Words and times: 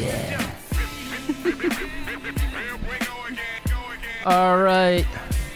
yeah. 0.00 0.50
All 4.26 4.58
right. 4.58 5.06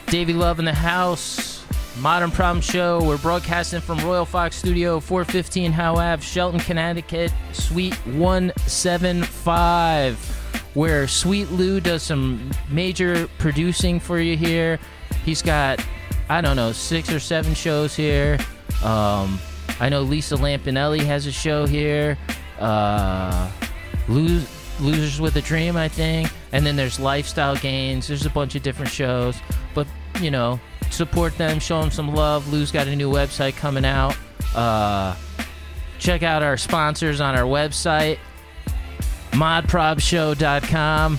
Davey 0.07 0.33
Love 0.33 0.59
in 0.59 0.65
the 0.65 0.75
house. 0.75 1.59
Modern 1.99 2.31
Problem 2.31 2.61
Show. 2.61 3.03
We're 3.03 3.19
broadcasting 3.19 3.81
from 3.81 3.99
Royal 3.99 4.25
Fox 4.25 4.55
Studio, 4.57 5.01
415 5.01 5.73
Howe 5.73 5.97
Ave, 5.97 6.23
Shelton, 6.23 6.61
Connecticut, 6.61 7.33
Suite 7.53 7.97
175, 8.07 10.17
where 10.75 11.09
Sweet 11.09 11.51
Lou 11.51 11.81
does 11.81 12.05
some 12.05 12.53
major 12.69 13.27
producing 13.39 13.99
for 13.99 14.21
you 14.21 14.37
here. 14.37 14.79
He's 15.25 15.43
got, 15.43 15.85
I 16.29 16.41
don't 16.41 16.55
know, 16.57 16.71
six 16.73 17.13
or 17.13 17.21
seven 17.21 17.55
shows 17.55 17.97
here. 17.97 18.39
Um, 18.85 19.41
I 19.81 19.89
know 19.89 20.03
Lisa 20.03 20.37
Lampanelli 20.37 21.01
has 21.01 21.27
a 21.27 21.33
show 21.33 21.67
here. 21.67 22.17
Uh, 22.61 23.51
Lose, 24.09 24.47
Losers 24.81 25.21
with 25.21 25.37
a 25.37 25.43
Dream, 25.43 25.77
I 25.77 25.89
think. 25.89 26.31
And 26.53 26.65
then 26.67 26.77
there's 26.77 26.99
Lifestyle 26.99 27.57
Gains. 27.57 28.09
There's 28.09 28.25
a 28.27 28.31
bunch 28.31 28.55
of 28.55 28.63
different 28.63 28.91
shows. 28.91 29.37
But, 29.75 29.87
you 30.21 30.31
know, 30.31 30.59
support 30.91 31.37
them, 31.37 31.59
show 31.59 31.81
them 31.81 31.91
some 31.91 32.15
love. 32.15 32.51
Lou's 32.53 32.71
got 32.73 32.87
a 32.89 32.97
new 32.97 33.11
website 33.11 33.57
coming 33.57 33.85
out. 33.85 34.17
Uh, 34.55 35.15
check 35.99 36.23
out 36.23 36.43
our 36.43 36.57
sponsors 36.57 37.21
on 37.21 37.37
our 37.37 37.45
website, 37.45 38.19
modprobshow.com. 39.33 41.19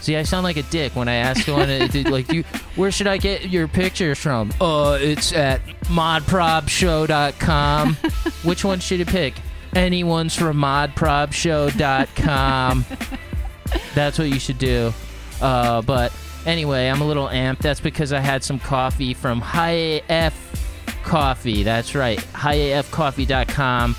See, 0.00 0.14
I 0.16 0.22
sound 0.22 0.44
like 0.44 0.56
a 0.58 0.62
dick 0.64 0.94
when 0.94 1.08
I 1.08 1.14
ask 1.14 1.44
someone, 1.46 1.66
to- 1.68 2.10
like, 2.10 2.30
you, 2.32 2.44
where 2.76 2.92
should 2.92 3.06
I 3.08 3.16
get 3.16 3.48
your 3.48 3.66
pictures 3.66 4.18
from? 4.18 4.52
Uh, 4.60 4.98
it's 5.00 5.32
at 5.32 5.60
modprobshow.com. 5.86 7.94
Which 8.44 8.64
one 8.64 8.78
should 8.80 8.98
you 9.00 9.06
pick? 9.06 9.34
Anyone's 9.76 10.34
from 10.34 10.56
modprobshow.com. 10.56 12.86
That's 13.94 14.18
what 14.18 14.30
you 14.30 14.38
should 14.38 14.56
do. 14.56 14.94
Uh, 15.42 15.82
but 15.82 16.14
anyway, 16.46 16.88
I'm 16.88 17.02
a 17.02 17.06
little 17.06 17.28
amped. 17.28 17.58
That's 17.58 17.80
because 17.80 18.14
I 18.14 18.20
had 18.20 18.42
some 18.42 18.58
coffee 18.58 19.12
from 19.12 19.42
High 19.42 20.00
AF 20.08 21.02
Coffee. 21.04 21.62
That's 21.62 21.94
right, 21.94 22.18
highafcoffee.com. 22.18 23.96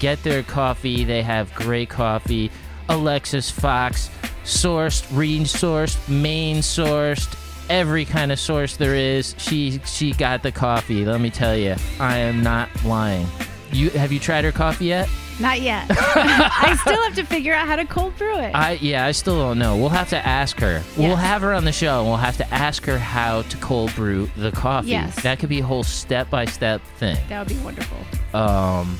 Get 0.00 0.22
their 0.22 0.42
coffee. 0.44 1.04
They 1.04 1.22
have 1.22 1.54
great 1.54 1.90
coffee. 1.90 2.50
Alexis 2.88 3.50
Fox, 3.50 4.08
sourced, 4.44 5.06
resourced, 5.08 6.08
main 6.08 6.60
sourced, 6.60 7.36
every 7.68 8.06
kind 8.06 8.32
of 8.32 8.40
source 8.40 8.78
there 8.78 8.94
is. 8.94 9.34
She 9.36 9.78
she 9.84 10.12
got 10.12 10.42
the 10.42 10.52
coffee. 10.52 11.04
Let 11.04 11.20
me 11.20 11.28
tell 11.28 11.54
you, 11.54 11.76
I 12.00 12.16
am 12.16 12.42
not 12.42 12.70
lying. 12.82 13.26
You 13.72 13.90
have 13.90 14.12
you 14.12 14.18
tried 14.18 14.44
her 14.44 14.52
coffee 14.52 14.86
yet? 14.86 15.08
Not 15.40 15.60
yet. 15.60 15.86
I 15.90 16.76
still 16.80 17.00
have 17.04 17.14
to 17.14 17.24
figure 17.24 17.54
out 17.54 17.68
how 17.68 17.76
to 17.76 17.84
cold 17.84 18.16
brew 18.16 18.36
it. 18.38 18.52
I 18.54 18.72
yeah, 18.80 19.06
I 19.06 19.12
still 19.12 19.36
don't 19.38 19.58
know. 19.58 19.76
We'll 19.76 19.88
have 19.90 20.08
to 20.08 20.26
ask 20.26 20.58
her. 20.60 20.82
We'll 20.96 21.10
Yes. 21.10 21.20
have 21.20 21.42
her 21.42 21.52
on 21.52 21.64
the 21.64 21.70
show. 21.72 22.00
and 22.00 22.08
We'll 22.08 22.16
have 22.16 22.36
to 22.38 22.52
ask 22.52 22.84
her 22.86 22.98
how 22.98 23.42
to 23.42 23.56
cold 23.58 23.94
brew 23.94 24.28
the 24.36 24.50
coffee. 24.50 24.88
Yes. 24.88 25.22
That 25.22 25.38
could 25.38 25.48
be 25.48 25.60
a 25.60 25.64
whole 25.64 25.84
step 25.84 26.28
by 26.30 26.46
step 26.46 26.80
thing. 26.98 27.16
that 27.28 27.38
would 27.38 27.48
be 27.56 27.62
wonderful. 27.62 27.98
Um, 28.34 28.98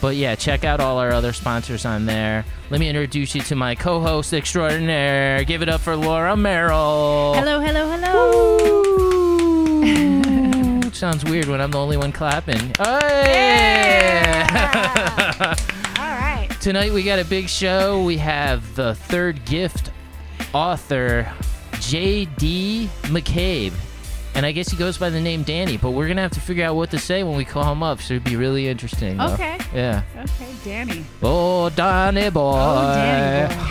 but 0.00 0.16
yeah, 0.16 0.34
check 0.34 0.64
out 0.64 0.80
all 0.80 0.96
our 0.98 1.12
other 1.12 1.32
sponsors 1.34 1.84
on 1.84 2.06
there. 2.06 2.44
Let 2.70 2.80
me 2.80 2.88
introduce 2.88 3.34
you 3.34 3.42
to 3.42 3.54
my 3.54 3.74
co-host 3.74 4.32
extraordinaire. 4.32 5.44
Give 5.44 5.60
it 5.62 5.68
up 5.68 5.80
for 5.82 5.94
Laura 5.96 6.36
Merrill. 6.36 7.34
Hello, 7.34 7.60
hello, 7.60 7.90
hello. 7.90 8.92
Ooh, 10.96 10.98
sounds 10.98 11.24
weird 11.24 11.46
when 11.46 11.60
I'm 11.60 11.70
the 11.70 11.78
only 11.78 11.98
one 11.98 12.10
clapping. 12.10 12.72
Hey! 12.78 14.44
All 15.98 16.14
right. 16.14 16.48
Tonight 16.60 16.92
we 16.92 17.02
got 17.02 17.18
a 17.18 17.24
big 17.24 17.48
show. 17.48 18.02
We 18.02 18.16
have 18.16 18.74
the 18.76 18.94
third 18.94 19.44
gift 19.44 19.90
author, 20.54 21.30
J.D. 21.80 22.88
McCabe. 23.02 23.74
And 24.34 24.46
I 24.46 24.52
guess 24.52 24.68
he 24.70 24.76
goes 24.76 24.96
by 24.96 25.10
the 25.10 25.20
name 25.20 25.42
Danny, 25.42 25.76
but 25.76 25.90
we're 25.90 26.06
going 26.06 26.16
to 26.16 26.22
have 26.22 26.32
to 26.32 26.40
figure 26.40 26.64
out 26.64 26.76
what 26.76 26.90
to 26.92 26.98
say 26.98 27.22
when 27.22 27.36
we 27.36 27.44
call 27.44 27.70
him 27.70 27.82
up. 27.82 28.00
So 28.00 28.14
it'd 28.14 28.24
be 28.24 28.36
really 28.36 28.68
interesting. 28.68 29.18
though. 29.18 29.34
Okay. 29.34 29.58
Yeah. 29.74 30.02
Okay, 30.16 30.54
Danny. 30.64 31.04
Oh, 31.22 31.68
Danny 31.70 32.26
oh, 32.26 32.30
boy. 32.30 32.58
Oh, 32.58 32.94
Danny 32.94 33.54
boy. 33.54 33.66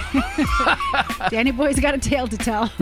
Danny 1.30 1.52
boy's 1.52 1.80
got 1.80 1.94
a 1.96 1.98
tale 1.98 2.28
to 2.28 2.38
tell. 2.38 2.72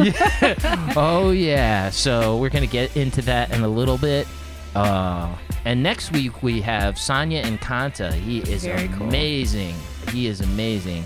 oh 0.96 1.32
yeah 1.32 1.90
so 1.90 2.38
we're 2.38 2.50
gonna 2.50 2.68
get 2.68 2.96
into 2.96 3.22
that 3.22 3.52
in 3.52 3.64
a 3.64 3.68
little 3.68 3.98
bit 3.98 4.28
uh, 4.76 5.36
and 5.66 5.82
next 5.84 6.12
week 6.12 6.42
we 6.44 6.62
have 6.62 6.98
Sonia 6.98 7.42
and 7.42 7.60
Kanta. 7.60 8.12
He 8.14 8.40
is 8.40 8.64
Very 8.66 8.88
cool. 8.90 9.08
amazing. 9.08 9.76
He 10.12 10.28
is 10.28 10.42
amazing, 10.42 11.04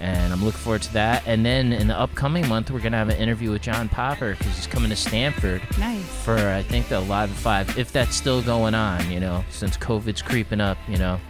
and 0.00 0.32
I'm 0.32 0.42
looking 0.44 0.58
forward 0.60 0.82
to 0.82 0.92
that. 0.94 1.22
And 1.26 1.44
then 1.44 1.72
in 1.72 1.86
the 1.88 1.98
upcoming 1.98 2.48
month, 2.48 2.70
we're 2.70 2.80
gonna 2.80 2.96
have 2.96 3.08
an 3.10 3.16
interview 3.18 3.50
with 3.50 3.62
John 3.62 3.88
Popper 3.88 4.32
because 4.32 4.54
he's 4.56 4.66
coming 4.66 4.90
to 4.90 4.96
Stamford 4.96 5.60
nice. 5.78 6.02
for 6.24 6.36
I 6.38 6.62
think 6.62 6.88
the 6.88 7.00
Live 7.00 7.30
at 7.30 7.36
Five, 7.36 7.78
if 7.78 7.92
that's 7.92 8.16
still 8.16 8.40
going 8.42 8.74
on. 8.74 9.10
You 9.10 9.20
know, 9.20 9.44
since 9.50 9.76
COVID's 9.76 10.22
creeping 10.22 10.60
up. 10.60 10.78
You 10.88 10.96
know, 10.98 11.20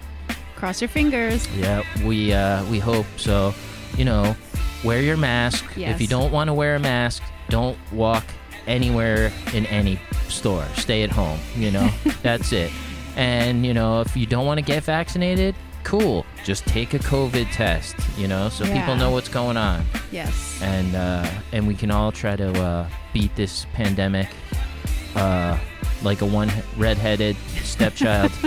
Cross 0.56 0.81
your 0.81 0.88
fingers. 0.88 1.47
yeah, 1.56 1.82
we 2.05 2.32
uh, 2.32 2.65
we 2.66 2.78
hope 2.78 3.06
so. 3.16 3.53
You 3.97 4.05
know, 4.05 4.37
wear 4.84 5.00
your 5.03 5.16
mask. 5.16 5.65
Yes. 5.76 5.94
If 5.94 6.00
you 6.00 6.06
don't 6.06 6.31
want 6.32 6.49
to 6.49 6.55
wear 6.55 6.76
a 6.76 6.81
mask, 6.81 7.22
don't 7.49 7.76
walk 7.93 8.25
anywhere 8.69 9.33
in 9.53 9.67
any 9.67 9.99
store. 10.29 10.65
Stay 10.77 11.03
at 11.03 11.11
home. 11.11 11.39
You 11.56 11.71
know, 11.73 11.91
that's 12.23 12.53
it. 12.53 12.71
And 13.17 13.67
you 13.67 13.75
know, 13.75 14.01
if 14.01 14.17
you 14.17 14.27
don't 14.27 14.47
want 14.47 14.59
to 14.59 14.65
get 14.65 14.84
vaccinated, 14.84 15.55
cool. 15.83 16.25
Just 16.45 16.65
take 16.67 16.95
a 16.95 16.99
COVID 16.99 17.51
test. 17.53 17.97
You 18.17 18.29
know, 18.29 18.49
so 18.49 18.65
people 18.65 18.95
know 18.95 19.11
what's 19.11 19.29
going 19.29 19.56
on, 19.56 19.84
Yes. 20.12 20.61
and 20.62 20.95
uh, 20.95 21.29
and 21.53 21.67
we 21.67 21.75
can 21.75 21.91
all 21.91 22.12
try 22.12 22.37
to 22.37 22.51
uh, 22.62 22.89
beat 23.12 23.34
this 23.34 23.67
pandemic. 23.73 24.29
Uh, 25.17 25.59
like 26.03 26.22
a 26.22 26.26
one 26.26 26.50
redheaded 26.76 27.36
stepchild. 27.62 28.32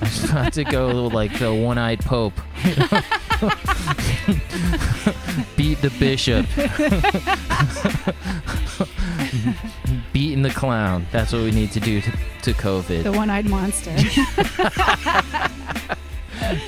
I 0.00 0.04
just 0.06 0.26
have 0.28 0.52
to 0.54 0.64
go 0.64 1.06
like 1.06 1.38
the 1.38 1.54
one-eyed 1.54 2.00
pope. 2.00 2.34
Beat 5.56 5.80
the 5.80 5.90
bishop. 5.98 6.46
Beating 10.12 10.42
the 10.42 10.50
clown. 10.50 11.06
That's 11.12 11.32
what 11.32 11.42
we 11.42 11.50
need 11.50 11.72
to 11.72 11.80
do 11.80 12.00
to, 12.00 12.10
to 12.42 12.52
COVID. 12.52 13.02
The 13.04 13.12
one-eyed 13.12 13.46
monster. 13.46 13.94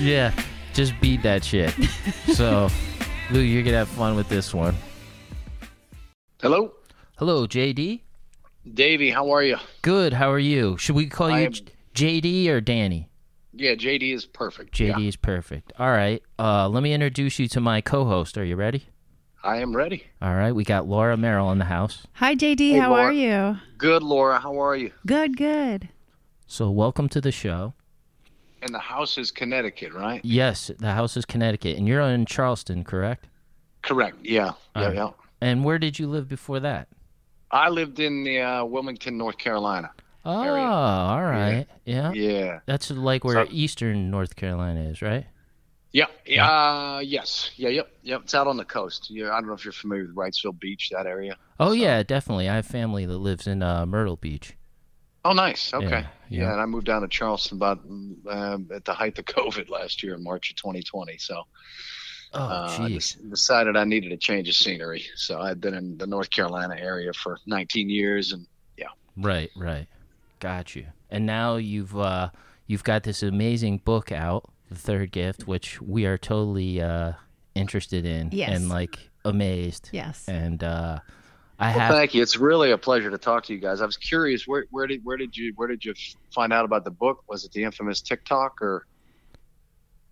yeah, 0.00 0.32
just 0.72 0.98
beat 1.00 1.22
that 1.22 1.44
shit. 1.44 1.74
So, 2.32 2.68
Lou, 3.30 3.40
you're 3.40 3.62
gonna 3.62 3.78
have 3.78 3.88
fun 3.88 4.16
with 4.16 4.28
this 4.28 4.54
one. 4.54 4.74
Hello, 6.40 6.72
Hello, 7.18 7.46
JD. 7.46 8.00
Davey. 8.72 9.10
How 9.10 9.30
are 9.30 9.42
you? 9.42 9.56
Good. 9.82 10.12
How 10.14 10.30
are 10.30 10.38
you? 10.38 10.76
Should 10.78 10.96
we 10.96 11.06
call 11.06 11.28
I 11.30 11.40
you 11.40 11.46
am- 11.46 11.52
J- 11.52 12.20
JD 12.20 12.48
or 12.48 12.60
Danny? 12.60 13.08
Yeah, 13.52 13.74
JD 13.74 14.12
is 14.12 14.24
perfect. 14.26 14.74
JD 14.74 15.00
Yeah, 15.02 15.08
is 15.08 15.16
perfect. 15.16 15.72
All 15.78 15.90
right. 15.90 16.22
Uh, 16.38 16.68
let 16.68 16.82
me 16.82 16.92
introduce 16.92 17.38
you 17.38 17.46
to 17.48 17.60
my 17.60 17.80
co-host. 17.80 18.36
Are 18.36 18.44
you 18.44 18.56
ready? 18.56 18.86
I 19.44 19.58
am 19.58 19.76
ready. 19.76 20.04
All 20.22 20.34
right. 20.34 20.52
We 20.52 20.64
got 20.64 20.88
Laura 20.88 21.16
Merrill 21.16 21.52
in 21.52 21.58
the 21.58 21.66
house. 21.66 22.06
Hi, 22.14 22.34
JD. 22.34 22.70
Hey, 22.72 22.78
How 22.78 22.90
Laura. 22.90 23.04
are 23.04 23.12
you? 23.12 23.58
Good, 23.78 24.02
Laura. 24.02 24.40
How 24.40 24.58
are 24.58 24.74
you? 24.74 24.90
Good, 25.06 25.36
good. 25.36 25.88
So, 26.46 26.70
welcome 26.70 27.08
to 27.10 27.20
the 27.20 27.30
show. 27.30 27.74
And 28.62 28.74
the 28.74 28.78
house 28.78 29.18
is 29.18 29.30
Connecticut, 29.30 29.92
right? 29.92 30.20
Yes, 30.24 30.70
the 30.78 30.92
house 30.92 31.16
is 31.18 31.26
Connecticut, 31.26 31.76
and 31.76 31.86
you're 31.86 32.00
in 32.00 32.24
Charleston, 32.24 32.82
correct? 32.82 33.26
Correct. 33.82 34.16
Yeah. 34.22 34.52
Yeah. 34.74 34.82
Alright. 34.82 34.94
Yeah. 34.96 35.10
And 35.42 35.62
where 35.64 35.78
did 35.78 35.98
you 35.98 36.06
live 36.08 36.26
before 36.28 36.60
that? 36.60 36.88
I 37.54 37.68
lived 37.68 38.00
in 38.00 38.24
the 38.24 38.40
uh, 38.40 38.64
Wilmington, 38.64 39.16
North 39.16 39.38
Carolina. 39.38 39.90
Oh, 40.24 40.42
Area. 40.42 40.64
all 40.64 41.22
right. 41.22 41.66
Yeah. 41.84 42.12
Yeah. 42.12 42.60
That's 42.66 42.90
like 42.90 43.24
where 43.24 43.46
So- 43.46 43.52
eastern 43.52 44.10
North 44.10 44.36
Carolina 44.36 44.80
is, 44.88 45.00
right? 45.02 45.26
Yeah. 45.92 46.06
Yeah. 46.26 46.50
Uh, 46.50 46.98
yes. 46.98 47.50
Yeah. 47.56 47.68
Yep. 47.68 47.88
Yep. 48.02 48.20
It's 48.24 48.34
out 48.34 48.46
on 48.48 48.56
the 48.56 48.64
coast. 48.64 49.08
Yeah. 49.10 49.30
I 49.30 49.38
don't 49.38 49.46
know 49.46 49.52
if 49.52 49.64
you're 49.64 49.72
familiar 49.72 50.06
with 50.06 50.16
Wrightsville 50.16 50.58
Beach, 50.58 50.90
that 50.90 51.06
area. 51.06 51.36
Oh, 51.60 51.70
yeah, 51.72 52.02
definitely. 52.02 52.48
I 52.48 52.56
have 52.56 52.66
family 52.66 53.06
that 53.06 53.18
lives 53.18 53.46
in 53.46 53.62
uh, 53.62 53.86
Myrtle 53.86 54.16
Beach. 54.16 54.54
Oh, 55.24 55.32
nice. 55.32 55.72
Okay. 55.72 55.86
Yeah, 55.88 56.06
Yeah. 56.28 56.42
yeah. 56.42 56.52
and 56.52 56.60
I 56.60 56.66
moved 56.66 56.86
down 56.86 57.02
to 57.02 57.08
Charleston 57.08 57.58
about 57.58 57.78
um, 58.28 58.68
at 58.74 58.84
the 58.84 58.92
height 58.92 59.18
of 59.18 59.24
COVID 59.26 59.68
last 59.70 60.02
year 60.02 60.14
in 60.14 60.24
March 60.24 60.50
of 60.50 60.56
2020. 60.56 61.16
So 61.18 61.44
Oh, 62.34 62.40
uh, 62.40 62.76
I 62.80 62.90
jeez. 62.90 63.16
des- 63.20 63.28
decided 63.30 63.76
I 63.76 63.84
needed 63.84 64.12
a 64.12 64.16
change 64.16 64.48
of 64.48 64.54
scenery. 64.56 65.04
So 65.14 65.40
I'd 65.40 65.60
been 65.60 65.74
in 65.74 65.96
the 65.98 66.06
North 66.06 66.30
Carolina 66.30 66.76
area 66.78 67.12
for 67.12 67.38
19 67.46 67.88
years, 67.88 68.32
and 68.32 68.46
yeah. 68.76 68.86
Right, 69.16 69.50
right. 69.56 69.86
Got 70.40 70.74
you. 70.76 70.86
And 71.10 71.26
now 71.26 71.56
you've 71.56 71.96
uh, 71.96 72.30
you've 72.66 72.84
got 72.84 73.02
this 73.04 73.22
amazing 73.22 73.78
book 73.78 74.10
out, 74.12 74.50
The 74.68 74.74
Third 74.76 75.12
Gift, 75.12 75.46
which 75.46 75.80
we 75.80 76.06
are 76.06 76.18
totally 76.18 76.80
uh, 76.82 77.12
interested 77.54 78.04
in 78.04 78.30
Yes. 78.32 78.50
and 78.50 78.68
like 78.68 78.98
amazed. 79.24 79.88
Yes. 79.92 80.28
And 80.28 80.62
uh, 80.64 80.98
I 81.58 81.70
Well, 81.70 81.78
have 81.78 81.94
thank 81.94 82.14
you. 82.14 82.22
It's 82.22 82.36
really 82.36 82.72
a 82.72 82.78
pleasure 82.78 83.10
to 83.10 83.18
talk 83.18 83.44
to 83.44 83.54
you 83.54 83.60
guys. 83.60 83.80
I 83.80 83.86
was 83.86 83.96
curious, 83.96 84.46
where, 84.46 84.64
where 84.70 84.86
did 84.88 85.04
where 85.04 85.16
did 85.16 85.36
you 85.36 85.52
where 85.56 85.68
did 85.68 85.84
you 85.84 85.94
find 86.34 86.52
out 86.52 86.64
about 86.64 86.84
the 86.84 86.90
book? 86.90 87.22
Was 87.28 87.44
it 87.44 87.52
the 87.52 87.62
infamous 87.62 88.00
TikTok 88.00 88.60
or? 88.60 88.86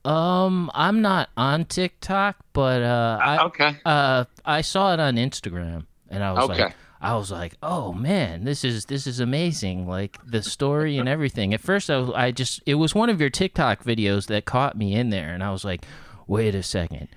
Um, 0.04 0.70
I'm 0.75 1.00
not 1.02 1.28
on 1.37 1.64
TikTok, 1.64 2.37
but 2.52 2.82
uh, 2.82 3.19
I 3.22 3.44
okay. 3.44 3.76
uh 3.84 4.25
I 4.44 4.60
saw 4.62 4.93
it 4.94 5.00
on 5.00 5.14
Instagram, 5.16 5.87
and 6.10 6.25
I 6.25 6.32
was 6.32 6.50
Okay. 6.50 6.64
like, 6.64 6.75
I 7.00 7.16
was 7.16 7.31
like, 7.31 7.54
oh 7.62 7.93
man, 7.93 8.44
this 8.44 8.64
is 8.64 8.87
this 8.87 9.06
is 9.06 9.20
amazing, 9.20 9.87
like 9.88 10.19
the 10.26 10.43
story 10.43 10.99
and 10.99 11.08
everything. 11.08 11.54
At 11.54 11.60
first, 11.60 11.88
I, 11.90 11.99
was- 11.99 12.10
I 12.14 12.31
just 12.32 12.60
it 12.66 12.75
was 12.75 12.94
one 12.94 13.10
of 13.10 13.20
your 13.20 13.31
TikTok 13.31 13.84
videos 13.84 14.26
that 14.26 14.44
caught 14.44 14.76
me 14.76 14.94
in 14.94 15.10
there, 15.10 15.32
and 15.34 15.43
I 15.44 15.52
was 15.52 15.64
like, 15.64 15.84
wait 16.26 16.54
a 16.54 16.62
second. 16.62 17.08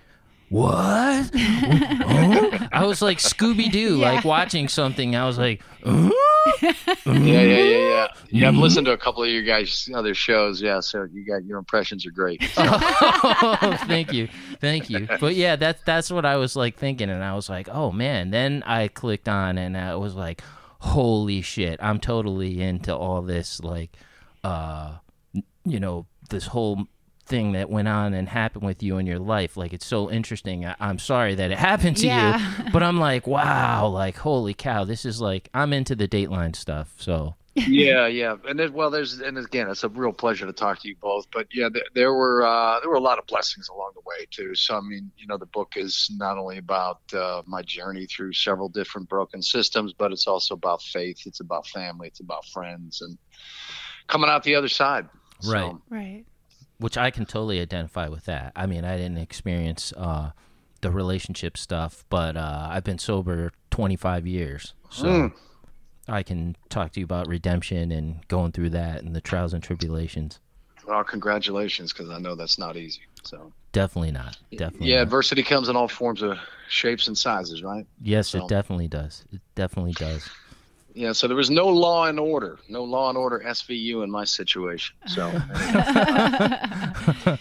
What? 0.50 1.32
Huh? 1.36 2.68
I 2.72 2.86
was 2.86 3.02
like 3.02 3.18
Scooby 3.18 3.72
Doo, 3.72 3.98
Yeah. 3.98 4.12
like 4.14 4.26
watching 4.26 4.68
something. 4.68 5.16
I 5.16 5.26
was 5.26 5.38
like, 5.40 5.62
huh? 5.84 6.12
Yeah, 6.62 6.74
yeah, 7.06 7.42
yeah, 7.42 7.62
yeah. 7.62 8.08
Yeah, 8.30 8.48
I've 8.50 8.54
Mhm. 8.56 8.60
listened 8.62 8.86
to 8.86 8.92
a 8.94 8.98
couple 8.98 9.24
of 9.24 9.30
your 9.30 9.44
guys' 9.44 9.90
other 9.94 10.14
shows. 10.14 10.62
Yeah, 10.62 10.80
so 10.80 11.08
you 11.12 11.26
got 11.26 11.44
your 11.46 11.58
impressions 11.58 12.06
are 12.06 12.12
great. 12.12 12.42
oh, 12.58 13.78
thank 13.88 14.14
you, 14.14 14.28
thank 14.60 14.90
you. 14.90 15.08
But 15.20 15.36
yeah, 15.36 15.56
that's 15.56 15.82
that's 15.84 16.12
what 16.12 16.26
I 16.26 16.36
was 16.38 16.56
like 16.56 16.78
thinking, 16.78 17.10
and 17.10 17.24
I 17.24 17.36
was 17.36 17.50
like, 17.50 17.68
oh 17.72 17.92
man. 17.92 18.32
Then 18.32 18.64
I 18.66 18.88
clicked 18.90 19.28
on, 19.30 19.58
and 19.58 19.78
I 19.78 19.96
was 19.96 20.16
like, 20.16 20.42
holy 20.80 21.42
shit, 21.42 21.80
I'm 21.82 22.00
totally 22.00 22.62
into 22.62 22.96
all 22.96 23.22
this, 23.22 23.60
like, 23.62 23.92
uh, 24.44 24.96
you 25.66 25.80
know, 25.80 26.06
this 26.30 26.48
whole 26.48 26.88
thing 27.25 27.54
that 27.54 27.69
went 27.69 27.88
on 27.88 28.13
and 28.13 28.30
happened 28.30 28.63
with 28.66 28.83
you 28.83 28.98
in 28.98 29.06
your 29.06 29.19
life. 29.19 29.57
Like, 29.57 29.74
it's 29.74 29.86
so 29.86 30.12
interesting. 30.12 30.66
I- 30.66 30.75
I'm 30.80 31.00
sorry 31.00 31.36
that 31.36 31.51
it 31.51 31.57
happened 31.72 31.98
to 31.98 32.07
Yeah. 32.07 32.39
you, 32.66 32.69
but 32.74 32.83
I'm 32.83 33.00
like, 33.00 33.25
wow, 33.27 33.88
like, 33.88 34.18
holy 34.18 34.54
cow, 34.54 34.83
this 34.86 35.06
is 35.06 35.19
like, 35.22 35.50
I'm 35.54 35.74
into 35.74 35.95
the 35.95 36.07
Dateline 36.07 36.56
stuff, 36.56 36.94
so. 36.98 37.36
yeah, 37.56 38.06
yeah, 38.06 38.36
and 38.50 38.60
then, 38.60 38.74
well, 38.74 38.89
there's 38.92 39.22
and 39.22 39.38
again, 39.38 39.69
it's 39.69 39.86
a 39.86 39.88
real 39.88 40.12
pleasure 40.12 40.45
to 40.45 40.51
talk 40.51 40.81
to 40.81 40.89
you 40.89 40.95
both. 41.01 41.25
But 41.31 41.48
yeah, 41.54 41.69
there, 41.72 41.83
there 41.94 42.13
were 42.13 42.45
uh, 42.45 42.81
there 42.81 42.89
were 42.89 42.98
a 42.98 43.00
lot 43.00 43.18
of 43.18 43.25
blessings 43.27 43.69
along 43.69 43.92
the 43.95 44.01
way 44.06 44.25
too. 44.30 44.54
So 44.56 44.75
I 44.75 44.81
mean, 44.81 45.10
you 45.18 45.25
know, 45.25 45.38
the 45.38 45.45
book 45.45 45.75
is 45.77 46.12
not 46.18 46.38
only 46.38 46.57
about 46.57 47.00
uh, 47.13 47.44
my 47.45 47.62
journey 47.62 48.07
through 48.07 48.33
several 48.33 48.68
different 48.68 49.07
broken 49.07 49.42
systems, 49.42 49.94
but 49.94 50.12
it's 50.12 50.27
also 50.27 50.54
about 50.54 50.81
faith. 50.81 51.22
It's 51.25 51.39
about 51.39 51.66
family. 51.68 52.07
It's 52.10 52.19
about 52.19 52.45
friends 52.48 53.01
and 53.01 53.18
coming 54.07 54.30
out 54.30 54.44
the 54.44 54.56
other 54.56 54.68
side. 54.68 55.07
So, 55.39 55.81
Right. 55.89 56.25
Which 56.77 56.98
I 56.98 57.10
can 57.10 57.25
totally 57.25 57.62
identify 57.62 58.07
with 58.10 58.25
that. 58.25 58.51
I 58.56 58.66
mean, 58.66 58.83
I 58.83 58.98
didn't 58.98 59.18
experience 59.18 59.94
uh, 59.95 60.31
the 60.81 60.92
relationship 60.92 61.57
stuff, 61.57 62.04
but 62.10 62.36
uh, 62.36 62.68
I've 62.69 62.83
been 62.83 62.98
sober 63.00 63.51
25 63.72 64.27
years, 64.27 64.74
so 64.89 65.06
Mm. 65.06 65.33
I 66.07 66.22
can 66.22 66.56
talk 66.69 66.92
to 66.94 67.00
you 67.00 67.04
about 67.06 67.27
redemption 67.27 67.92
and 67.92 68.27
going 68.27 68.51
through 68.51 68.69
that 68.72 69.01
and 69.04 69.16
the 69.16 69.22
trials 69.22 69.54
and 69.54 69.63
tribulations. 69.63 70.39
Well, 70.88 71.04
congratulations, 71.04 71.92
because 71.94 72.10
I 72.12 72.19
know 72.19 72.36
that's 72.36 72.60
not 72.60 72.77
easy. 72.77 73.01
So 73.24 73.51
Definitely 73.72 74.12
not. 74.12 74.38
Definitely. 74.56 74.89
yeah, 74.89 74.98
not. 74.98 75.04
adversity 75.04 75.42
comes 75.44 75.68
in 75.68 75.75
all 75.75 75.88
forms 75.88 76.22
of 76.22 76.38
shapes 76.69 77.07
and 77.07 77.18
sizes, 77.18 77.63
right? 77.63 77.88
yes, 78.01 78.27
so- 78.30 78.39
it 78.45 78.50
definitely 78.50 78.88
does. 78.88 79.24
It 79.31 79.42
definitely 79.56 79.94
does. 79.94 80.30
Yeah, 80.96 81.12
so 81.12 81.28
there 81.28 81.36
was 81.36 81.50
no 81.50 81.68
law 81.68 82.06
and 82.06 82.20
order, 82.20 82.58
no 82.70 82.84
law 82.84 83.10
and 83.10 83.18
order 83.18 83.44
SVU 83.46 84.04
in 84.04 84.10
my 84.10 84.24
situation. 84.24 84.96
So 85.06 85.30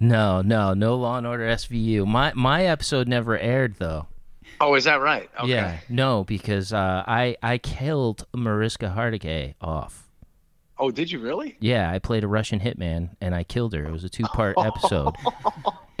No, 0.00 0.40
no, 0.40 0.72
no 0.72 0.96
Law 0.96 1.18
and 1.18 1.26
Order 1.26 1.44
SVU. 1.44 2.06
My 2.06 2.32
my 2.34 2.64
episode 2.64 3.06
never 3.06 3.38
aired 3.38 3.74
though. 3.78 4.06
Oh, 4.58 4.74
is 4.74 4.84
that 4.84 5.02
right? 5.02 5.30
Okay. 5.38 5.50
Yeah, 5.50 5.78
no, 5.90 6.24
because 6.24 6.72
uh, 6.72 7.04
I 7.06 7.36
I 7.42 7.58
killed 7.58 8.26
Mariska 8.34 8.94
Hargitay 8.96 9.54
off. 9.60 10.08
Oh, 10.78 10.90
did 10.90 11.12
you 11.12 11.18
really? 11.18 11.58
Yeah, 11.60 11.90
I 11.90 11.98
played 11.98 12.24
a 12.24 12.28
Russian 12.28 12.60
hitman 12.60 13.10
and 13.20 13.34
I 13.34 13.44
killed 13.44 13.74
her. 13.74 13.84
It 13.84 13.92
was 13.92 14.04
a 14.04 14.08
two 14.08 14.24
part 14.24 14.56
episode. 14.64 15.14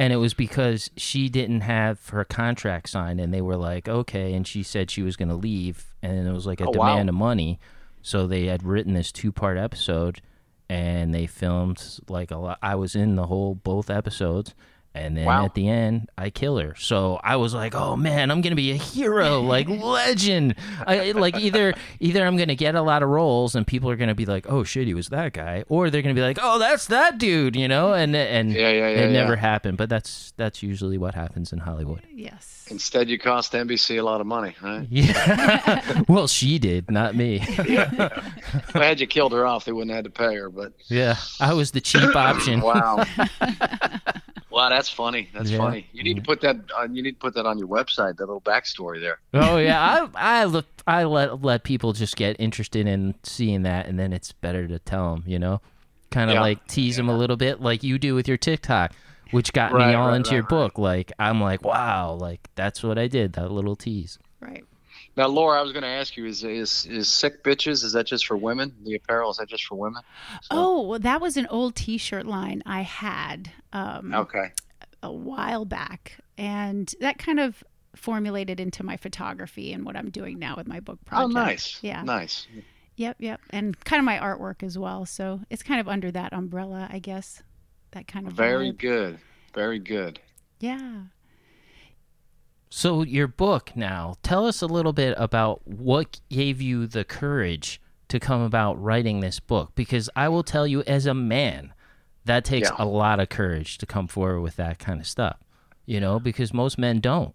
And 0.00 0.14
it 0.14 0.16
was 0.16 0.32
because 0.32 0.90
she 0.96 1.28
didn't 1.28 1.60
have 1.60 2.08
her 2.08 2.24
contract 2.24 2.88
signed 2.88 3.20
and 3.20 3.34
they 3.34 3.42
were 3.42 3.56
like, 3.56 3.86
okay. 3.86 4.32
And 4.32 4.46
she 4.46 4.62
said 4.62 4.90
she 4.90 5.02
was 5.02 5.14
going 5.14 5.28
to 5.28 5.34
leave. 5.34 5.94
And 6.02 6.26
it 6.26 6.32
was 6.32 6.46
like 6.46 6.60
a 6.62 6.64
Oh, 6.64 6.70
wow. 6.74 6.88
demand 6.92 7.10
of 7.10 7.14
money. 7.14 7.60
So 8.00 8.26
they 8.26 8.46
had 8.46 8.62
written 8.62 8.94
this 8.94 9.12
two 9.12 9.30
part 9.30 9.58
episode 9.58 10.22
and 10.70 11.12
they 11.12 11.26
filmed 11.26 11.98
like 12.08 12.30
a 12.30 12.38
lot. 12.38 12.58
I 12.62 12.76
was 12.76 12.96
in 12.96 13.16
the 13.16 13.26
whole 13.26 13.54
both 13.56 13.90
episodes. 13.90 14.54
And 14.92 15.16
then 15.16 15.24
Wow. 15.24 15.44
at 15.44 15.54
the 15.54 15.68
end, 15.68 16.08
I 16.18 16.30
kill 16.30 16.58
her. 16.58 16.74
So 16.76 17.20
I 17.22 17.36
was 17.36 17.54
like, 17.54 17.76
"Oh 17.76 17.94
man, 17.94 18.28
I'm 18.32 18.40
gonna 18.40 18.56
be 18.56 18.72
a 18.72 18.76
hero, 18.76 19.40
like 19.40 19.68
legend." 19.68 20.56
I, 20.84 21.12
like 21.12 21.38
either 21.38 21.74
either 22.00 22.26
I'm 22.26 22.36
gonna 22.36 22.56
get 22.56 22.74
a 22.74 22.82
lot 22.82 23.04
of 23.04 23.08
roles, 23.08 23.54
and 23.54 23.64
people 23.64 23.88
are 23.88 23.94
gonna 23.96 24.16
be 24.16 24.26
like, 24.26 24.46
"Oh 24.48 24.64
shit, 24.64 24.88
he 24.88 24.94
was 24.94 25.08
that 25.10 25.32
guy," 25.32 25.62
or 25.68 25.90
they're 25.90 26.02
gonna 26.02 26.14
be 26.16 26.22
like, 26.22 26.38
"Oh, 26.42 26.58
that's 26.58 26.86
that 26.86 27.18
dude," 27.18 27.54
you 27.54 27.68
know. 27.68 27.92
And 27.94 28.16
and 28.16 28.50
Yeah, 28.52 28.70
yeah, 28.70 28.88
yeah, 28.90 28.98
it 29.02 29.12
never 29.12 29.36
happened. 29.36 29.78
But 29.78 29.90
that's 29.90 30.32
that's 30.36 30.60
usually 30.60 30.98
what 30.98 31.14
happens 31.14 31.52
in 31.52 31.60
Hollywood. 31.60 32.02
Yes. 32.12 32.66
Instead, 32.68 33.08
you 33.08 33.18
cost 33.18 33.52
NBC 33.52 33.98
a 33.98 34.02
lot 34.02 34.20
of 34.20 34.26
money, 34.28 34.54
right? 34.62 34.86
Yeah. 34.90 36.02
well, 36.08 36.26
she 36.28 36.58
did, 36.58 36.88
not 36.90 37.14
me. 37.16 37.40
if 37.44 38.76
I 38.76 38.84
had 38.86 39.00
you 39.00 39.06
killed 39.08 39.32
her 39.32 39.44
off, 39.46 39.64
they 39.64 39.72
wouldn't 39.72 39.90
have 39.90 40.04
had 40.04 40.04
to 40.04 40.10
pay 40.10 40.34
her. 40.36 40.48
But 40.50 40.72
yeah, 40.88 41.16
I 41.40 41.52
was 41.54 41.70
the 41.72 41.80
cheap 41.80 42.14
option. 42.14 42.60
wow, 42.60 43.04
wow, 44.50 44.68
that's 44.80 44.88
funny. 44.88 45.28
That's 45.34 45.50
Yeah. 45.50 45.58
funny. 45.58 45.86
You 45.92 46.02
need 46.02 46.16
to 46.16 46.22
put 46.22 46.40
that. 46.40 46.56
On, 46.78 46.94
you 46.94 47.02
need 47.02 47.12
to 47.12 47.18
put 47.18 47.34
that 47.34 47.44
on 47.44 47.58
your 47.58 47.68
website. 47.68 48.16
That 48.16 48.26
little 48.26 48.40
backstory 48.40 48.98
there. 49.00 49.18
Oh 49.34 49.58
yeah, 49.58 50.08
I 50.14 50.40
I 50.40 50.44
look 50.44 50.64
I 50.86 51.04
let 51.04 51.42
let 51.42 51.64
people 51.64 51.92
just 51.92 52.16
get 52.16 52.36
interested 52.38 52.86
in 52.86 53.14
seeing 53.22 53.62
that, 53.64 53.86
and 53.86 53.98
then 53.98 54.12
it's 54.14 54.32
better 54.32 54.66
to 54.68 54.78
tell 54.78 55.14
them, 55.14 55.24
you 55.26 55.38
know, 55.38 55.60
kind 56.10 56.30
of 56.30 56.34
Yeah. 56.34 56.40
like 56.40 56.66
tease 56.66 56.96
them 56.96 57.08
a 57.10 57.16
little 57.16 57.36
bit, 57.36 57.60
like 57.60 57.82
you 57.82 57.98
do 57.98 58.14
with 58.14 58.26
your 58.26 58.38
TikTok, 58.38 58.92
which 59.32 59.52
got 59.52 59.72
Right, 59.72 59.88
me 59.88 59.94
all 59.94 60.08
right, 60.08 60.16
into 60.16 60.30
right, 60.30 60.34
your 60.36 60.42
right. 60.44 60.48
book. 60.48 60.78
Like 60.78 61.12
I'm 61.18 61.40
like, 61.42 61.62
wow, 61.62 62.12
like 62.14 62.48
that's 62.54 62.82
what 62.82 62.96
I 62.98 63.06
did, 63.06 63.34
that 63.34 63.50
little 63.52 63.76
tease. 63.76 64.18
Right. 64.40 64.64
Now, 65.16 65.26
Laura, 65.26 65.58
I 65.58 65.62
was 65.62 65.72
going 65.72 65.82
to 65.82 65.88
ask 65.88 66.16
you: 66.16 66.24
Is 66.24 66.44
is 66.44 66.86
is 66.86 67.08
sick 67.08 67.42
bitches? 67.42 67.84
Is 67.84 67.92
that 67.92 68.06
just 68.06 68.26
for 68.26 68.36
women? 68.36 68.72
The 68.84 68.94
apparel 68.94 69.30
is 69.30 69.36
that 69.38 69.48
just 69.48 69.64
for 69.66 69.74
women? 69.74 70.02
So- 70.42 70.48
Oh, 70.52 70.82
well, 70.82 70.98
that 71.00 71.20
was 71.20 71.36
an 71.36 71.46
old 71.50 71.74
T-shirt 71.74 72.26
line 72.26 72.62
I 72.64 72.82
had 72.82 73.50
um, 73.72 74.14
Okay. 74.14 74.52
A 75.02 75.12
while 75.12 75.64
back, 75.64 76.18
and 76.36 76.94
that 77.00 77.18
kind 77.18 77.40
of 77.40 77.62
formulated 77.96 78.60
into 78.60 78.84
my 78.84 78.96
photography 78.96 79.72
and 79.72 79.84
what 79.84 79.96
I'm 79.96 80.10
doing 80.10 80.38
now 80.38 80.56
with 80.56 80.68
my 80.68 80.80
book 80.80 80.98
oh, 81.02 81.08
project. 81.08 81.30
Oh, 81.30 81.40
nice. 81.40 81.78
Yeah. 81.82 82.02
Nice. 82.02 82.46
Yep, 82.96 83.16
yep, 83.18 83.40
and 83.48 83.82
kind 83.84 83.98
of 83.98 84.04
my 84.04 84.18
artwork 84.18 84.62
as 84.62 84.76
well. 84.76 85.06
So 85.06 85.40
it's 85.48 85.62
kind 85.62 85.80
of 85.80 85.88
under 85.88 86.10
that 86.10 86.34
umbrella, 86.34 86.86
I 86.92 86.98
guess. 86.98 87.42
That 87.92 88.06
kind 88.06 88.26
of 88.26 88.34
Very 88.34 88.72
vibe. 88.72 88.78
good. 88.78 89.18
Very 89.54 89.78
good. 89.78 90.20
Yeah. 90.58 91.04
So 92.68 93.02
your 93.02 93.26
book 93.26 93.72
now, 93.74 94.14
tell 94.22 94.46
us 94.46 94.60
a 94.60 94.66
little 94.66 94.92
bit 94.92 95.14
about 95.16 95.66
what 95.66 96.20
gave 96.28 96.60
you 96.60 96.86
the 96.86 97.04
courage 97.04 97.80
to 98.08 98.20
come 98.20 98.42
about 98.42 98.80
writing 98.80 99.20
this 99.20 99.40
book, 99.40 99.72
because 99.74 100.10
I 100.14 100.28
will 100.28 100.42
tell 100.42 100.66
you, 100.66 100.82
as 100.82 101.06
a 101.06 101.14
man, 101.14 101.72
that 102.30 102.44
takes 102.44 102.70
Yeah. 102.70 102.76
a 102.78 102.86
lot 102.86 103.20
of 103.20 103.28
courage 103.28 103.78
to 103.78 103.86
come 103.86 104.06
forward 104.06 104.40
with 104.40 104.56
that 104.56 104.78
kind 104.78 105.00
of 105.00 105.06
stuff. 105.06 105.36
You 105.86 106.00
know, 106.00 106.20
because 106.20 106.52
most 106.54 106.78
men 106.78 107.00
don't. 107.00 107.34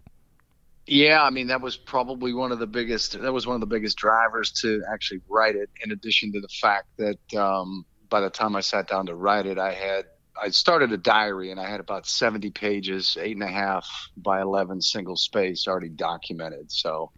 Yeah, 0.86 1.22
I 1.22 1.30
mean 1.30 1.48
that 1.48 1.60
was 1.60 1.76
probably 1.76 2.32
one 2.32 2.52
of 2.52 2.58
the 2.58 2.66
biggest. 2.66 3.20
That 3.20 3.32
was 3.32 3.46
one 3.46 3.54
of 3.54 3.60
the 3.60 3.66
biggest 3.66 3.96
drivers 3.96 4.52
to 4.62 4.82
actually 4.92 5.20
write 5.28 5.56
it. 5.56 5.68
In 5.84 5.90
addition 5.90 6.32
to 6.32 6.40
the 6.40 6.48
fact 6.48 6.86
that 6.98 7.34
um, 7.34 7.84
by 8.08 8.20
the 8.20 8.30
time 8.30 8.54
I 8.54 8.60
sat 8.60 8.86
down 8.88 9.06
to 9.06 9.14
write 9.14 9.46
it, 9.46 9.58
I 9.58 9.72
had 9.72 10.04
I 10.40 10.50
started 10.50 10.92
a 10.92 10.96
diary 10.96 11.50
and 11.50 11.58
I 11.58 11.68
had 11.68 11.80
about 11.80 12.06
seventy 12.06 12.50
pages, 12.50 13.16
eight 13.20 13.34
and 13.36 13.42
a 13.42 13.48
half 13.50 13.88
by 14.16 14.40
eleven 14.40 14.80
single 14.80 15.16
space 15.16 15.66
already 15.66 15.88
documented. 15.88 16.70
So, 16.70 17.10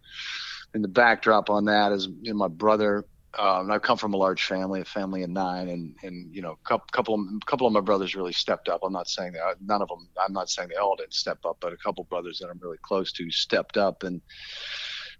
and 0.73 0.83
the 0.83 0.87
backdrop 0.87 1.49
on 1.51 1.65
that 1.65 1.91
is 1.91 2.07
you 2.21 2.31
know, 2.33 2.37
my 2.39 2.47
brother. 2.47 3.05
Um, 3.37 3.69
I've 3.69 3.81
come 3.81 3.97
from 3.97 4.13
a 4.13 4.17
large 4.17 4.43
family, 4.45 4.81
a 4.81 4.85
family 4.85 5.23
of 5.23 5.29
nine, 5.29 5.69
and 5.69 5.95
and 6.03 6.33
you 6.33 6.41
know, 6.41 6.53
a 6.53 6.67
couple 6.67 6.87
couple 6.91 7.13
of, 7.13 7.21
couple 7.45 7.67
of 7.67 7.73
my 7.73 7.81
brothers 7.81 8.15
really 8.15 8.33
stepped 8.33 8.69
up. 8.69 8.81
I'm 8.83 8.93
not 8.93 9.07
saying 9.07 9.33
that 9.33 9.61
none 9.61 9.81
of 9.81 9.87
them. 9.87 10.07
I'm 10.19 10.33
not 10.33 10.49
saying 10.49 10.69
they 10.69 10.75
all 10.75 10.95
didn't 10.95 11.13
step 11.13 11.39
up, 11.45 11.57
but 11.59 11.73
a 11.73 11.77
couple 11.77 12.03
brothers 12.05 12.39
that 12.39 12.49
I'm 12.49 12.59
really 12.59 12.79
close 12.81 13.11
to 13.13 13.29
stepped 13.29 13.77
up. 13.77 14.03
And 14.03 14.21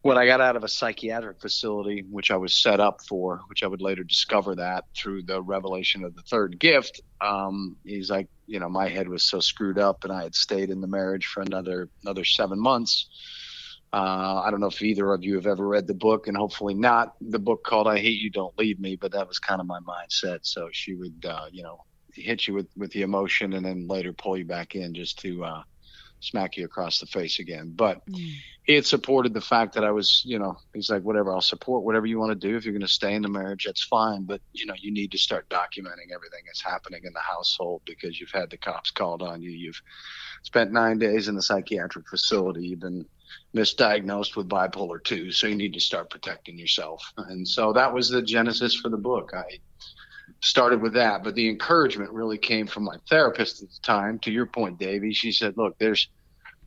when 0.02 0.18
I 0.18 0.26
got 0.26 0.42
out 0.42 0.56
of 0.56 0.64
a 0.64 0.68
psychiatric 0.68 1.42
facility, 1.42 2.06
which 2.10 2.32
I 2.32 2.38
was 2.38 2.54
set 2.54 2.80
up 2.80 3.02
for, 3.08 3.42
which 3.48 3.64
I 3.64 3.68
would 3.68 3.82
later 3.82 4.04
discover 4.04 4.56
that 4.56 4.86
through 4.96 5.24
the 5.24 5.42
revelation 5.42 6.04
of 6.04 6.16
the 6.16 6.22
third 6.22 6.58
gift, 6.58 7.02
um, 7.22 7.76
he's 7.84 8.10
like, 8.10 8.30
you 8.48 8.60
know, 8.60 8.70
my 8.70 8.88
head 8.88 9.10
was 9.10 9.24
so 9.24 9.40
screwed 9.40 9.78
up, 9.78 10.04
and 10.04 10.14
I 10.14 10.24
had 10.24 10.36
stayed 10.36 10.70
in 10.70 10.82
the 10.82 10.88
marriage 10.88 11.26
for 11.26 11.42
another 11.42 11.90
another 12.04 12.24
seven 12.24 12.60
months. 12.60 13.08
Uh, 13.92 14.42
I 14.46 14.52
don't 14.52 14.60
know 14.60 14.68
if 14.68 14.82
either 14.82 15.12
of 15.14 15.24
you 15.24 15.36
have 15.36 15.48
ever 15.48 15.68
read 15.68 15.88
the 15.88 15.96
book, 15.96 16.28
and 16.28 16.38
hopefully 16.38 16.76
not. 16.76 17.14
The 17.22 17.40
book 17.40 17.64
called 17.66 17.88
"I 17.88 17.98
Hate 18.00 18.20
You, 18.20 18.30
Don't 18.30 18.58
Leave 18.58 18.80
Me," 18.80 18.96
but 18.96 19.12
that 19.14 19.28
was 19.28 19.40
kind 19.40 19.60
of 19.60 19.68
my 19.68 19.80
mindset. 19.80 20.40
So 20.44 20.70
she 20.72 20.94
would, 20.96 21.26
uh, 21.26 21.46
you 21.52 21.64
know, 21.64 21.80
hit 22.14 22.48
you 22.48 22.54
with 22.54 22.68
with 22.78 22.92
the 22.92 23.02
emotion, 23.02 23.54
and 23.54 23.66
then 23.66 23.88
later 23.88 24.14
pull 24.14 24.38
you 24.38 24.46
back 24.46 24.76
in 24.76 24.94
just 24.94 25.20
to 25.20 25.44
uh, 25.44 25.64
smack 26.20 26.58
you 26.58 26.66
across 26.66 27.00
the 27.00 27.08
face 27.08 27.40
again. 27.40 27.72
But 27.76 28.06
Mm. 28.08 28.36
it 28.68 28.86
supported 28.86 29.34
the 29.34 29.42
fact 29.42 29.74
that 29.74 29.84
I 29.84 29.92
was, 29.92 30.22
you 30.26 30.38
know, 30.38 30.56
he's 30.74 30.90
like, 30.92 31.02
whatever, 31.02 31.34
I'll 31.34 31.42
support 31.42 31.84
whatever 31.84 32.06
you 32.06 32.20
want 32.20 32.40
to 32.40 32.48
do. 32.48 32.56
If 32.56 32.66
you're 32.66 32.74
going 32.74 32.82
to 32.82 32.88
stay 32.88 33.14
in 33.16 33.22
the 33.24 33.30
marriage, 33.30 33.64
that's 33.66 33.84
fine. 33.86 34.26
But, 34.26 34.42
you 34.54 34.66
know, 34.66 34.76
you 34.80 34.92
need 34.92 35.12
to 35.14 35.18
start 35.18 35.50
documenting 35.50 36.12
everything 36.14 36.44
that's 36.46 36.64
happening 36.64 37.02
in 37.04 37.14
the 37.14 37.20
household 37.22 37.82
because 37.86 38.20
you've 38.20 38.32
had 38.32 38.50
the 38.52 38.58
cops 38.58 38.92
called 38.92 39.24
on 39.24 39.42
you. 39.42 39.52
You've 39.52 39.82
spent 40.44 40.72
nine 40.72 41.00
days 41.00 41.28
in 41.28 41.36
the 41.36 41.42
psychiatric 41.42 42.08
facility. 42.08 42.68
You've 42.68 42.82
been 42.82 43.06
misdiagnosed 43.56 44.36
with 44.36 44.48
bipolar 44.50 45.04
2. 45.04 45.32
So 45.32 45.48
you 45.48 45.56
need 45.56 45.74
to 45.74 45.80
start 45.80 46.10
protecting 46.10 46.58
yourself. 46.58 47.04
And 47.18 47.48
so 47.48 47.74
that 47.74 47.94
was 47.94 48.10
the 48.10 48.22
genesis 48.22 48.76
for 48.76 48.90
the 48.90 48.98
book. 48.98 49.32
I 49.36 49.60
started 50.42 50.82
with 50.82 50.94
that. 50.94 51.24
But 51.24 51.36
the 51.36 51.50
encouragement 51.50 52.12
really 52.12 52.38
came 52.38 52.68
from 52.68 52.84
my 52.84 52.98
therapist 53.10 53.64
at 53.64 53.70
the 53.70 53.80
time. 53.82 54.20
To 54.20 54.32
your 54.32 54.46
point, 54.46 54.80
Davey, 54.80 55.14
she 55.14 55.32
said, 55.32 55.58
look, 55.58 55.78
there's, 55.80 56.08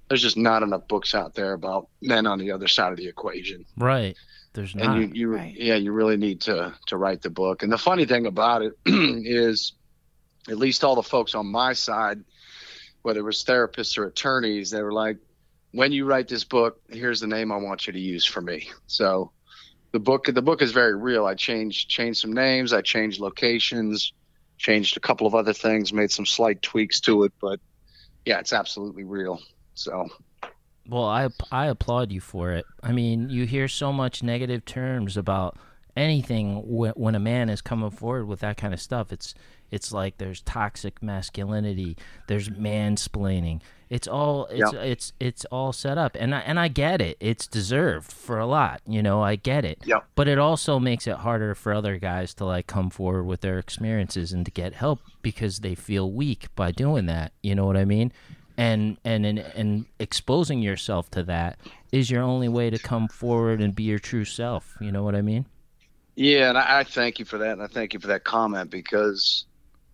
there's 0.08 0.22
just 0.22 0.36
not 0.36 0.62
enough 0.62 0.86
books 0.88 1.14
out 1.14 1.34
there 1.34 1.52
about 1.54 1.88
men 2.02 2.26
on 2.26 2.38
the 2.38 2.50
other 2.50 2.68
side 2.68 2.92
of 2.92 2.98
the 2.98 3.08
equation 3.08 3.64
Right. 3.76 4.16
There's 4.54 4.74
not. 4.74 4.96
and 4.96 5.16
you, 5.16 5.28
you 5.28 5.34
right. 5.34 5.54
yeah 5.56 5.76
you 5.76 5.92
really 5.92 6.18
need 6.18 6.42
to 6.42 6.74
to 6.88 6.98
write 6.98 7.22
the 7.22 7.30
book 7.30 7.62
and 7.62 7.72
the 7.72 7.78
funny 7.78 8.04
thing 8.04 8.26
about 8.26 8.60
it 8.60 8.74
is 8.84 9.72
at 10.46 10.58
least 10.58 10.84
all 10.84 10.94
the 10.94 11.02
folks 11.02 11.34
on 11.34 11.46
my 11.46 11.72
side 11.72 12.22
whether 13.00 13.20
it 13.20 13.22
was 13.22 13.42
therapists 13.44 13.96
or 13.96 14.04
attorneys 14.04 14.70
they 14.70 14.82
were 14.82 14.92
like 14.92 15.16
when 15.72 15.92
you 15.92 16.04
write 16.04 16.28
this 16.28 16.44
book 16.44 16.80
here's 16.90 17.20
the 17.20 17.26
name 17.26 17.50
i 17.52 17.56
want 17.56 17.86
you 17.86 17.92
to 17.92 18.00
use 18.00 18.24
for 18.24 18.40
me 18.40 18.68
so 18.86 19.30
the 19.92 19.98
book 19.98 20.26
the 20.26 20.42
book 20.42 20.62
is 20.62 20.72
very 20.72 20.94
real 20.94 21.26
i 21.26 21.34
changed 21.34 21.88
changed 21.88 22.20
some 22.20 22.32
names 22.32 22.72
i 22.72 22.80
changed 22.80 23.20
locations 23.20 24.12
changed 24.58 24.96
a 24.96 25.00
couple 25.00 25.26
of 25.26 25.34
other 25.34 25.52
things 25.52 25.92
made 25.92 26.10
some 26.10 26.26
slight 26.26 26.62
tweaks 26.62 27.00
to 27.00 27.24
it 27.24 27.32
but 27.40 27.58
yeah 28.24 28.38
it's 28.38 28.52
absolutely 28.52 29.04
real 29.04 29.40
so 29.74 30.08
Well, 30.86 31.04
I 31.04 31.28
I 31.50 31.66
applaud 31.66 32.10
you 32.12 32.20
for 32.20 32.52
it. 32.52 32.66
I 32.82 32.92
mean, 32.92 33.28
you 33.30 33.46
hear 33.46 33.68
so 33.68 33.92
much 33.92 34.22
negative 34.22 34.64
terms 34.64 35.16
about 35.16 35.56
anything 35.96 36.56
wh- 36.56 36.96
when 36.98 37.14
a 37.14 37.20
man 37.20 37.48
is 37.48 37.60
coming 37.60 37.90
forward 37.90 38.26
with 38.26 38.40
that 38.40 38.56
kind 38.56 38.74
of 38.74 38.80
stuff. 38.80 39.12
It's 39.12 39.34
it's 39.70 39.92
like 39.92 40.18
there's 40.18 40.42
toxic 40.42 41.02
masculinity, 41.02 41.96
there's 42.26 42.50
mansplaining. 42.50 43.60
It's 43.92 44.08
all 44.08 44.46
it's 44.50 44.72
it's 44.72 45.12
it's 45.20 45.44
all 45.46 45.70
set 45.74 45.98
up, 45.98 46.16
and 46.18 46.34
I 46.34 46.40
and 46.40 46.58
I 46.58 46.68
get 46.68 47.02
it. 47.02 47.18
It's 47.20 47.46
deserved 47.46 48.10
for 48.10 48.38
a 48.38 48.46
lot, 48.46 48.80
you 48.86 49.02
know. 49.02 49.22
I 49.22 49.36
get 49.36 49.66
it. 49.66 49.80
Yep. 49.84 50.06
But 50.14 50.28
it 50.28 50.38
also 50.38 50.78
makes 50.78 51.06
it 51.06 51.16
harder 51.16 51.54
for 51.54 51.74
other 51.74 51.98
guys 51.98 52.32
to 52.34 52.46
like 52.46 52.66
come 52.66 52.88
forward 52.88 53.24
with 53.24 53.42
their 53.42 53.58
experiences 53.58 54.32
and 54.32 54.46
to 54.46 54.50
get 54.50 54.72
help 54.72 55.00
because 55.20 55.58
they 55.58 55.74
feel 55.74 56.10
weak 56.10 56.46
by 56.56 56.72
doing 56.72 57.04
that. 57.06 57.32
You 57.42 57.54
know 57.54 57.66
what 57.66 57.76
I 57.76 57.84
mean? 57.84 58.12
and 58.56 58.98
and 59.04 59.24
and, 59.24 59.38
and 59.38 59.86
exposing 59.98 60.60
yourself 60.60 61.10
to 61.10 61.22
that 61.22 61.58
is 61.90 62.10
your 62.10 62.22
only 62.22 62.48
way 62.48 62.68
to 62.68 62.78
come 62.78 63.08
forward 63.08 63.62
and 63.62 63.74
be 63.74 63.82
your 63.82 63.98
true 63.98 64.26
self 64.26 64.76
you 64.78 64.92
know 64.92 65.02
what 65.02 65.14
i 65.14 65.22
mean 65.22 65.46
Yeah, 66.16 66.50
and 66.50 66.58
I, 66.58 66.80
I 66.80 66.84
thank 66.84 67.18
you 67.18 67.24
for 67.24 67.38
that, 67.38 67.52
and 67.52 67.62
I 67.62 67.66
thank 67.66 67.94
you 67.94 68.00
for 68.00 68.08
that 68.08 68.22
comment 68.24 68.70
because, 68.70 69.46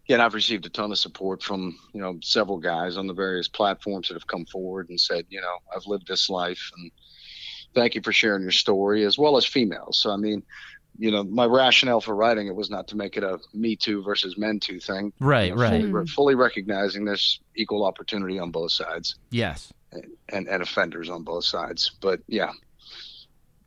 yeah, 0.09 0.25
I've 0.25 0.35
received 0.35 0.65
a 0.65 0.71
ton 0.71 0.91
of 0.91 0.99
support 0.99 1.43
from 1.43 1.79
you 1.93 2.01
know 2.01 2.19
several 2.23 2.59
guys 2.59 2.97
on 2.97 3.07
the 3.07 3.15
various 3.15 3.47
platforms 3.47 4.09
that 4.09 4.15
have 4.15 4.27
come 4.27 4.47
forward 4.47 4.89
and 4.89 5.01
said, 5.01 5.27
you 5.29 5.41
know, 5.41 5.57
I've 5.75 5.87
lived 5.87 6.09
this 6.09 6.31
life, 6.31 6.71
and 6.77 6.91
thank 7.75 7.95
you 7.95 8.01
for 8.03 8.13
sharing 8.13 8.43
your 8.43 8.51
story, 8.51 9.05
as 9.05 9.19
well 9.19 9.37
as 9.37 9.45
females. 9.45 9.99
So 9.99 10.11
I 10.11 10.17
mean, 10.17 10.43
you 10.99 11.11
know, 11.11 11.23
my 11.25 11.45
rationale 11.45 12.01
for 12.01 12.15
writing 12.15 12.49
it 12.49 12.57
was 12.57 12.71
not 12.71 12.89
to 12.89 12.97
make 12.97 13.19
it 13.19 13.23
a 13.23 13.39
Me 13.53 13.77
Too 13.77 14.03
versus 14.03 14.39
Men 14.39 14.59
Too 14.61 14.81
thing. 14.81 15.13
right 15.21 15.51
You 15.51 15.55
know, 15.55 15.63
right 15.63 15.81
Fully, 15.83 15.93
re- 15.93 16.07
fully 16.07 16.35
recognizing 16.35 17.05
there's 17.05 17.41
equal 17.55 17.85
opportunity 17.85 18.39
on 18.39 18.51
both 18.51 18.73
sides 18.73 19.17
yes 19.31 19.73
and, 19.93 20.49
and 20.49 20.63
offenders 20.63 21.11
on 21.11 21.23
both 21.23 21.45
sides. 21.45 21.93
But 22.01 22.21
yeah, 22.27 22.51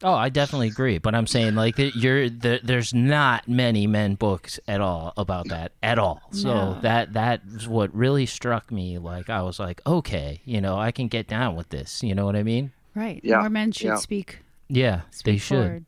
oh 0.03 0.13
i 0.13 0.29
definitely 0.29 0.67
agree 0.67 0.97
but 0.97 1.13
i'm 1.15 1.27
saying 1.27 1.55
like 1.55 1.75
you're 1.95 2.29
there, 2.29 2.59
there's 2.63 2.93
not 2.93 3.47
many 3.47 3.85
men 3.87 4.15
books 4.15 4.59
at 4.67 4.81
all 4.81 5.13
about 5.17 5.47
that 5.49 5.71
at 5.83 5.99
all 5.99 6.21
so 6.31 6.53
No. 6.53 6.79
that 6.81 7.13
that's 7.13 7.67
what 7.67 7.93
really 7.95 8.25
struck 8.25 8.71
me 8.71 8.97
like 8.97 9.29
i 9.29 9.41
was 9.41 9.59
like 9.59 9.81
okay 9.85 10.41
you 10.45 10.59
know 10.61 10.77
i 10.77 10.91
can 10.91 11.07
get 11.07 11.27
down 11.27 11.55
with 11.55 11.69
this 11.69 12.01
you 12.03 12.15
know 12.15 12.25
what 12.25 12.35
i 12.35 12.43
mean 12.43 12.71
Right. 12.93 13.21
Yeah, 13.23 13.39
More 13.39 13.49
men 13.49 13.71
should 13.71 13.87
yeah. 13.87 13.95
speak. 13.95 14.39
yeah 14.67 15.01
they 15.23 15.37
should 15.37 15.55
forward. 15.57 15.85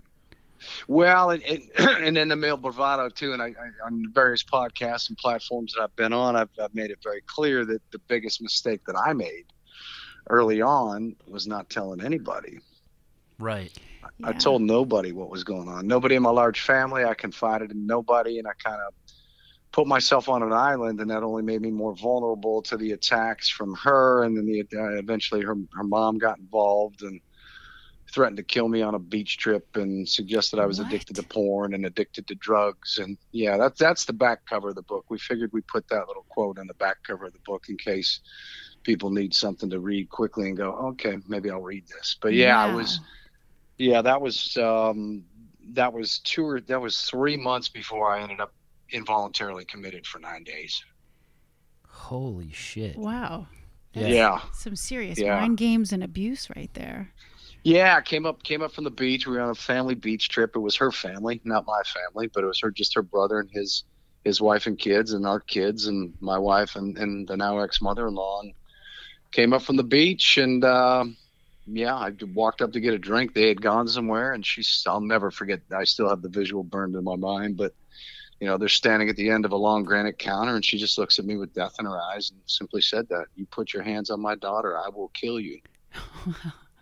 Well, 0.88 1.32
and, 1.32 1.44
and, 1.44 1.62
and 1.78 2.16
then 2.16 2.30
the 2.30 2.38
male 2.38 2.56
bravado 2.56 3.10
too. 3.10 3.34
And 3.34 3.42
I, 3.42 3.48
I, 3.48 3.86
on 3.86 4.06
various 4.14 4.42
podcasts 4.42 5.10
and 5.10 5.18
platforms 5.18 5.74
that 5.74 5.82
I've 5.82 5.96
been 5.98 6.14
on, 6.14 6.38
I've, 6.38 6.48
I've 6.62 6.74
made 6.74 6.92
it 6.92 7.00
very 7.04 7.20
clear 7.28 7.66
that 7.66 7.82
the 7.92 8.00
biggest 8.08 8.42
mistake 8.42 8.80
that 8.88 8.96
I 8.96 9.12
made 9.12 9.44
early 10.30 10.62
on 10.62 11.14
was 11.28 11.46
not 11.46 11.70
telling 11.70 12.00
anybody. 12.00 12.60
right 13.38 13.78
I 14.24 14.34
told 14.34 14.62
nobody 14.62 15.12
what 15.12 15.30
was 15.30 15.44
going 15.44 15.68
on. 15.70 15.88
Nobody 15.88 16.16
in 16.16 16.24
my 16.24 16.30
large 16.30 16.62
family. 16.62 17.04
I 17.04 17.14
confided 17.14 17.72
in 17.72 17.86
nobody, 17.86 18.40
and 18.40 18.48
I 18.48 18.52
kind 18.64 18.82
of 18.82 18.94
put 19.72 19.88
myself 19.88 20.30
on 20.30 20.44
an 20.44 20.54
island, 20.54 21.02
and 21.02 21.10
that 21.10 21.24
only 21.24 21.42
made 21.44 21.62
me 21.62 21.72
more 21.72 21.96
vulnerable 21.96 22.62
to 22.64 22.78
the 22.78 22.92
attacks 22.92 23.50
from 23.50 23.76
her. 23.84 24.24
And 24.24 24.38
then 24.38 24.46
the, 24.46 24.62
uh, 24.62 25.00
eventually, 25.00 25.42
her 25.42 25.56
her 25.74 25.84
mom 25.84 26.18
got 26.18 26.40
involved 26.40 27.02
and 27.02 27.20
threatened 28.14 28.38
to 28.38 28.44
kill 28.44 28.68
me 28.68 28.82
on 28.84 28.94
a 28.94 29.00
beach 29.00 29.38
trip, 29.40 29.68
and 29.76 30.08
suggested 30.08 30.60
I 30.60 30.68
was 30.68 30.78
What? 30.80 30.88
addicted 30.88 31.16
to 31.16 31.24
porn 31.24 31.74
and 31.74 31.86
addicted 31.86 32.28
to 32.28 32.36
drugs. 32.36 33.00
And 33.00 33.18
yeah, 33.32 33.58
that's 33.58 33.80
that's 33.80 34.06
the 34.06 34.14
back 34.14 34.46
cover 34.48 34.70
of 34.70 34.76
the 34.76 34.84
book. 34.84 35.06
We 35.10 35.18
figured 35.18 35.50
we'd 35.54 35.68
put 35.68 35.88
that 35.90 36.08
little 36.08 36.26
quote 36.30 36.60
on 36.60 36.68
the 36.68 36.76
back 36.76 36.98
cover 37.08 37.26
of 37.26 37.34
the 37.34 37.40
book 37.46 37.64
in 37.70 37.78
case 37.78 38.20
people 38.84 39.10
need 39.10 39.34
something 39.34 39.70
to 39.70 39.80
read 39.80 40.10
quickly 40.10 40.50
and 40.50 40.58
go, 40.58 40.72
okay, 40.90 41.18
maybe 41.28 41.50
I'll 41.50 41.62
read 41.62 41.88
this. 41.88 42.18
But 42.22 42.34
yeah, 42.34 42.60
I 42.60 42.74
was. 42.74 43.00
Yeah, 43.84 44.02
that 44.02 44.22
was 44.22 44.56
um, 44.58 45.26
that 45.74 45.92
was 45.92 46.20
two 46.20 46.46
or 46.46 46.62
that 46.62 46.80
was 46.80 47.02
three 47.02 47.36
months 47.38 47.68
before 47.70 48.16
I 48.16 48.22
ended 48.22 48.40
up 48.40 48.54
involuntarily 48.92 49.66
committed 49.66 50.06
for 50.08 50.20
nine 50.20 50.44
days. 50.44 50.84
holy 51.88 52.52
shit 52.52 52.96
Wow. 52.98 53.48
Yeah. 53.94 54.08
Yeah, 54.08 54.42
Some 54.54 54.76
serious 54.76 55.20
Yeah. 55.20 55.36
mind 55.40 55.58
games 55.58 55.92
and 55.94 56.04
abuse 56.04 56.50
right 56.56 56.74
there. 56.74 57.14
yeah. 57.64 57.96
I 57.98 58.02
came 58.02 58.26
up 58.26 58.42
came 58.44 58.62
up 58.64 58.72
from 58.72 58.86
the 58.86 58.92
beach. 58.92 59.28
We 59.28 59.34
were 59.36 59.42
on 59.42 59.50
a 59.52 59.56
family 59.56 59.94
beach 59.96 60.30
trip. 60.30 60.52
It 60.56 60.60
was 60.60 60.76
her 60.78 60.92
family, 60.92 61.42
not 61.44 61.66
my 61.68 61.82
family, 61.84 62.28
but 62.34 62.44
it 62.44 62.48
was 62.48 62.60
her 62.62 62.72
just 62.72 62.96
her 62.96 63.04
brother 63.04 63.40
and 63.40 63.52
his 63.52 63.84
his 64.24 64.42
wife 64.42 64.66
and 64.66 64.80
kids 64.80 65.14
and 65.14 65.28
our 65.28 65.40
kids 65.42 65.86
and 65.88 66.14
my 66.22 66.40
wife 66.40 66.76
and 66.76 66.98
and 66.98 67.28
the 67.28 67.38
now 67.38 67.60
ex 67.60 67.82
mother 67.82 68.08
in 68.08 68.16
law. 68.16 68.42
And 68.42 68.54
came 69.32 69.54
up 69.54 69.62
from 69.64 69.76
the 69.76 69.84
beach 69.84 70.38
and. 70.38 70.64
Uh, 70.64 71.06
yeah, 71.66 71.96
I 71.96 72.12
walked 72.34 72.62
up 72.62 72.74
to 72.74 72.80
get 72.80 72.94
a 72.94 73.00
drink. 73.00 73.34
They 73.34 73.48
had 73.48 73.62
gone 73.62 73.88
somewhere, 73.88 74.34
and 74.34 74.46
she's. 74.46 74.84
I'll 74.88 75.00
never 75.00 75.32
forget. 75.32 75.62
I 75.76 75.86
still 75.86 76.10
have 76.10 76.22
the 76.22 76.30
visual 76.30 76.64
burned 76.64 76.96
in 76.96 77.04
my 77.04 77.16
mind, 77.16 77.58
but 77.58 77.74
you 78.40 78.48
know, 78.48 78.58
they're 78.58 78.68
standing 78.68 79.10
at 79.10 79.16
the 79.16 79.30
end 79.30 79.46
of 79.46 79.54
a 79.54 79.58
long 79.58 79.84
granite 79.84 80.20
counter, 80.20 80.56
and 80.56 80.66
she 80.66 80.78
just 80.78 80.98
looks 80.98 81.20
at 81.20 81.26
me 81.26 81.38
with 81.38 81.54
death 81.54 81.76
in 81.80 81.86
her 81.86 82.02
eyes 82.02 82.32
and 82.32 82.42
simply 82.46 82.82
said 82.82 83.08
that, 83.10 83.28
"You 83.36 83.46
put 83.46 83.74
your 83.74 83.84
hands 83.84 84.10
on 84.10 84.20
my 84.20 84.36
daughter, 84.36 84.78
I 84.78 84.90
will 84.90 85.10
kill 85.10 85.40
you." 85.40 85.62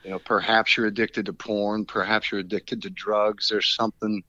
you 0.04 0.10
know, 0.10 0.20
perhaps 0.20 0.76
you're 0.76 0.88
addicted 0.88 1.28
to 1.28 1.34
porn, 1.34 1.86
perhaps 1.86 2.32
you're 2.32 2.40
addicted 2.40 2.82
to 2.82 2.90
drugs. 2.90 3.50
There's 3.50 3.76
something, 3.76 4.24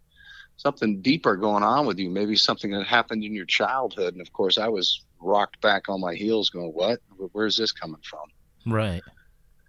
something 0.59 1.01
deeper 1.01 1.37
going 1.37 1.63
on 1.63 1.87
with 1.87 1.99
you. 1.99 2.11
Maybe 2.11 2.37
something 2.37 2.73
that 2.73 2.87
happened 2.87 3.25
in 3.25 3.33
your 3.33 3.47
childhood. 3.47 4.13
And 4.13 4.21
of 4.21 4.31
course, 4.35 4.59
I 4.59 4.69
was 4.69 5.03
rocked 5.19 5.63
back 5.63 5.89
on 5.89 6.01
my 6.01 6.15
heels, 6.15 6.51
going, 6.51 6.73
"What? 6.73 7.01
Where's 7.33 7.57
this 7.57 7.73
coming 7.73 8.03
from?" 8.03 8.29
right 8.67 9.03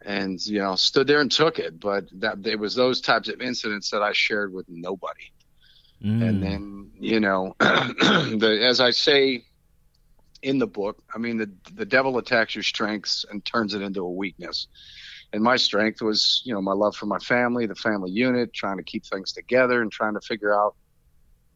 and 0.06 0.46
you 0.46 0.60
know 0.60 0.76
stood 0.76 1.08
there 1.08 1.22
and 1.22 1.32
took 1.32 1.60
it 1.60 1.80
but 1.80 2.06
that 2.14 2.46
it 2.46 2.60
was 2.60 2.76
those 2.76 3.02
types 3.02 3.30
of 3.30 3.42
incidents 3.42 3.90
that 3.92 4.02
i 4.02 4.12
shared 4.14 4.54
with 4.54 4.66
nobody 4.70 5.32
Mm. 6.04 6.22
and 6.28 6.44
then 6.44 6.92
you 7.00 7.20
know 7.22 7.56
the, 7.60 8.60
as 8.62 8.82
i 8.82 8.92
say 8.92 9.46
in 10.42 10.60
the 10.60 10.68
book 10.68 11.02
i 11.16 11.18
mean 11.18 11.38
the 11.38 11.50
the 11.76 11.86
devil 11.86 12.18
attacks 12.18 12.56
your 12.56 12.64
strengths 12.64 13.26
and 13.32 13.46
turns 13.46 13.74
it 13.74 13.82
into 13.82 14.02
a 14.02 14.12
weakness 14.12 14.68
and 15.32 15.42
my 15.42 15.56
strength 15.56 16.02
was 16.02 16.42
you 16.46 16.54
know 16.54 16.62
my 16.62 16.74
love 16.74 16.96
for 16.96 17.06
my 17.06 17.20
family 17.20 17.66
the 17.66 17.76
family 17.76 18.12
unit 18.12 18.54
trying 18.54 18.78
to 18.78 18.84
keep 18.84 19.06
things 19.06 19.32
together 19.32 19.82
and 19.82 19.92
trying 19.94 20.14
to 20.14 20.22
figure 20.22 20.54
out 20.54 20.76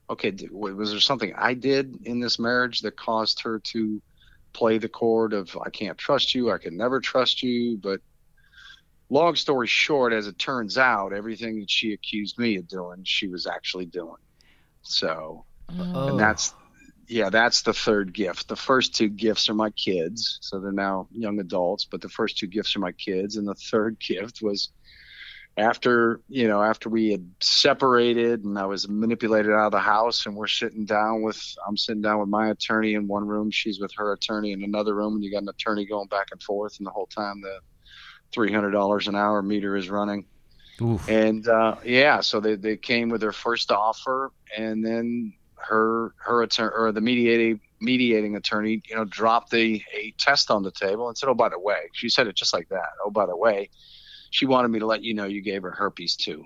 okay 0.10 0.34
was 0.51 0.92
there 0.92 1.00
something 1.01 1.34
i 1.38 1.54
did 1.54 1.98
in 2.06 2.22
this 2.22 2.39
marriage 2.39 2.82
that 2.82 2.96
caused 2.96 3.42
her 3.42 3.60
to 3.60 4.01
play 4.54 4.77
the 4.77 4.88
chord 4.89 5.34
of 5.34 5.58
i 5.66 5.70
can't 5.70 5.98
trust 5.98 6.34
you 6.34 6.51
i 6.51 6.58
can 6.58 6.77
never 6.77 7.01
trust 7.01 7.44
you 7.44 7.77
but 7.77 8.00
long 9.10 9.36
story 9.36 9.68
short 9.68 10.14
as 10.14 10.28
it 10.28 10.38
turns 10.38 10.78
out 10.78 11.14
everything 11.14 11.60
that 11.60 11.70
she 11.70 11.94
accused 11.94 12.38
me 12.38 12.58
of 12.58 12.68
doing 12.68 13.04
she 13.04 13.28
was 13.28 13.48
actually 13.48 13.86
doing 13.86 14.22
so 14.82 15.44
Oh. 15.70 16.08
and 16.08 16.20
that's 16.20 16.54
yeah 17.10 17.30
that's 17.30 17.62
the 17.64 17.74
third 17.74 18.14
gift 18.14 18.48
the 18.48 18.56
first 18.56 18.96
two 18.96 19.10
gifts 19.10 19.50
are 19.50 19.54
my 19.54 19.70
kids 19.72 20.38
so 20.42 20.60
they're 20.60 20.72
now 20.72 21.08
young 21.12 21.40
adults 21.40 21.84
but 21.86 22.00
the 22.02 22.08
first 22.10 22.38
two 22.38 22.48
gifts 22.48 22.76
are 22.76 22.80
my 22.80 22.94
kids 22.94 23.36
and 23.36 23.46
the 23.48 23.54
third 23.56 23.98
gift 24.08 24.42
was 24.42 24.70
after 25.58 26.22
you 26.30 26.48
know 26.48 26.62
after 26.62 26.88
we 26.88 27.12
had 27.12 27.30
separated 27.42 28.46
and 28.46 28.58
I 28.60 28.66
was 28.66 28.88
manipulated 28.88 29.52
out 29.52 29.66
of 29.68 29.72
the 29.72 29.80
house 29.80 30.26
and 30.26 30.36
we're 30.36 30.48
sitting 30.48 30.86
down 30.86 31.22
with 31.24 31.42
I'm 31.68 31.76
sitting 31.76 32.02
down 32.02 32.20
with 32.20 32.30
my 32.30 32.50
attorney 32.50 32.94
in 32.94 33.08
one 33.08 33.28
room 33.28 33.50
she's 33.52 33.80
with 33.80 33.92
her 33.98 34.14
attorney 34.14 34.52
in 34.52 34.64
another 34.64 34.94
room 34.96 35.16
and 35.16 35.24
you 35.24 35.32
got 35.32 35.42
an 35.42 35.50
attorney 35.50 35.86
going 35.86 36.08
back 36.08 36.28
and 36.32 36.42
forth 36.42 36.78
and 36.78 36.86
the 36.86 36.92
whole 36.92 37.08
time 37.08 37.42
the 37.42 37.60
three 38.34 38.51
hundred 38.51 38.72
dollars 38.72 39.07
an 39.07 39.15
hour 39.15 39.41
meter 39.41 39.75
is 39.75 39.89
running 39.89 40.25
Oof. 40.81 41.07
and 41.10 41.48
uh, 41.48 41.75
yeah 41.84 42.22
so 42.22 42.39
they, 42.39 42.55
they 42.55 42.77
came 42.77 43.10
with 43.10 43.22
their 43.22 43.31
first 43.31 43.72
offer 43.72 44.31
and 44.55 44.86
then 44.86 45.34
her 45.55 46.13
her 46.17 46.43
attorney 46.43 46.72
or 46.75 46.91
the 46.91 47.01
mediating 47.01 47.60
mediating 47.81 48.36
attorney 48.36 48.81
you 48.88 48.96
know 48.96 49.05
dropped 49.05 49.51
the 49.51 49.81
a 49.96 50.13
test 50.17 50.51
on 50.51 50.63
the 50.63 50.72
table 50.72 51.07
and 51.07 51.17
said 51.17 51.29
oh 51.29 51.34
by 51.34 51.50
the 51.50 51.60
way 51.60 51.89
she 51.93 52.10
said 52.10 52.27
it 52.27 52.36
just 52.36 52.53
like 52.53 52.67
that 52.69 52.89
oh 53.03 53.10
by 53.10 53.25
the 53.25 53.36
way 53.36 53.69
she 54.29 54.46
wanted 54.46 54.69
me 54.69 54.79
to 54.79 54.86
let 54.86 55.03
you 55.03 55.13
know 55.13 55.25
you 55.25 55.41
gave 55.41 55.63
her 55.63 55.72
herpes 55.72 56.15
too. 56.15 56.43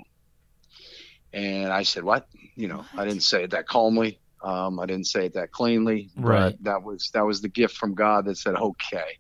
And 1.34 1.72
I 1.72 1.84
said, 1.84 2.04
what? 2.04 2.28
You 2.56 2.68
know, 2.68 2.78
what? 2.78 3.02
I 3.02 3.06
didn't 3.06 3.24
say 3.24 3.44
it 3.44 3.52
that 3.52 3.68
calmly. 3.68 4.20
Um, 4.44 4.80
I 4.80 4.86
didn't 4.86 5.08
say 5.08 5.26
it 5.26 5.34
that 5.36 5.52
cleanly. 5.52 6.10
Right. 6.16 6.62
that 6.64 6.84
was 6.84 7.10
that 7.14 7.26
was 7.26 7.42
the 7.42 7.48
gift 7.48 7.78
from 7.78 7.94
God 7.94 8.26
that 8.26 8.38
said, 8.38 8.56
okay, 8.56 9.18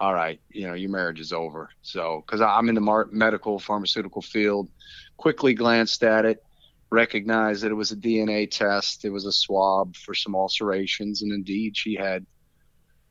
all 0.00 0.14
right, 0.14 0.40
you 0.50 0.66
know, 0.66 0.74
your 0.74 0.90
marriage 0.90 1.20
is 1.20 1.32
over. 1.32 1.70
So, 1.82 2.22
because 2.26 2.40
I'm 2.40 2.68
in 2.68 2.74
the 2.74 2.80
mar- 2.80 3.08
medical 3.12 3.58
pharmaceutical 3.58 4.22
field, 4.22 4.68
quickly 5.16 5.54
glanced 5.54 6.02
at 6.02 6.24
it, 6.24 6.42
recognized 6.90 7.62
that 7.62 7.70
it 7.70 7.74
was 7.74 7.92
a 7.92 7.96
DNA 7.96 8.50
test. 8.50 9.04
It 9.04 9.10
was 9.10 9.26
a 9.26 9.32
swab 9.32 9.96
for 9.96 10.14
some 10.14 10.34
ulcerations, 10.34 11.22
and 11.22 11.32
indeed, 11.32 11.76
she 11.76 11.94
had 11.94 12.26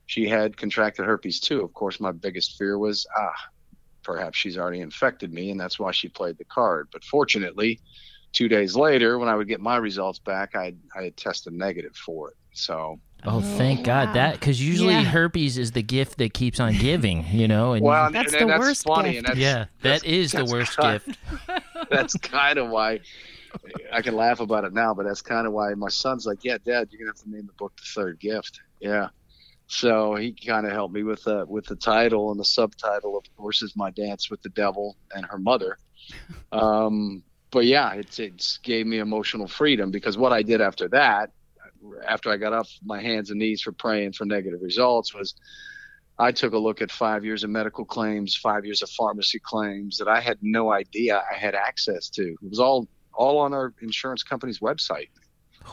she 0.05 0.27
had 0.27 0.57
contracted 0.57 1.05
herpes 1.05 1.39
too. 1.39 1.61
Of 1.61 1.73
course, 1.73 1.99
my 1.99 2.11
biggest 2.11 2.57
fear 2.57 2.77
was, 2.77 3.05
ah, 3.17 3.33
perhaps 4.03 4.37
she's 4.37 4.57
already 4.57 4.81
infected 4.81 5.33
me 5.33 5.49
and 5.49 5.59
that's 5.59 5.79
why 5.79 5.91
she 5.91 6.09
played 6.09 6.37
the 6.37 6.45
card. 6.45 6.89
But 6.91 7.03
fortunately, 7.03 7.79
two 8.33 8.47
days 8.47 8.75
later, 8.75 9.17
when 9.17 9.29
I 9.29 9.35
would 9.35 9.47
get 9.47 9.61
my 9.61 9.77
results 9.77 10.19
back, 10.19 10.55
I 10.55 10.75
I 10.95 11.03
had 11.03 11.17
tested 11.17 11.53
negative 11.53 11.95
for 11.95 12.31
it. 12.31 12.37
So. 12.53 12.99
Oh, 13.25 13.39
thank 13.39 13.81
oh, 13.81 13.83
God! 13.83 14.07
Wow. 14.09 14.13
That 14.15 14.33
because 14.33 14.61
usually 14.61 14.95
yeah. 14.95 15.03
herpes 15.03 15.57
is 15.57 15.71
the 15.71 15.81
gift 15.81 16.17
that 16.17 16.33
keeps 16.33 16.59
on 16.59 16.73
giving, 16.73 17.25
you 17.31 17.47
know. 17.47 17.71
And 17.71 17.83
well, 17.83 18.11
that's 18.11 18.33
and, 18.33 18.41
and 18.41 18.49
the 18.49 18.53
that's 18.53 18.59
worst 18.59 18.83
funny, 18.83 19.13
gift. 19.13 19.27
That's, 19.27 19.39
yeah, 19.39 19.65
that 19.81 20.03
is 20.03 20.33
the 20.33 20.43
worst 20.43 20.75
kind, 20.75 21.01
gift. 21.05 21.19
that's 21.89 22.15
kind 22.15 22.59
of 22.59 22.69
why 22.69 22.99
I 23.93 24.01
can 24.01 24.15
laugh 24.15 24.41
about 24.41 24.65
it 24.65 24.73
now, 24.73 24.93
but 24.93 25.05
that's 25.05 25.21
kind 25.21 25.47
of 25.47 25.53
why 25.53 25.73
my 25.73 25.87
son's 25.87 26.25
like, 26.25 26.39
"Yeah, 26.43 26.57
Dad, 26.57 26.89
you're 26.91 26.99
gonna 26.99 27.11
have 27.15 27.23
to 27.23 27.29
name 27.29 27.45
the 27.47 27.53
book 27.53 27.73
the 27.77 27.83
third 27.85 28.19
gift." 28.19 28.59
Yeah, 28.81 29.07
so 29.67 30.15
he 30.15 30.33
kind 30.33 30.65
of 30.65 30.73
helped 30.73 30.93
me 30.93 31.03
with 31.03 31.23
the 31.23 31.45
with 31.47 31.65
the 31.65 31.75
title 31.75 32.31
and 32.31 32.39
the 32.39 32.45
subtitle, 32.45 33.17
of 33.17 33.23
course, 33.35 33.61
is 33.61 33.75
my 33.75 33.89
dance 33.91 34.29
with 34.29 34.41
the 34.41 34.49
devil 34.49 34.97
and 35.15 35.25
her 35.25 35.37
mother. 35.37 35.77
Um, 36.51 37.23
but 37.49 37.65
yeah, 37.65 37.93
it's 37.93 38.19
it 38.19 38.59
gave 38.61 38.85
me 38.85 38.99
emotional 38.99 39.47
freedom 39.47 39.89
because 39.89 40.17
what 40.17 40.33
I 40.33 40.43
did 40.43 40.59
after 40.59 40.89
that, 40.89 41.31
after 42.07 42.29
I 42.29 42.37
got 42.37 42.53
off 42.53 42.69
my 42.83 43.01
hands 43.01 43.29
and 43.29 43.39
knees 43.39 43.61
for 43.61 43.71
praying 43.71 44.13
for 44.13 44.25
negative 44.25 44.61
results, 44.61 45.13
was 45.13 45.35
I 46.17 46.31
took 46.31 46.53
a 46.53 46.57
look 46.57 46.81
at 46.81 46.91
five 46.91 47.25
years 47.25 47.43
of 47.43 47.49
medical 47.49 47.85
claims, 47.85 48.35
five 48.35 48.65
years 48.65 48.81
of 48.81 48.89
pharmacy 48.89 49.39
claims 49.39 49.97
that 49.97 50.07
I 50.07 50.21
had 50.21 50.37
no 50.41 50.71
idea 50.71 51.23
I 51.31 51.35
had 51.35 51.55
access 51.55 52.09
to. 52.11 52.23
It 52.23 52.49
was 52.49 52.59
all 52.59 52.87
all 53.13 53.37
on 53.39 53.53
our 53.53 53.73
insurance 53.81 54.23
company's 54.23 54.59
website. 54.59 55.09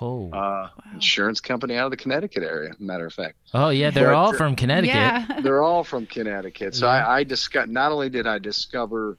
Oh. 0.01 0.29
Uh, 0.29 0.31
wow. 0.31 0.71
Insurance 0.95 1.41
company 1.41 1.75
out 1.77 1.87
of 1.87 1.91
the 1.91 1.97
Connecticut 1.97 2.43
area, 2.43 2.73
matter 2.79 3.07
of 3.07 3.13
fact. 3.13 3.37
Oh 3.53 3.71
yeah, 3.71 3.91
they're 3.91 4.09
but, 4.09 4.15
all 4.15 4.33
from 4.33 4.55
Connecticut. 4.57 4.95
Yeah. 4.95 5.41
they're 5.43 5.63
all 5.63 5.85
from 5.85 6.07
Connecticut. 6.07 6.75
So 6.75 6.87
yeah. 6.87 7.07
I, 7.07 7.19
I 7.19 7.25
discovered. 7.25 7.71
Not 7.71 7.93
only 7.93 8.09
did 8.09 8.27
I 8.27 8.39
discover, 8.39 9.19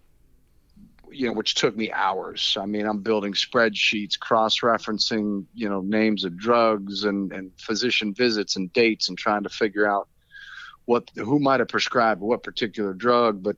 you 1.12 1.28
know, 1.28 1.34
which 1.34 1.56
took 1.56 1.76
me 1.76 1.92
hours. 1.92 2.58
I 2.60 2.66
mean, 2.66 2.86
I'm 2.86 3.02
building 3.02 3.34
spreadsheets, 3.34 4.18
cross-referencing, 4.20 5.46
you 5.54 5.70
know, 5.70 5.82
names 5.82 6.24
of 6.24 6.38
drugs 6.38 7.04
and 7.04 7.32
and 7.32 7.52
physician 7.58 8.14
visits 8.14 8.56
and 8.56 8.72
dates, 8.74 9.10
and 9.10 9.18
trying 9.18 9.44
to 9.44 9.50
figure 9.50 9.88
out 9.88 10.08
what 10.86 11.10
who 11.16 11.40
might 11.40 11.60
have 11.60 11.70
prescribed 11.70 12.22
what 12.22 12.44
particular 12.44 12.94
drug, 12.94 13.44
but 13.44 13.58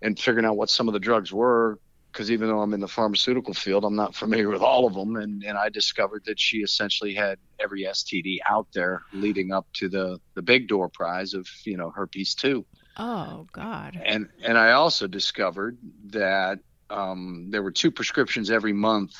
and 0.00 0.18
figuring 0.18 0.46
out 0.46 0.56
what 0.56 0.70
some 0.70 0.88
of 0.88 0.94
the 0.94 1.00
drugs 1.00 1.32
were 1.32 1.78
because 2.12 2.30
even 2.30 2.48
though 2.48 2.60
I'm 2.60 2.74
in 2.74 2.80
the 2.80 2.88
pharmaceutical 2.88 3.54
field, 3.54 3.84
I'm 3.84 3.96
not 3.96 4.14
familiar 4.14 4.50
with 4.50 4.60
all 4.60 4.86
of 4.86 4.92
them. 4.92 5.16
And, 5.16 5.42
and 5.42 5.56
I 5.56 5.70
discovered 5.70 6.24
that 6.26 6.38
she 6.38 6.58
essentially 6.58 7.14
had 7.14 7.38
every 7.58 7.84
STD 7.84 8.38
out 8.46 8.66
there 8.74 9.02
leading 9.14 9.50
up 9.52 9.66
to 9.74 9.88
the, 9.88 10.20
the 10.34 10.42
big 10.42 10.68
door 10.68 10.90
prize 10.90 11.32
of, 11.32 11.48
you 11.64 11.78
know, 11.78 11.90
herpes 11.90 12.34
2. 12.34 12.64
Oh, 12.96 13.46
God. 13.52 14.00
And, 14.04 14.28
and 14.42 14.58
I 14.58 14.72
also 14.72 15.06
discovered 15.06 15.78
that 16.06 16.58
um, 16.90 17.48
there 17.50 17.62
were 17.62 17.70
two 17.70 17.90
prescriptions 17.90 18.50
every 18.50 18.72
month 18.72 19.14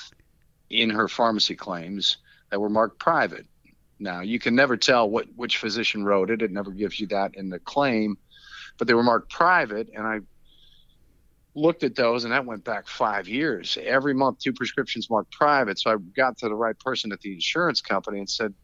in 0.68 0.90
her 0.90 1.08
pharmacy 1.08 1.54
claims 1.54 2.18
that 2.50 2.61
were 2.61 2.68
marked 2.68 2.98
private. 2.98 3.46
Now, 3.98 4.20
you 4.20 4.38
can 4.38 4.54
never 4.54 4.76
tell 4.76 5.08
what 5.08 5.26
which 5.37 5.58
physician 5.58 6.04
wrote 6.04 6.30
it. 6.30 6.42
It 6.42 6.50
never 6.50 6.70
gives 6.70 6.98
you 6.98 7.06
that 7.08 7.35
in 7.35 7.48
the 7.48 7.61
claim, 7.61 8.16
but 8.78 8.88
they 8.88 8.94
were 8.94 9.02
marked 9.02 9.30
private. 9.30 9.88
And 9.94 10.06
I 10.06 10.20
looked 11.54 11.82
at 11.85 11.94
those 11.94 12.24
and 12.24 12.32
that 12.32 12.46
went 12.46 12.64
back 12.64 12.88
five 12.88 13.28
years 13.28 13.76
every 13.82 14.14
month 14.14 14.38
two 14.38 14.52
prescriptions 14.52 15.11
marked 15.11 15.30
private 15.32 15.78
so 15.78 15.90
i 15.90 15.96
got 16.16 16.37
to 16.38 16.48
the 16.48 16.54
right 16.54 16.78
person 16.78 17.12
at 17.12 17.20
the 17.20 17.32
insurance 17.32 17.82
company 17.82 18.18
and 18.18 18.30
said 18.30 18.54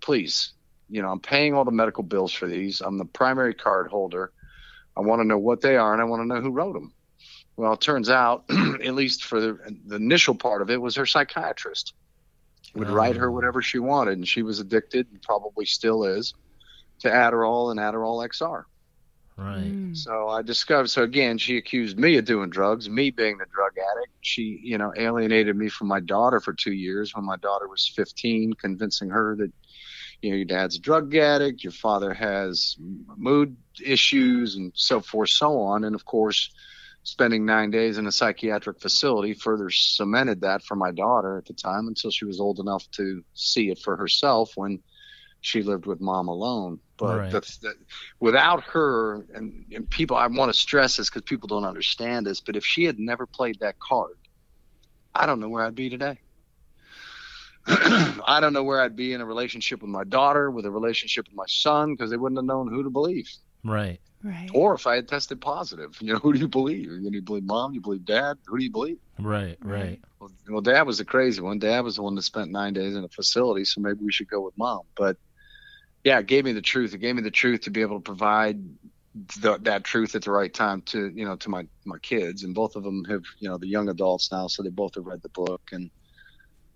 please 0.00 0.54
you 0.88 1.02
know 1.02 1.08
i'm 1.10 1.20
paying 1.20 1.52
all 1.52 1.64
the 1.64 1.70
medical 1.70 2.02
bills 2.02 2.32
for 2.32 2.46
these 2.46 2.80
i'm 2.80 2.96
the 2.96 3.04
primary 3.04 3.52
card 3.52 3.88
holder 3.88 4.32
i 4.98 5.00
want 5.00 5.20
to 5.20 5.26
know 5.26 5.38
what 5.38 5.60
they 5.60 5.76
are 5.76 5.92
and 5.92 6.02
i 6.02 6.04
want 6.04 6.20
to 6.20 6.26
know 6.26 6.40
who 6.40 6.50
wrote 6.50 6.74
them 6.74 6.92
well 7.56 7.72
it 7.72 7.80
turns 7.80 8.10
out 8.10 8.44
at 8.50 8.94
least 8.94 9.24
for 9.24 9.40
the, 9.40 9.58
the, 9.86 9.96
initial 9.96 10.34
part 10.34 10.60
of 10.60 10.70
it 10.70 10.80
was 10.80 10.96
her 10.96 11.06
psychiatrist 11.06 11.94
would 12.74 12.88
oh. 12.88 12.92
write 12.92 13.16
her 13.16 13.30
oh. 13.30 13.32
whatever 13.32 13.62
she 13.62 13.78
wanted 13.78 14.18
and 14.18 14.28
she 14.28 14.42
was 14.42 14.60
addicted 14.60 15.06
and 15.10 15.22
probably 15.22 15.64
still 15.64 16.04
is 16.04 16.34
to 16.98 17.08
adderall 17.08 17.70
and 17.70 17.80
adderall 17.80 18.26
xr 18.28 18.64
Right. 19.38 19.62
Mm. 19.72 19.96
So 19.96 20.28
I 20.28 20.42
discovered. 20.42 20.88
So 20.88 21.04
again, 21.04 21.38
she 21.38 21.58
accused 21.58 21.96
me 21.96 22.16
of 22.16 22.24
doing 22.24 22.50
drugs, 22.50 22.90
me 22.90 23.10
being 23.10 23.38
the 23.38 23.46
drug 23.54 23.70
addict. 23.78 24.12
She, 24.20 24.60
you 24.64 24.78
know, 24.78 24.92
alienated 24.96 25.56
me 25.56 25.68
from 25.68 25.86
my 25.86 26.00
daughter 26.00 26.40
for 26.40 26.52
two 26.52 26.72
years 26.72 27.14
when 27.14 27.24
my 27.24 27.36
daughter 27.36 27.68
was 27.68 27.86
15, 27.86 28.54
convincing 28.54 29.10
her 29.10 29.36
that, 29.36 29.52
you 30.22 30.30
know, 30.30 30.36
your 30.36 30.44
dad's 30.44 30.76
a 30.76 30.80
drug 30.80 31.14
addict, 31.14 31.62
your 31.62 31.72
father 31.72 32.12
has 32.12 32.76
mood 33.16 33.56
issues, 33.84 34.56
and 34.56 34.72
so 34.74 35.00
forth, 35.00 35.30
so 35.30 35.60
on. 35.60 35.84
And 35.84 35.94
of 35.94 36.04
course, 36.04 36.50
spending 37.04 37.46
nine 37.46 37.70
days 37.70 37.98
in 37.98 38.06
a 38.06 38.12
psychiatric 38.12 38.80
facility 38.80 39.32
further 39.32 39.70
cemented 39.70 40.40
that 40.42 40.62
for 40.62 40.74
my 40.74 40.90
daughter 40.90 41.38
at 41.38 41.46
the 41.46 41.54
time 41.54 41.86
until 41.86 42.10
she 42.10 42.24
was 42.24 42.40
old 42.40 42.58
enough 42.58 42.90
to 42.92 43.24
see 43.34 43.70
it 43.70 43.78
for 43.78 43.96
herself 43.96 44.52
when 44.56 44.80
she 45.40 45.62
lived 45.62 45.86
with 45.86 46.00
mom 46.00 46.28
alone. 46.28 46.80
But 46.96 47.18
right. 47.18 47.30
the, 47.30 47.40
the, 47.62 47.74
without 48.18 48.64
her, 48.64 49.24
and, 49.32 49.64
and 49.72 49.88
people, 49.88 50.16
I 50.16 50.26
want 50.26 50.52
to 50.52 50.58
stress 50.58 50.96
this 50.96 51.08
because 51.08 51.22
people 51.22 51.46
don't 51.46 51.64
understand 51.64 52.26
this, 52.26 52.40
but 52.40 52.56
if 52.56 52.66
she 52.66 52.84
had 52.84 52.98
never 52.98 53.24
played 53.24 53.60
that 53.60 53.78
card, 53.78 54.16
I 55.14 55.26
don't 55.26 55.38
know 55.38 55.48
where 55.48 55.64
I'd 55.64 55.76
be 55.76 55.88
today. 55.88 56.18
I 58.26 58.38
don't 58.40 58.52
know 58.52 58.62
where 58.62 58.80
I'd 58.80 58.96
be 58.96 59.12
in 59.12 59.20
a 59.20 59.26
relationship 59.26 59.82
with 59.82 59.90
my 59.90 60.04
daughter, 60.04 60.50
with 60.50 60.64
a 60.64 60.70
relationship 60.70 61.26
with 61.28 61.36
my 61.36 61.44
son, 61.46 61.92
because 61.92 62.10
they 62.10 62.16
wouldn't 62.16 62.38
have 62.38 62.46
known 62.46 62.68
who 62.68 62.82
to 62.82 62.90
believe. 62.90 63.30
Right. 63.64 64.00
Right. 64.22 64.48
Or 64.52 64.74
if 64.74 64.86
I 64.86 64.96
had 64.96 65.06
tested 65.06 65.40
positive, 65.40 65.96
you 66.00 66.12
know, 66.12 66.18
who 66.22 66.32
do 66.32 66.38
you 66.38 66.48
believe? 66.48 66.90
You, 66.90 67.10
you 67.10 67.22
believe 67.22 67.44
mom? 67.44 67.74
You 67.74 67.80
believe 67.80 68.04
dad? 68.04 68.38
Who 68.46 68.58
do 68.58 68.64
you 68.64 68.70
believe? 68.70 68.98
Right. 69.18 69.58
Right. 69.62 70.00
Well, 70.18 70.30
well, 70.48 70.60
dad 70.60 70.82
was 70.82 70.98
the 70.98 71.04
crazy 71.04 71.40
one. 71.40 71.58
Dad 71.58 71.80
was 71.80 71.96
the 71.96 72.02
one 72.02 72.14
that 72.14 72.22
spent 72.22 72.50
nine 72.50 72.72
days 72.72 72.96
in 72.96 73.04
a 73.04 73.08
facility, 73.08 73.64
so 73.64 73.80
maybe 73.80 74.00
we 74.02 74.12
should 74.12 74.28
go 74.28 74.40
with 74.40 74.56
mom. 74.56 74.82
But 74.96 75.16
yeah, 76.04 76.18
it 76.18 76.26
gave 76.26 76.44
me 76.44 76.52
the 76.52 76.62
truth. 76.62 76.94
It 76.94 76.98
gave 76.98 77.14
me 77.14 77.22
the 77.22 77.30
truth 77.30 77.62
to 77.62 77.70
be 77.70 77.82
able 77.82 77.98
to 77.98 78.02
provide 78.02 78.62
the, 79.40 79.58
that 79.62 79.84
truth 79.84 80.14
at 80.14 80.22
the 80.22 80.30
right 80.30 80.52
time 80.52 80.82
to 80.82 81.08
you 81.14 81.24
know 81.24 81.36
to 81.36 81.50
my 81.50 81.66
my 81.84 81.98
kids, 81.98 82.44
and 82.44 82.54
both 82.54 82.76
of 82.76 82.82
them 82.82 83.04
have 83.04 83.22
you 83.38 83.48
know 83.48 83.58
the 83.58 83.66
young 83.66 83.88
adults 83.88 84.30
now, 84.30 84.46
so 84.46 84.62
they 84.62 84.70
both 84.70 84.94
have 84.94 85.06
read 85.06 85.22
the 85.22 85.28
book, 85.30 85.62
and 85.72 85.90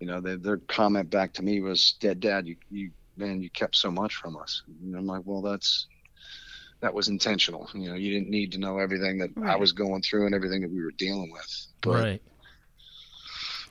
you 0.02 0.08
know 0.08 0.20
they, 0.20 0.34
their 0.34 0.56
comment 0.56 1.10
back 1.10 1.32
to 1.34 1.44
me 1.44 1.60
was, 1.60 1.94
"Dad, 2.00 2.18
Dad, 2.18 2.48
you 2.48 2.56
you 2.72 2.90
man, 3.16 3.40
you 3.40 3.50
kept 3.50 3.76
so 3.76 3.88
much 3.88 4.16
from 4.16 4.36
us." 4.36 4.62
And 4.82 4.96
I'm 4.96 5.06
like, 5.06 5.22
well, 5.24 5.42
that's 5.42 5.86
that 6.80 6.92
was 6.92 7.06
intentional. 7.06 7.70
You 7.72 7.90
know, 7.90 7.94
you 7.94 8.12
didn't 8.12 8.28
need 8.28 8.50
to 8.52 8.58
know 8.58 8.78
everything 8.78 9.18
that 9.18 9.30
right. 9.36 9.52
I 9.52 9.56
was 9.56 9.70
going 9.70 10.02
through 10.02 10.26
and 10.26 10.34
everything 10.34 10.62
that 10.62 10.72
we 10.72 10.82
were 10.82 10.90
dealing 10.90 11.30
with. 11.30 11.66
But, 11.82 11.94
right 11.94 12.22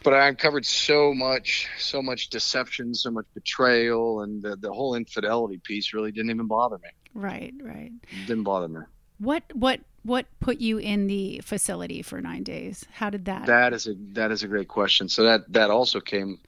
but 0.04 0.14
I 0.14 0.30
uncovered 0.30 0.66
so 0.66 1.14
much, 1.14 1.68
so 1.78 2.02
much 2.02 2.30
deception, 2.30 2.96
so 2.96 3.12
much 3.12 3.26
betrayal, 3.34 4.22
and 4.22 4.42
the, 4.42 4.56
the 4.56 4.72
whole 4.72 4.96
infidelity 4.96 5.60
piece 5.64 5.94
really 5.94 6.12
didn't 6.12 6.32
even 6.32 6.48
bother 6.48 6.78
me. 6.78 6.90
Right, 7.14 7.54
right. 7.62 7.92
It 8.10 8.26
didn't 8.26 8.44
bother 8.44 8.68
me. 8.68 8.80
What 9.22 9.44
what 9.54 9.82
what 10.02 10.26
put 10.40 10.60
you 10.60 10.80
in 10.80 11.06
the 11.06 11.42
facility 11.44 12.02
for 12.02 12.20
nine 12.22 12.42
days? 12.42 12.86
How 12.92 13.12
did 13.12 13.26
that? 13.26 13.46
That 13.46 13.72
is 13.72 13.86
a 13.86 13.94
that 14.14 14.32
is 14.32 14.42
a 14.42 14.48
great 14.48 14.68
question. 14.68 15.08
So 15.10 15.24
that 15.24 15.42
that 15.54 15.70
also 15.70 16.00
came 16.00 16.40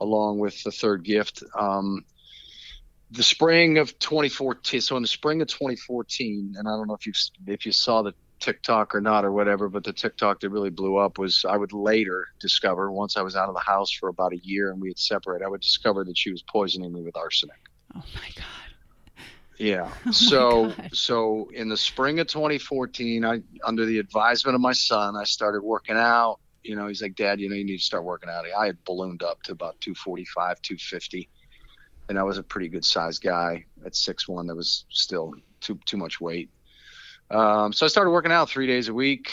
along 0.00 0.40
with 0.40 0.60
the 0.64 0.72
third 0.72 1.04
gift. 1.04 1.44
Um, 1.56 2.04
the 3.12 3.22
spring 3.22 3.78
of 3.78 3.96
2014. 4.00 4.80
So 4.80 4.96
in 4.96 5.02
the 5.02 5.08
spring 5.08 5.40
of 5.40 5.48
2014, 5.48 6.54
and 6.58 6.68
I 6.68 6.72
don't 6.72 6.88
know 6.88 6.94
if 6.94 7.06
you 7.06 7.12
if 7.46 7.64
you 7.64 7.70
saw 7.70 8.02
the 8.02 8.14
TikTok 8.40 8.92
or 8.92 9.00
not 9.00 9.24
or 9.24 9.30
whatever, 9.30 9.68
but 9.68 9.84
the 9.84 9.92
TikTok 9.92 10.40
that 10.40 10.50
really 10.50 10.70
blew 10.70 10.96
up 10.96 11.16
was 11.16 11.44
I 11.48 11.56
would 11.56 11.72
later 11.72 12.26
discover 12.40 12.90
once 12.90 13.16
I 13.16 13.22
was 13.22 13.36
out 13.36 13.48
of 13.48 13.54
the 13.54 13.60
house 13.60 13.92
for 13.92 14.08
about 14.08 14.32
a 14.32 14.38
year 14.38 14.72
and 14.72 14.80
we 14.80 14.88
had 14.88 14.98
separated, 14.98 15.44
I 15.44 15.48
would 15.48 15.60
discover 15.60 16.04
that 16.04 16.18
she 16.18 16.32
was 16.32 16.42
poisoning 16.42 16.92
me 16.92 17.02
with 17.02 17.16
arsenic. 17.16 17.60
Oh 17.94 18.02
my 18.16 18.30
god. 18.34 18.59
Yeah. 19.60 19.92
Oh 20.06 20.10
so 20.12 20.74
so 20.92 21.50
in 21.54 21.68
the 21.68 21.76
spring 21.76 22.18
of 22.18 22.26
2014, 22.26 23.24
I 23.24 23.40
under 23.64 23.84
the 23.84 23.98
advisement 23.98 24.54
of 24.54 24.60
my 24.60 24.72
son, 24.72 25.16
I 25.16 25.24
started 25.24 25.62
working 25.62 25.96
out. 25.96 26.38
You 26.62 26.76
know, 26.76 26.88
he's 26.88 27.02
like, 27.02 27.14
Dad, 27.14 27.40
you 27.40 27.48
know, 27.48 27.54
you 27.54 27.64
need 27.64 27.76
to 27.76 27.82
start 27.82 28.04
working 28.04 28.30
out. 28.30 28.44
I 28.58 28.66
had 28.66 28.82
ballooned 28.84 29.22
up 29.22 29.42
to 29.44 29.52
about 29.52 29.80
245, 29.80 30.60
250, 30.62 31.28
and 32.08 32.18
I 32.18 32.22
was 32.22 32.38
a 32.38 32.42
pretty 32.42 32.68
good 32.68 32.84
sized 32.84 33.22
guy 33.22 33.64
at 33.84 33.94
six 33.94 34.26
one. 34.26 34.46
That 34.46 34.56
was 34.56 34.86
still 34.88 35.34
too 35.60 35.78
too 35.84 35.98
much 35.98 36.20
weight. 36.20 36.50
Um, 37.30 37.72
so 37.72 37.84
I 37.84 37.88
started 37.88 38.10
working 38.10 38.32
out 38.32 38.48
three 38.48 38.66
days 38.66 38.88
a 38.88 38.94
week, 38.94 39.30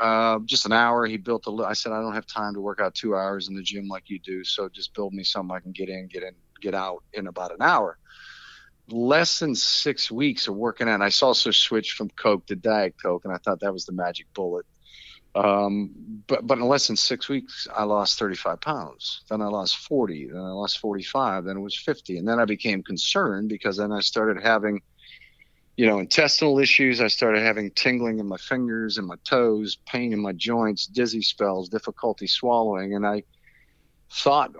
uh, 0.00 0.40
just 0.44 0.66
an 0.66 0.72
hour. 0.72 1.06
He 1.06 1.16
built 1.16 1.46
a. 1.46 1.50
li- 1.50 1.66
I 1.66 1.74
said 1.74 1.92
I 1.92 2.00
don't 2.00 2.14
have 2.14 2.26
time 2.26 2.54
to 2.54 2.60
work 2.60 2.80
out 2.80 2.94
two 2.94 3.14
hours 3.14 3.48
in 3.48 3.54
the 3.54 3.62
gym 3.62 3.86
like 3.86 4.10
you 4.10 4.18
do, 4.18 4.42
so 4.42 4.68
just 4.68 4.94
build 4.94 5.14
me 5.14 5.22
something 5.22 5.54
I 5.54 5.60
can 5.60 5.72
get 5.72 5.88
in, 5.88 6.08
get 6.08 6.24
in, 6.24 6.34
get 6.60 6.74
out 6.74 7.04
in 7.12 7.28
about 7.28 7.52
an 7.52 7.62
hour 7.62 7.99
less 8.92 9.38
than 9.38 9.54
six 9.54 10.10
weeks 10.10 10.48
of 10.48 10.56
working 10.56 10.88
out. 10.88 10.94
And 10.94 11.04
I 11.04 11.10
also 11.22 11.50
switched 11.50 11.92
from 11.92 12.10
Coke 12.10 12.46
to 12.46 12.56
Diet 12.56 12.94
Coke, 13.00 13.24
and 13.24 13.34
I 13.34 13.38
thought 13.38 13.60
that 13.60 13.72
was 13.72 13.86
the 13.86 13.92
magic 13.92 14.26
bullet. 14.34 14.66
Um, 15.34 16.22
but 16.26 16.44
but 16.44 16.58
in 16.58 16.64
less 16.64 16.88
than 16.88 16.96
six 16.96 17.28
weeks, 17.28 17.68
I 17.74 17.84
lost 17.84 18.18
35 18.18 18.60
pounds. 18.60 19.22
Then 19.30 19.42
I 19.42 19.46
lost 19.46 19.76
40. 19.76 20.28
Then 20.28 20.40
I 20.40 20.50
lost 20.50 20.78
45. 20.78 21.44
Then 21.44 21.56
it 21.56 21.60
was 21.60 21.76
50. 21.76 22.18
And 22.18 22.26
then 22.26 22.40
I 22.40 22.44
became 22.44 22.82
concerned 22.82 23.48
because 23.48 23.76
then 23.76 23.92
I 23.92 24.00
started 24.00 24.42
having, 24.42 24.82
you 25.76 25.86
know, 25.86 26.00
intestinal 26.00 26.58
issues. 26.58 27.00
I 27.00 27.06
started 27.06 27.42
having 27.42 27.70
tingling 27.70 28.18
in 28.18 28.26
my 28.26 28.38
fingers 28.38 28.98
and 28.98 29.06
my 29.06 29.16
toes, 29.24 29.78
pain 29.86 30.12
in 30.12 30.20
my 30.20 30.32
joints, 30.32 30.86
dizzy 30.86 31.22
spells, 31.22 31.68
difficulty 31.68 32.26
swallowing, 32.26 32.94
and 32.94 33.06
I 33.06 33.22
thought 34.12 34.52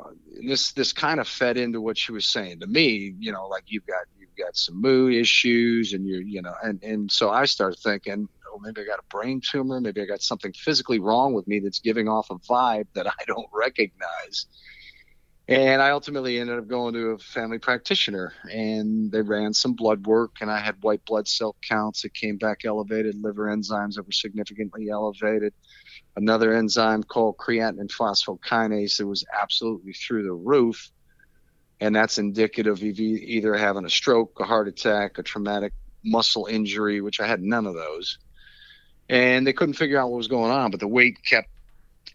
this 0.46 0.72
this 0.72 0.92
kind 0.92 1.18
of 1.18 1.26
fed 1.26 1.56
into 1.56 1.80
what 1.80 1.98
she 1.98 2.12
was 2.12 2.24
saying 2.24 2.60
to 2.60 2.66
me 2.66 3.14
you 3.18 3.32
know 3.32 3.48
like 3.48 3.64
you've 3.66 3.86
got 3.86 4.04
got 4.40 4.56
some 4.56 4.80
mood 4.80 5.14
issues 5.14 5.92
and 5.92 6.06
you're 6.06 6.22
you 6.22 6.42
know 6.42 6.54
and 6.62 6.82
and 6.82 7.10
so 7.10 7.30
i 7.30 7.44
started 7.44 7.78
thinking 7.78 8.28
oh 8.52 8.58
maybe 8.60 8.80
i 8.80 8.84
got 8.84 8.98
a 8.98 9.16
brain 9.16 9.40
tumor. 9.40 9.80
Maybe 9.80 10.00
i 10.00 10.04
got 10.04 10.22
something 10.22 10.52
physically 10.52 10.98
wrong 10.98 11.32
with 11.32 11.46
me 11.46 11.60
that's 11.60 11.80
giving 11.80 12.08
off 12.08 12.30
a 12.30 12.36
vibe 12.36 12.86
that 12.94 13.06
i 13.06 13.24
don't 13.26 13.48
recognize. 13.52 14.46
And 15.48 15.82
i 15.82 15.90
ultimately 15.90 16.38
ended 16.38 16.58
up 16.58 16.68
going 16.68 16.94
to 16.94 17.10
a 17.10 17.18
family 17.18 17.58
practitioner 17.58 18.32
and 18.50 19.10
they 19.10 19.22
ran 19.22 19.52
some 19.52 19.74
blood 19.74 20.06
work 20.06 20.36
and 20.40 20.50
i 20.50 20.58
had 20.58 20.82
white 20.82 21.04
blood 21.04 21.26
cell 21.28 21.56
counts 21.68 22.02
that 22.02 22.14
came 22.14 22.36
back 22.36 22.64
elevated. 22.64 23.16
Liver 23.20 23.46
enzymes 23.46 23.94
that 23.94 24.06
were 24.06 24.12
significantly 24.12 24.88
elevated. 24.90 25.52
Another 26.16 26.54
enzyme 26.54 27.02
called 27.02 27.36
creatine 27.36 27.88
phosphokinase 27.88 28.98
that 28.98 29.06
was 29.06 29.24
absolutely 29.40 29.92
through 29.92 30.24
the 30.24 30.32
roof. 30.32 30.90
And 31.80 31.94
that's 31.96 32.18
indicative 32.18 32.74
of 32.74 32.82
e- 32.82 33.24
either 33.26 33.54
having 33.54 33.84
a 33.84 33.90
stroke, 33.90 34.38
a 34.40 34.44
heart 34.44 34.68
attack, 34.68 35.18
a 35.18 35.22
traumatic 35.22 35.72
muscle 36.04 36.46
injury, 36.46 37.00
which 37.00 37.20
I 37.20 37.26
had 37.26 37.40
none 37.42 37.66
of 37.66 37.74
those. 37.74 38.18
And 39.08 39.46
they 39.46 39.52
couldn't 39.52 39.74
figure 39.74 39.98
out 39.98 40.10
what 40.10 40.18
was 40.18 40.28
going 40.28 40.50
on, 40.52 40.70
but 40.70 40.80
the 40.80 40.88
weight 40.88 41.18
kept 41.24 41.48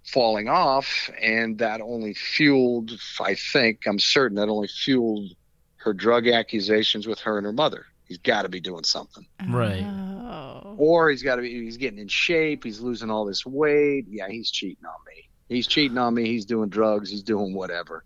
falling 0.05 0.47
off. 0.47 1.09
And 1.21 1.57
that 1.59 1.81
only 1.81 2.13
fueled, 2.13 2.91
I 3.19 3.35
think, 3.35 3.85
I'm 3.87 3.99
certain 3.99 4.35
that 4.37 4.49
only 4.49 4.67
fueled 4.67 5.31
her 5.77 5.93
drug 5.93 6.27
accusations 6.27 7.05
with 7.07 7.19
her 7.21 7.37
and 7.37 7.45
her 7.45 7.53
mother. 7.53 7.85
He's 8.07 8.17
got 8.19 8.43
to 8.43 8.49
be 8.49 8.59
doing 8.59 8.83
something 8.83 9.25
Right. 9.49 9.83
Oh. 9.83 10.75
or 10.77 11.09
he's 11.09 11.23
got 11.23 11.37
to 11.37 11.41
be 11.41 11.63
he's 11.63 11.77
getting 11.77 11.97
in 11.97 12.07
shape 12.07 12.63
he's 12.63 12.79
losing 12.79 13.09
all 13.09 13.25
this 13.25 13.43
weight 13.47 14.05
yeah 14.09 14.27
he's 14.29 14.51
cheating 14.51 14.85
on 14.85 14.93
me 15.07 15.27
he's 15.49 15.65
cheating 15.65 15.97
on 15.97 16.13
me 16.13 16.25
he's 16.25 16.45
doing 16.45 16.69
drugs 16.69 17.09
he's 17.09 17.23
doing 17.23 17.55
whatever 17.55 18.03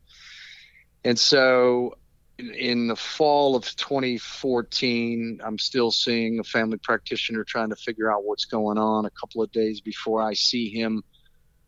and 1.03 1.17
so 1.19 1.93
in- 2.37 2.53
in 2.53 2.87
the 2.87 2.95
fall 2.95 3.55
of 3.55 3.63
2014 3.75 5.39
i'm 5.43 5.57
still 5.57 5.91
seeing 5.91 6.39
a 6.39 6.43
family 6.43 6.77
practitioner 6.83 7.43
trying 7.43 7.69
to 7.69 7.75
figure 7.75 8.11
out 8.11 8.23
what's 8.23 8.45
going 8.45 8.77
on 8.77 9.05
a 9.05 9.11
couple 9.11 9.41
of 9.41 9.51
days 9.51 9.81
before 9.81 10.21
i 10.21 10.33
see 10.33 10.69
him 10.69 11.03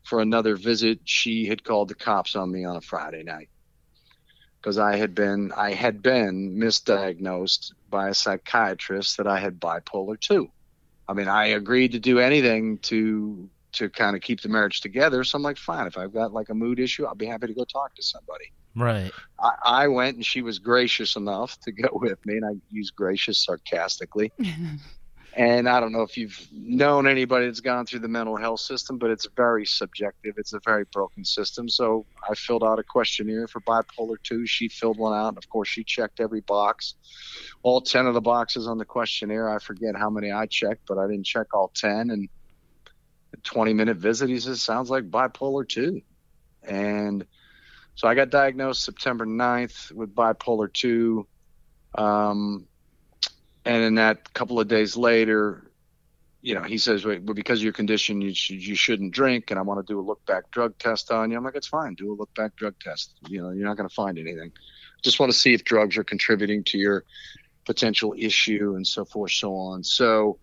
for 0.04 0.20
another 0.22 0.56
visit 0.56 1.00
she 1.06 1.46
had 1.46 1.64
called 1.64 1.88
the 1.90 1.96
cops 1.96 2.36
on 2.36 2.52
me 2.52 2.66
on 2.66 2.76
a 2.76 2.82
friday 2.82 3.24
night 3.24 3.50
because 4.62 4.78
i 4.78 4.96
had 4.96 5.14
been 5.14 5.52
i 5.54 5.72
had 5.74 6.02
been 6.02 6.56
misdiagnosed 6.58 7.72
by 7.90 8.10
a 8.10 8.14
psychiatrist 8.14 9.18
that 9.18 9.28
i 9.28 9.40
had 9.40 9.60
bipolar 9.60 10.20
2 10.20 10.48
I 11.08 11.14
mean, 11.14 11.28
I 11.28 11.48
agreed 11.48 11.92
to 11.92 12.00
do 12.00 12.20
anything 12.20 12.78
to 12.84 13.50
to 13.74 13.90
kind 13.90 14.16
of 14.16 14.22
keep 14.22 14.42
the 14.42 14.50
marriage 14.50 14.82
together. 14.82 15.24
So 15.24 15.36
I'm 15.38 15.44
like, 15.44 15.58
fine, 15.58 15.88
if 15.88 15.98
I've 15.98 16.14
got 16.14 16.32
like 16.34 16.50
a 16.50 16.54
mood 16.54 16.80
issue, 16.80 17.06
I'll 17.06 17.16
be 17.16 17.26
happy 17.26 17.48
to 17.48 17.54
go 17.54 17.66
talk 17.66 17.96
to 17.96 18.04
somebody. 18.04 18.46
Right. 18.76 19.12
I, 19.40 19.52
I 19.66 19.88
went 19.88 20.16
and 20.16 20.26
she 20.26 20.42
was 20.42 20.60
gracious 20.60 21.16
enough 21.16 21.60
to 21.62 21.72
go 21.72 21.90
with 21.94 22.26
me, 22.26 22.38
and 22.38 22.46
I 22.46 22.52
use 22.70 22.92
gracious 22.92 23.44
sarcastically. 23.44 24.32
And 25.34 25.70
I 25.70 25.80
don't 25.80 25.94
know 25.94 26.02
if 26.02 26.18
you've 26.18 26.38
known 26.52 27.08
anybody 27.08 27.46
that's 27.46 27.62
gone 27.62 27.86
through 27.86 28.00
the 28.00 28.10
mental 28.10 28.36
health 28.36 28.60
system, 28.60 28.98
but 28.98 29.12
it's 29.12 29.28
very 29.38 29.66
subjective. 29.66 30.36
It's 30.38 30.52
a 30.52 30.60
very 30.66 30.84
broken 30.92 31.24
system. 31.24 31.70
So 31.70 32.06
I 32.30 32.36
filled 32.36 32.64
out 32.64 32.80
a 32.80 32.84
questionnaire 32.84 33.48
for 33.48 33.62
bipolar 33.62 34.18
2. 34.24 34.46
She 34.46 34.68
filled 34.68 34.98
one 34.98 35.18
out. 35.18 35.30
And 35.30 35.38
of 35.38 35.48
course, 35.48 35.70
she 35.70 35.86
checked 35.86 36.20
every 36.20 36.42
box. 36.42 36.96
All 37.64 37.80
10 37.80 38.08
of 38.08 38.14
the 38.14 38.22
boxes 38.22 38.68
on 38.68 38.78
the 38.78 38.84
questionnaire. 38.84 39.50
I 39.50 39.60
forget 39.60 39.96
how 39.96 40.10
many 40.10 40.34
I 40.34 40.48
checked, 40.48 40.82
but 40.86 40.98
I 40.98 41.08
didn't 41.08 41.26
check 41.26 41.54
all 41.54 41.72
10. 41.76 42.10
And 42.10 42.28
a 43.34 43.38
20 43.38 43.74
minute 43.74 43.98
visit, 43.98 44.28
he 44.30 44.40
says, 44.40 44.62
sounds 44.62 44.90
like 44.90 45.10
bipolar 45.10 45.68
2. 45.68 46.02
And 46.64 47.26
so 47.96 48.08
I 48.08 48.16
got 48.16 48.30
diagnosed 48.30 48.84
September 48.84 49.26
9th 49.26 49.92
with 49.92 50.16
bipolar 50.16 50.72
2. 50.72 51.28
Um, 51.96 52.68
and 53.66 53.84
in 53.84 53.96
that 53.96 54.34
couple 54.34 54.60
of 54.60 54.68
days 54.68 54.98
later, 54.98 55.72
you 56.42 56.56
know, 56.56 56.64
he 56.64 56.80
says, 56.80 57.06
"Wait, 57.06 57.22
well, 57.22 57.36
because 57.36 57.60
of 57.60 57.64
your 57.64 57.74
condition, 57.74 58.20
you 58.22 58.34
sh- 58.34 58.52
you 58.52 58.74
shouldn't 58.74 59.14
drink, 59.14 59.52
and 59.52 59.60
I 59.60 59.62
want 59.62 59.86
to 59.86 59.94
do 59.94 60.00
a 60.00 60.02
look 60.02 60.26
back 60.26 60.50
drug 60.52 60.76
test 60.80 61.12
on 61.12 61.30
you." 61.30 61.38
I'm 61.38 61.44
like, 61.44 61.56
"It's 61.56 61.68
fine. 61.68 61.94
Do 61.94 62.12
a 62.12 62.16
look 62.16 62.34
back 62.34 62.56
drug 62.56 62.74
test. 62.80 63.14
You 63.28 63.44
know, 63.44 63.52
you're 63.52 63.68
not 63.68 63.78
going 63.78 63.88
to 63.88 63.94
find 63.94 64.18
anything. 64.18 64.52
Just 65.04 65.20
want 65.20 65.32
to 65.32 65.38
see 65.38 65.54
if 65.54 65.64
drugs 65.64 65.98
are 65.98 66.04
contributing 66.04 66.64
to 66.66 66.80
your 66.80 67.04
potential 67.66 68.16
issue 68.18 68.74
and 68.76 68.88
so 68.88 69.06
forth, 69.06 69.32
so 69.32 69.54
on." 69.54 69.84
So 69.84 70.40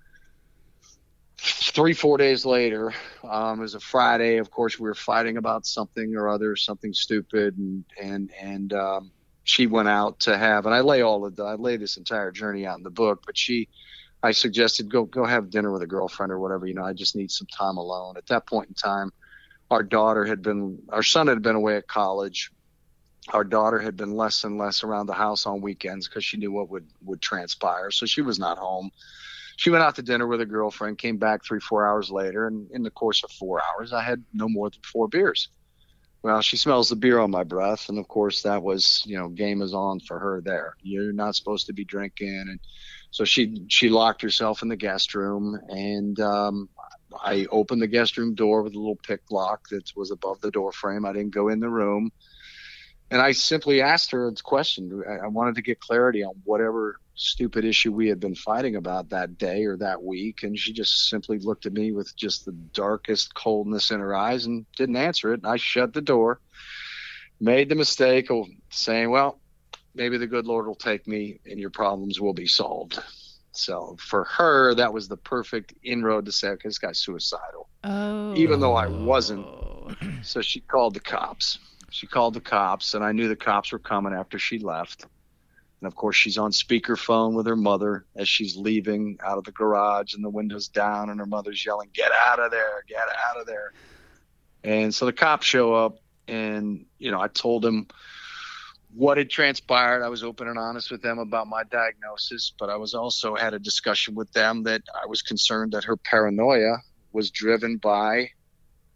three, 1.38 1.92
four 1.92 2.18
days 2.18 2.44
later, 2.44 2.92
um, 3.28 3.60
it 3.60 3.62
was 3.62 3.74
a 3.74 3.80
Friday. 3.80 4.38
Of 4.38 4.50
course, 4.50 4.78
we 4.78 4.88
were 4.88 4.94
fighting 4.94 5.36
about 5.36 5.66
something 5.66 6.14
or 6.16 6.28
other, 6.28 6.56
something 6.56 6.92
stupid, 6.92 7.56
and 7.56 7.84
and 8.00 8.30
and 8.40 8.72
um, 8.72 9.10
she 9.44 9.66
went 9.66 9.88
out 9.88 10.20
to 10.20 10.36
have, 10.36 10.66
and 10.66 10.74
I 10.74 10.80
lay 10.80 11.02
all 11.02 11.24
of 11.24 11.36
the, 11.36 11.44
I 11.44 11.54
lay 11.54 11.76
this 11.76 11.96
entire 11.96 12.30
journey 12.30 12.66
out 12.66 12.76
in 12.76 12.84
the 12.84 12.90
book, 12.90 13.22
but 13.24 13.38
she, 13.38 13.68
I 14.22 14.32
suggested 14.32 14.90
go 14.90 15.04
go 15.04 15.24
have 15.24 15.50
dinner 15.50 15.72
with 15.72 15.82
a 15.82 15.86
girlfriend 15.86 16.32
or 16.32 16.38
whatever. 16.38 16.66
You 16.66 16.74
know, 16.74 16.84
I 16.84 16.92
just 16.92 17.16
need 17.16 17.30
some 17.30 17.46
time 17.46 17.76
alone. 17.76 18.16
At 18.16 18.26
that 18.26 18.46
point 18.46 18.68
in 18.68 18.74
time, 18.74 19.12
our 19.70 19.82
daughter 19.82 20.24
had 20.24 20.42
been, 20.42 20.78
our 20.90 21.02
son 21.02 21.28
had 21.28 21.42
been 21.42 21.56
away 21.56 21.76
at 21.76 21.86
college. 21.86 22.50
Our 23.30 23.44
daughter 23.44 23.78
had 23.78 23.96
been 23.96 24.16
less 24.16 24.44
and 24.44 24.58
less 24.58 24.82
around 24.82 25.06
the 25.06 25.12
house 25.12 25.46
on 25.46 25.60
weekends 25.60 26.08
because 26.08 26.24
she 26.24 26.38
knew 26.38 26.50
what 26.50 26.70
would 26.70 26.86
would 27.04 27.20
transpire. 27.20 27.90
So 27.90 28.06
she 28.06 28.22
was 28.22 28.38
not 28.38 28.58
home. 28.58 28.90
She 29.58 29.70
went 29.70 29.82
out 29.82 29.96
to 29.96 30.02
dinner 30.02 30.28
with 30.28 30.40
a 30.40 30.46
girlfriend, 30.46 30.98
came 30.98 31.16
back 31.16 31.44
three, 31.44 31.58
four 31.58 31.84
hours 31.84 32.12
later, 32.12 32.46
and 32.46 32.70
in 32.70 32.84
the 32.84 32.92
course 32.92 33.24
of 33.24 33.32
four 33.32 33.60
hours, 33.60 33.92
I 33.92 34.04
had 34.04 34.24
no 34.32 34.48
more 34.48 34.70
than 34.70 34.80
four 34.84 35.08
beers. 35.08 35.48
Well, 36.22 36.40
she 36.42 36.56
smells 36.56 36.88
the 36.88 36.94
beer 36.94 37.18
on 37.18 37.32
my 37.32 37.42
breath, 37.42 37.88
and 37.88 37.98
of 37.98 38.06
course, 38.06 38.42
that 38.42 38.62
was, 38.62 39.02
you 39.04 39.18
know, 39.18 39.28
game 39.28 39.60
is 39.60 39.74
on 39.74 39.98
for 39.98 40.16
her 40.20 40.40
there. 40.40 40.74
You're 40.80 41.12
not 41.12 41.34
supposed 41.34 41.66
to 41.66 41.72
be 41.72 41.84
drinking, 41.84 42.28
and 42.48 42.60
so 43.10 43.24
she 43.24 43.64
she 43.68 43.88
locked 43.88 44.22
herself 44.22 44.62
in 44.62 44.68
the 44.68 44.76
guest 44.76 45.12
room, 45.16 45.58
and 45.68 46.20
um, 46.20 46.68
I 47.20 47.48
opened 47.50 47.82
the 47.82 47.88
guest 47.88 48.16
room 48.16 48.36
door 48.36 48.62
with 48.62 48.74
a 48.74 48.78
little 48.78 49.00
pick 49.04 49.22
lock 49.28 49.68
that 49.70 49.90
was 49.96 50.12
above 50.12 50.40
the 50.40 50.52
door 50.52 50.70
frame. 50.70 51.04
I 51.04 51.12
didn't 51.12 51.34
go 51.34 51.48
in 51.48 51.58
the 51.58 51.68
room, 51.68 52.12
and 53.10 53.20
I 53.20 53.32
simply 53.32 53.82
asked 53.82 54.12
her 54.12 54.28
a 54.28 54.32
question. 54.34 55.02
I 55.08 55.24
I 55.24 55.26
wanted 55.26 55.56
to 55.56 55.62
get 55.62 55.80
clarity 55.80 56.22
on 56.22 56.34
whatever 56.44 57.00
stupid 57.18 57.64
issue 57.64 57.92
we 57.92 58.08
had 58.08 58.20
been 58.20 58.36
fighting 58.36 58.76
about 58.76 59.10
that 59.10 59.36
day 59.36 59.64
or 59.64 59.76
that 59.76 60.02
week, 60.02 60.44
and 60.44 60.56
she 60.56 60.72
just 60.72 61.08
simply 61.08 61.38
looked 61.38 61.66
at 61.66 61.72
me 61.72 61.90
with 61.92 62.16
just 62.16 62.44
the 62.44 62.52
darkest 62.52 63.34
coldness 63.34 63.90
in 63.90 63.98
her 63.98 64.14
eyes 64.14 64.46
and 64.46 64.64
didn't 64.76 64.96
answer 64.96 65.34
it. 65.34 65.42
And 65.42 65.52
I 65.52 65.56
shut 65.56 65.92
the 65.92 66.00
door, 66.00 66.40
made 67.40 67.68
the 67.68 67.74
mistake 67.74 68.30
of 68.30 68.46
saying, 68.70 69.10
"Well, 69.10 69.40
maybe 69.94 70.16
the 70.16 70.28
good 70.28 70.46
Lord 70.46 70.66
will 70.66 70.76
take 70.76 71.06
me, 71.08 71.40
and 71.44 71.58
your 71.58 71.70
problems 71.70 72.20
will 72.20 72.34
be 72.34 72.46
solved." 72.46 73.00
So 73.50 73.96
for 73.98 74.22
her, 74.24 74.74
that 74.74 74.94
was 74.94 75.08
the 75.08 75.16
perfect 75.16 75.74
inroad 75.82 76.26
to 76.26 76.32
say, 76.32 76.50
"Okay, 76.50 76.68
this 76.68 76.78
guy's 76.78 77.00
suicidal." 77.00 77.68
Oh. 77.82 78.34
Even 78.36 78.60
though 78.60 78.74
I 78.74 78.86
wasn't. 78.86 79.44
Oh. 79.44 79.90
So 80.22 80.40
she 80.40 80.60
called 80.60 80.94
the 80.94 81.00
cops. 81.00 81.58
She 81.90 82.06
called 82.06 82.34
the 82.34 82.40
cops, 82.40 82.94
and 82.94 83.02
I 83.02 83.10
knew 83.10 83.26
the 83.26 83.34
cops 83.34 83.72
were 83.72 83.78
coming 83.80 84.12
after 84.12 84.38
she 84.38 84.60
left. 84.60 85.06
And 85.80 85.86
of 85.86 85.94
course, 85.94 86.16
she's 86.16 86.38
on 86.38 86.50
speakerphone 86.50 87.34
with 87.34 87.46
her 87.46 87.56
mother 87.56 88.04
as 88.16 88.28
she's 88.28 88.56
leaving 88.56 89.18
out 89.24 89.38
of 89.38 89.44
the 89.44 89.52
garage 89.52 90.14
and 90.14 90.24
the 90.24 90.30
windows 90.30 90.68
down, 90.68 91.10
and 91.10 91.20
her 91.20 91.26
mother's 91.26 91.64
yelling, 91.64 91.90
Get 91.92 92.10
out 92.26 92.40
of 92.40 92.50
there, 92.50 92.84
get 92.88 92.98
out 92.98 93.40
of 93.40 93.46
there. 93.46 93.72
And 94.64 94.92
so 94.94 95.06
the 95.06 95.12
cops 95.12 95.46
show 95.46 95.74
up, 95.74 96.00
and, 96.26 96.84
you 96.98 97.10
know, 97.10 97.20
I 97.20 97.28
told 97.28 97.62
them 97.62 97.86
what 98.94 99.18
had 99.18 99.30
transpired. 99.30 100.02
I 100.02 100.08
was 100.08 100.24
open 100.24 100.48
and 100.48 100.58
honest 100.58 100.90
with 100.90 101.02
them 101.02 101.18
about 101.18 101.46
my 101.46 101.62
diagnosis, 101.64 102.52
but 102.58 102.70
I 102.70 102.76
was 102.76 102.94
also 102.94 103.36
had 103.36 103.54
a 103.54 103.58
discussion 103.58 104.14
with 104.14 104.32
them 104.32 104.64
that 104.64 104.82
I 105.00 105.06
was 105.06 105.22
concerned 105.22 105.72
that 105.72 105.84
her 105.84 105.96
paranoia 105.96 106.78
was 107.12 107.30
driven 107.30 107.76
by 107.76 108.30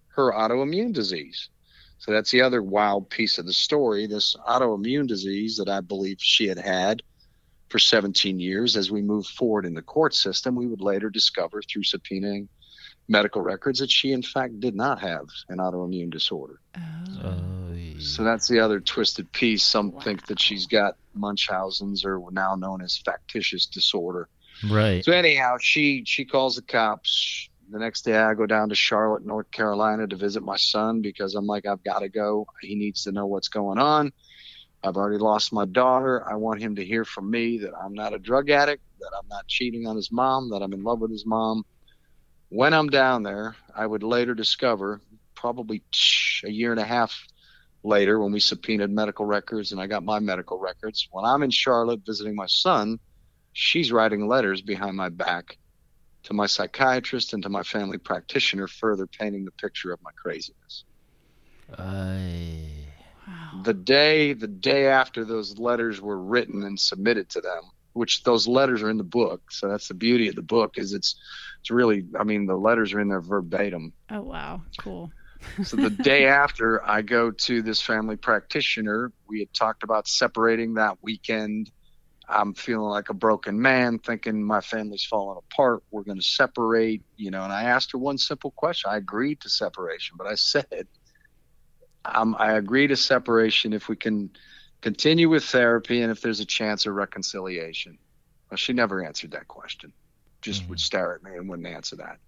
her 0.08 0.32
autoimmune 0.32 0.92
disease. 0.92 1.48
So 2.02 2.10
that's 2.10 2.32
the 2.32 2.42
other 2.42 2.64
wild 2.64 3.10
piece 3.10 3.38
of 3.38 3.46
the 3.46 3.52
story. 3.52 4.08
This 4.08 4.34
autoimmune 4.48 5.06
disease 5.06 5.58
that 5.58 5.68
I 5.68 5.80
believe 5.80 6.16
she 6.18 6.48
had 6.48 6.58
had 6.58 7.00
for 7.68 7.78
17 7.78 8.40
years. 8.40 8.76
As 8.76 8.90
we 8.90 9.02
moved 9.02 9.28
forward 9.28 9.64
in 9.64 9.74
the 9.74 9.82
court 9.82 10.12
system, 10.12 10.56
we 10.56 10.66
would 10.66 10.80
later 10.80 11.10
discover 11.10 11.62
through 11.62 11.84
subpoenaing 11.84 12.48
medical 13.06 13.40
records 13.40 13.78
that 13.78 13.90
she, 13.92 14.10
in 14.10 14.22
fact, 14.22 14.58
did 14.58 14.74
not 14.74 15.00
have 15.00 15.26
an 15.48 15.58
autoimmune 15.58 16.10
disorder. 16.10 16.58
Oh. 16.76 16.80
oh 17.22 18.00
so 18.00 18.24
that's 18.24 18.48
the 18.48 18.58
other 18.58 18.80
twisted 18.80 19.30
piece. 19.30 19.62
Some 19.62 19.92
think 19.92 20.26
that 20.26 20.40
she's 20.40 20.66
got 20.66 20.96
Munchausen's 21.14 22.04
or 22.04 22.20
now 22.32 22.56
known 22.56 22.82
as 22.82 22.96
factitious 22.96 23.66
disorder. 23.66 24.28
Right. 24.68 25.04
So 25.04 25.12
anyhow, 25.12 25.58
she 25.60 26.02
she 26.04 26.24
calls 26.24 26.56
the 26.56 26.62
cops 26.62 27.48
the 27.72 27.78
next 27.78 28.02
day 28.02 28.16
I 28.16 28.34
go 28.34 28.46
down 28.46 28.68
to 28.68 28.74
Charlotte, 28.74 29.24
North 29.24 29.50
Carolina 29.50 30.06
to 30.06 30.16
visit 30.16 30.42
my 30.42 30.56
son 30.56 31.00
because 31.00 31.34
I'm 31.34 31.46
like, 31.46 31.66
I've 31.66 31.82
got 31.82 32.00
to 32.00 32.08
go. 32.08 32.46
He 32.60 32.74
needs 32.74 33.04
to 33.04 33.12
know 33.12 33.26
what's 33.26 33.48
going 33.48 33.78
on. 33.78 34.12
I've 34.84 34.96
already 34.96 35.18
lost 35.18 35.52
my 35.52 35.64
daughter. 35.64 36.28
I 36.28 36.34
want 36.34 36.60
him 36.60 36.76
to 36.76 36.84
hear 36.84 37.04
from 37.04 37.30
me 37.30 37.58
that 37.58 37.72
I'm 37.74 37.94
not 37.94 38.12
a 38.12 38.18
drug 38.18 38.50
addict, 38.50 38.82
that 39.00 39.10
I'm 39.18 39.28
not 39.28 39.46
cheating 39.46 39.86
on 39.86 39.96
his 39.96 40.12
mom, 40.12 40.50
that 40.50 40.60
I'm 40.60 40.72
in 40.72 40.82
love 40.82 41.00
with 41.00 41.12
his 41.12 41.24
mom. 41.24 41.64
When 42.50 42.74
I'm 42.74 42.88
down 42.88 43.22
there, 43.22 43.56
I 43.74 43.86
would 43.86 44.02
later 44.02 44.34
discover, 44.34 45.00
probably 45.34 45.82
a 46.44 46.50
year 46.50 46.72
and 46.72 46.80
a 46.80 46.84
half 46.84 47.26
later, 47.84 48.20
when 48.20 48.32
we 48.32 48.40
subpoenaed 48.40 48.90
medical 48.90 49.24
records 49.24 49.72
and 49.72 49.80
I 49.80 49.86
got 49.86 50.04
my 50.04 50.18
medical 50.18 50.58
records, 50.58 51.08
when 51.10 51.24
I'm 51.24 51.42
in 51.42 51.50
Charlotte 51.50 52.00
visiting 52.04 52.34
my 52.34 52.46
son, 52.46 52.98
she's 53.54 53.92
writing 53.92 54.26
letters 54.28 54.60
behind 54.60 54.96
my 54.96 55.08
back 55.08 55.56
to 56.24 56.34
my 56.34 56.46
psychiatrist 56.46 57.32
and 57.32 57.42
to 57.42 57.48
my 57.48 57.62
family 57.62 57.98
practitioner, 57.98 58.68
further 58.68 59.06
painting 59.06 59.44
the 59.44 59.52
picture 59.52 59.92
of 59.92 60.00
my 60.02 60.10
craziness. 60.16 60.84
I. 61.76 62.66
Wow. 63.26 63.62
The 63.64 63.74
day 63.74 64.32
the 64.32 64.48
day 64.48 64.86
after 64.86 65.24
those 65.24 65.58
letters 65.58 66.00
were 66.00 66.18
written 66.18 66.64
and 66.64 66.78
submitted 66.78 67.28
to 67.30 67.40
them, 67.40 67.62
which 67.92 68.22
those 68.24 68.48
letters 68.48 68.82
are 68.82 68.90
in 68.90 68.98
the 68.98 69.04
book, 69.04 69.42
so 69.50 69.68
that's 69.68 69.88
the 69.88 69.94
beauty 69.94 70.28
of 70.28 70.34
the 70.34 70.42
book 70.42 70.74
is 70.76 70.92
it's 70.92 71.16
it's 71.60 71.70
really 71.70 72.04
I 72.18 72.24
mean 72.24 72.46
the 72.46 72.56
letters 72.56 72.92
are 72.92 73.00
in 73.00 73.08
there 73.08 73.20
verbatim. 73.20 73.92
Oh 74.10 74.22
wow, 74.22 74.62
cool. 74.78 75.10
So 75.64 75.76
the 75.76 75.90
day 75.90 76.26
after 76.26 76.88
I 76.88 77.02
go 77.02 77.32
to 77.32 77.62
this 77.62 77.82
family 77.82 78.16
practitioner, 78.16 79.10
we 79.28 79.40
had 79.40 79.52
talked 79.52 79.82
about 79.82 80.06
separating 80.06 80.74
that 80.74 80.98
weekend 81.02 81.68
I'm 82.28 82.54
feeling 82.54 82.88
like 82.88 83.08
a 83.08 83.14
broken 83.14 83.60
man, 83.60 83.98
thinking 83.98 84.42
my 84.42 84.60
family's 84.60 85.04
falling 85.04 85.38
apart. 85.52 85.82
We're 85.90 86.04
going 86.04 86.18
to 86.18 86.24
separate, 86.24 87.02
you 87.16 87.30
know. 87.30 87.42
And 87.42 87.52
I 87.52 87.64
asked 87.64 87.92
her 87.92 87.98
one 87.98 88.18
simple 88.18 88.52
question. 88.52 88.90
I 88.90 88.96
agreed 88.96 89.40
to 89.40 89.48
separation, 89.48 90.16
but 90.16 90.26
I 90.26 90.34
said, 90.36 90.86
um, 92.04 92.36
I 92.38 92.52
agree 92.52 92.86
to 92.88 92.96
separation 92.96 93.72
if 93.72 93.88
we 93.88 93.96
can 93.96 94.30
continue 94.80 95.28
with 95.28 95.44
therapy 95.44 96.02
and 96.02 96.10
if 96.10 96.20
there's 96.20 96.40
a 96.40 96.44
chance 96.46 96.86
of 96.86 96.94
reconciliation. 96.94 97.98
Well, 98.50 98.58
she 98.58 98.72
never 98.72 99.04
answered 99.04 99.32
that 99.32 99.48
question, 99.48 99.92
just 100.42 100.64
Mhm. 100.64 100.68
would 100.70 100.80
stare 100.80 101.14
at 101.14 101.22
me 101.22 101.36
and 101.36 101.48
wouldn't 101.48 101.68
answer 101.68 101.96
that. 101.96 102.18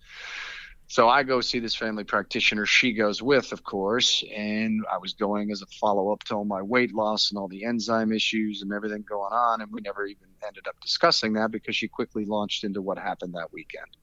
So 0.87 1.09
I 1.09 1.23
go 1.23 1.40
see 1.40 1.59
this 1.59 1.75
family 1.75 2.05
practitioner. 2.05 2.66
She 2.66 2.92
goes 2.92 3.23
with, 3.23 3.53
of 3.53 3.64
course, 3.64 4.23
and 4.35 4.85
I 4.92 4.99
was 4.99 5.14
going 5.14 5.51
as 5.51 5.62
a 5.62 5.66
follow 5.66 6.12
up 6.12 6.23
to 6.25 6.35
all 6.35 6.44
my 6.44 6.62
weight 6.62 6.94
loss 6.94 7.31
and 7.31 7.38
all 7.38 7.49
the 7.49 7.64
enzyme 7.64 8.12
issues 8.12 8.62
and 8.62 8.73
everything 8.73 9.03
going 9.09 9.33
on. 9.33 9.62
And 9.62 9.73
we 9.73 9.81
never 9.81 10.07
even 10.07 10.29
ended 10.47 10.68
up 10.68 10.77
discussing 10.81 11.33
that 11.35 11.51
because 11.51 11.75
she 11.75 11.88
quickly 11.88 12.25
launched 12.27 12.64
into 12.64 12.83
what 12.83 12.99
happened 12.99 13.35
that 13.35 13.53
weekend 13.53 13.97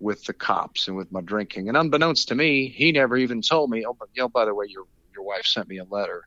with 0.00 0.24
the 0.24 0.32
cops 0.32 0.88
and 0.88 0.96
with 0.96 1.12
my 1.12 1.20
drinking. 1.20 1.68
And 1.68 1.76
unbeknownst 1.76 2.28
to 2.28 2.34
me, 2.34 2.68
he 2.68 2.90
never 2.90 3.16
even 3.16 3.42
told 3.42 3.70
me, 3.70 3.84
oh, 3.86 3.94
but 3.94 4.08
you 4.14 4.22
know, 4.22 4.28
by 4.28 4.44
the 4.44 4.54
way, 4.54 4.66
your 4.68 4.84
your 5.14 5.24
wife 5.24 5.44
sent 5.44 5.68
me 5.68 5.78
a 5.78 5.84
letter 5.84 6.26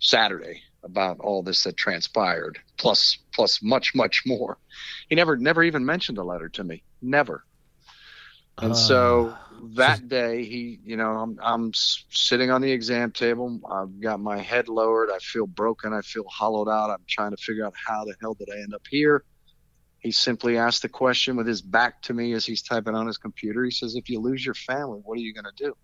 Saturday 0.00 0.62
about 0.82 1.20
all 1.20 1.42
this 1.42 1.64
that 1.64 1.76
transpired, 1.76 2.58
plus 2.78 3.18
plus 3.34 3.62
much 3.62 3.94
much 3.94 4.22
more. 4.26 4.58
He 5.08 5.14
never 5.14 5.36
never 5.36 5.62
even 5.62 5.84
mentioned 5.84 6.18
a 6.18 6.24
letter 6.24 6.48
to 6.50 6.64
me, 6.64 6.82
never. 7.02 7.44
And 8.60 8.76
so 8.76 9.34
Ah. 9.34 9.48
that 9.74 10.08
day, 10.08 10.44
he, 10.44 10.80
you 10.84 10.96
know, 10.96 11.10
I'm, 11.12 11.38
I'm 11.42 11.72
sitting 11.74 12.50
on 12.50 12.60
the 12.60 12.70
exam 12.72 13.12
table. 13.12 13.60
I've 13.70 14.00
got 14.00 14.20
my 14.20 14.38
head 14.38 14.68
lowered. 14.68 15.10
I 15.10 15.18
feel 15.18 15.46
broken. 15.46 15.92
I 15.92 16.00
feel 16.02 16.24
hollowed 16.28 16.68
out. 16.68 16.90
I'm 16.90 17.04
trying 17.08 17.30
to 17.30 17.36
figure 17.36 17.64
out 17.64 17.74
how 17.86 18.04
the 18.04 18.14
hell 18.20 18.34
did 18.34 18.48
I 18.52 18.56
end 18.60 18.74
up 18.74 18.82
here. 18.90 19.24
He 20.00 20.12
simply 20.12 20.56
asked 20.58 20.82
the 20.82 20.88
question 20.88 21.36
with 21.36 21.46
his 21.46 21.60
back 21.60 22.02
to 22.02 22.14
me 22.14 22.32
as 22.32 22.46
he's 22.46 22.62
typing 22.62 22.94
on 22.94 23.06
his 23.06 23.18
computer. 23.18 23.64
He 23.64 23.70
says, 23.70 23.96
If 23.96 24.08
you 24.08 24.20
lose 24.20 24.44
your 24.44 24.54
family, 24.54 25.00
what 25.04 25.18
are 25.18 25.22
you 25.22 25.34
going 25.34 25.44
to 25.44 25.64
do? 25.64 25.74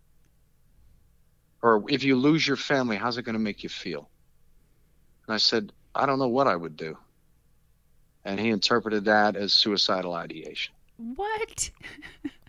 Or 1.62 1.82
if 1.88 2.04
you 2.04 2.16
lose 2.16 2.46
your 2.46 2.56
family, 2.56 2.96
how's 2.96 3.18
it 3.18 3.22
going 3.22 3.34
to 3.34 3.40
make 3.40 3.62
you 3.62 3.68
feel? 3.68 4.10
And 5.26 5.34
I 5.34 5.38
said, 5.38 5.72
I 5.94 6.06
don't 6.06 6.18
know 6.18 6.28
what 6.28 6.46
I 6.46 6.54
would 6.54 6.76
do. 6.76 6.96
And 8.24 8.38
he 8.38 8.50
interpreted 8.50 9.06
that 9.06 9.36
as 9.36 9.52
suicidal 9.52 10.12
ideation. 10.14 10.74
What? 10.96 11.70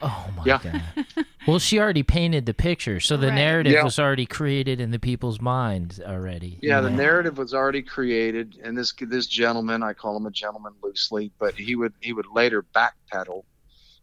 Oh 0.02 0.28
my 0.36 0.44
Yeah. 0.46 0.60
god. 0.62 1.06
Well, 1.48 1.60
she 1.60 1.80
already 1.80 2.04
painted 2.04 2.46
the 2.46 2.54
picture, 2.54 3.00
so 3.00 3.18
the 3.18 3.28
Right. 3.28 3.36
narrative 3.36 3.74
Yeah. 3.74 3.84
was 3.84 3.98
already 3.98 4.26
created 4.26 4.80
in 4.82 4.92
the 4.92 5.00
people's 5.00 5.40
minds 5.42 6.00
already. 6.00 6.60
Yeah, 6.62 6.82
the 6.82 6.90
know? 6.90 6.98
narrative 6.98 7.38
was 7.38 7.54
already 7.54 7.82
created, 7.82 8.60
and 8.64 8.78
this 8.78 8.94
this 9.00 9.28
gentleman, 9.28 9.82
I 9.84 9.94
call 9.94 10.16
him 10.18 10.26
a 10.26 10.32
gentleman 10.32 10.74
loosely, 10.84 11.32
but 11.40 11.56
he 11.56 11.76
would 11.76 11.94
he 12.02 12.14
would 12.14 12.28
later 12.34 12.64
backpedal 12.76 13.44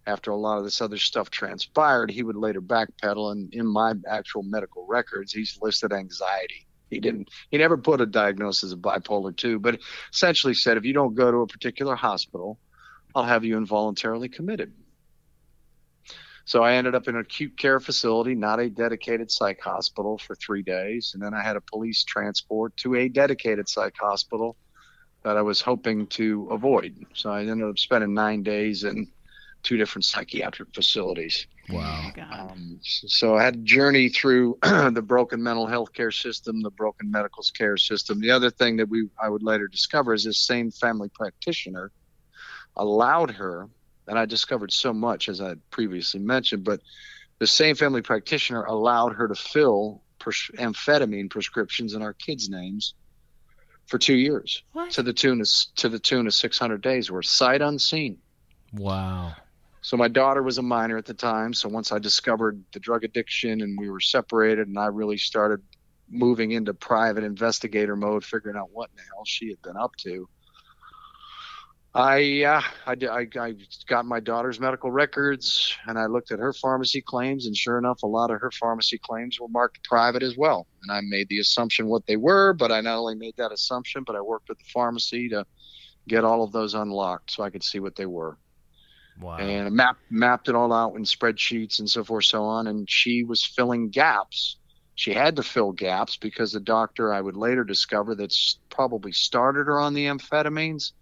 after 0.06 0.30
a 0.32 0.36
lot 0.36 0.58
of 0.58 0.64
this 0.64 0.80
other 0.80 0.98
stuff 0.98 1.30
transpired. 1.30 2.10
He 2.10 2.22
would 2.24 2.36
later 2.36 2.60
backpedal, 2.60 3.30
and 3.32 3.52
in 3.54 3.66
my 3.66 3.94
actual 4.08 4.42
medical 4.42 4.86
records, 4.88 5.32
he's 5.32 5.56
listed 5.62 5.92
anxiety. 5.92 6.66
He 6.90 6.98
didn't. 7.00 7.28
He 7.50 7.58
never 7.58 7.76
put 7.78 8.00
a 8.00 8.06
diagnosis 8.06 8.72
of 8.72 8.80
bipolar 8.80 9.36
two, 9.36 9.58
but 9.60 9.78
essentially 10.12 10.54
said, 10.54 10.76
if 10.76 10.84
you 10.84 10.92
don't 10.92 11.14
go 11.14 11.30
to 11.30 11.38
a 11.38 11.46
particular 11.46 11.94
hospital, 11.94 12.58
I'll 13.14 13.24
have 13.24 13.44
you 13.44 13.56
involuntarily 13.56 14.28
committed. 14.28 14.72
So 16.44 16.62
I 16.62 16.74
ended 16.74 16.94
up 16.94 17.06
in 17.06 17.14
an 17.14 17.20
acute 17.20 17.56
care 17.56 17.78
facility, 17.78 18.34
not 18.34 18.58
a 18.58 18.68
dedicated 18.68 19.30
psych 19.30 19.60
hospital, 19.60 20.18
for 20.18 20.34
three 20.34 20.62
days. 20.62 21.12
And 21.14 21.22
then 21.22 21.34
I 21.34 21.42
had 21.42 21.56
a 21.56 21.60
police 21.60 22.04
transport 22.04 22.76
to 22.78 22.96
a 22.96 23.08
dedicated 23.08 23.68
psych 23.68 23.94
hospital 24.00 24.56
that 25.24 25.36
I 25.36 25.42
was 25.42 25.60
hoping 25.60 26.08
to 26.08 26.48
avoid. 26.50 26.96
So 27.14 27.30
I 27.30 27.42
ended 27.42 27.68
up 27.68 27.78
spending 27.78 28.12
nine 28.12 28.42
days 28.42 28.82
in 28.82 29.06
two 29.62 29.76
different 29.76 30.04
psychiatric 30.04 30.74
facilities. 30.74 31.46
Oh 31.70 31.74
Wow. 31.76 32.10
Um, 32.32 32.80
so 32.82 33.36
I 33.36 33.44
had 33.44 33.54
to 33.54 33.60
journey 33.60 34.08
through 34.08 34.58
the 34.62 35.04
broken 35.06 35.40
mental 35.40 35.68
health 35.68 35.92
care 35.92 36.10
system, 36.10 36.60
the 36.60 36.72
broken 36.72 37.08
medical 37.08 37.44
care 37.56 37.76
system. 37.76 38.20
The 38.20 38.32
other 38.32 38.50
thing 38.50 38.76
that 38.78 38.88
we 38.88 39.08
I 39.22 39.28
would 39.28 39.44
later 39.44 39.68
discover 39.68 40.12
is 40.12 40.24
this 40.24 40.44
same 40.44 40.72
family 40.72 41.08
practitioner 41.14 41.92
allowed 42.76 43.32
her, 43.32 43.68
and 44.08 44.18
I 44.18 44.26
discovered 44.26 44.72
so 44.72 44.92
much 44.92 45.28
as 45.28 45.40
I 45.40 45.54
previously 45.70 46.20
mentioned, 46.20 46.64
but 46.64 46.80
the 47.38 47.46
same 47.46 47.74
family 47.76 48.02
practitioner 48.02 48.64
allowed 48.64 49.14
her 49.14 49.28
to 49.28 49.34
fill 49.34 50.02
pres- 50.18 50.50
amphetamine 50.56 51.30
prescriptions 51.30 51.94
in 51.94 52.02
our 52.02 52.12
kids' 52.12 52.48
names 52.48 52.94
for 53.86 53.98
two 53.98 54.14
years 54.14 54.62
What? 54.72 54.92
to 54.92 55.02
the 55.02 55.12
tune 55.12 55.40
of 55.40 55.48
to 55.76 55.88
the 55.88 55.98
tune 55.98 56.26
of 56.26 56.34
600 56.34 56.80
days 56.80 57.10
worth, 57.10 57.26
sight 57.26 57.60
unseen. 57.62 58.18
Wow. 58.72 59.34
So 59.82 59.96
my 59.96 60.06
daughter 60.08 60.42
was 60.42 60.58
a 60.58 60.62
minor 60.62 60.96
at 60.96 61.06
the 61.06 61.14
time. 61.14 61.52
So 61.52 61.68
once 61.68 61.90
I 61.90 61.98
discovered 61.98 62.62
the 62.72 62.78
drug 62.78 63.02
addiction 63.02 63.60
and 63.60 63.76
we 63.78 63.90
were 63.90 64.00
separated, 64.00 64.68
and 64.68 64.78
I 64.78 64.86
really 64.86 65.18
started 65.18 65.60
moving 66.08 66.52
into 66.52 66.72
private 66.72 67.24
investigator 67.24 67.96
mode, 67.96 68.24
figuring 68.24 68.56
out 68.56 68.70
what 68.72 68.90
in 68.90 68.96
the 68.96 69.02
hell 69.02 69.24
she 69.26 69.48
had 69.48 69.60
been 69.62 69.76
up 69.76 69.96
to. 69.96 70.28
I, 71.94 72.42
uh, 72.42 72.62
I, 72.86 72.94
I, 73.06 73.26
I 73.38 73.54
got 73.86 74.06
my 74.06 74.20
daughter's 74.20 74.58
medical 74.60 74.90
records 74.90 75.76
and 75.86 75.98
I 75.98 76.06
looked 76.06 76.30
at 76.30 76.38
her 76.38 76.52
pharmacy 76.54 77.02
claims, 77.06 77.46
and 77.46 77.56
sure 77.56 77.78
enough, 77.78 78.02
a 78.02 78.06
lot 78.06 78.30
of 78.30 78.40
her 78.40 78.50
pharmacy 78.50 78.98
claims 79.02 79.38
were 79.40 79.48
marked 79.48 79.82
private 79.84 80.22
as 80.22 80.36
well. 80.36 80.66
And 80.82 80.90
I 80.92 81.00
made 81.02 81.28
the 81.28 81.38
assumption 81.40 81.88
what 81.88 82.06
they 82.06 82.16
were, 82.16 82.54
but 82.54 82.72
I 82.72 82.80
not 82.80 82.98
only 82.98 83.16
made 83.16 83.34
that 83.36 83.52
assumption, 83.52 84.04
but 84.06 84.16
I 84.16 84.20
worked 84.22 84.48
with 84.48 84.58
the 84.58 84.64
pharmacy 84.72 85.28
to 85.30 85.44
get 86.08 86.24
all 86.24 86.42
of 86.42 86.52
those 86.52 86.74
unlocked 86.74 87.30
so 87.32 87.42
I 87.42 87.50
could 87.50 87.64
see 87.64 87.80
what 87.80 87.96
they 87.96 88.06
were 88.06 88.38
Wow. 89.16 89.36
and 89.38 89.66
I 89.66 89.70
map, 89.70 89.98
mapped 90.10 90.48
it 90.48 90.54
all 90.54 90.72
out 90.72 90.94
in 90.96 91.02
spreadsheets 91.04 91.78
and 91.78 91.88
so 91.90 92.04
forth 92.04 92.24
so 92.24 92.44
on 92.44 92.66
and 92.66 92.88
she 92.90 93.24
was 93.24 93.44
filling 93.44 93.90
gaps 93.90 94.58
She 94.94 95.12
had 95.12 95.36
to 95.36 95.42
fill 95.42 95.72
gaps 95.72 96.16
because 96.16 96.52
the 96.52 96.60
doctor, 96.60 97.12
I 97.12 97.20
would 97.20 97.36
later 97.36 97.64
discover, 97.64 98.14
that's 98.14 98.58
probably 98.70 99.12
started 99.12 99.66
her 99.66 99.80
on 99.80 99.94
the 99.94 100.06
amphetamines. 100.06 100.92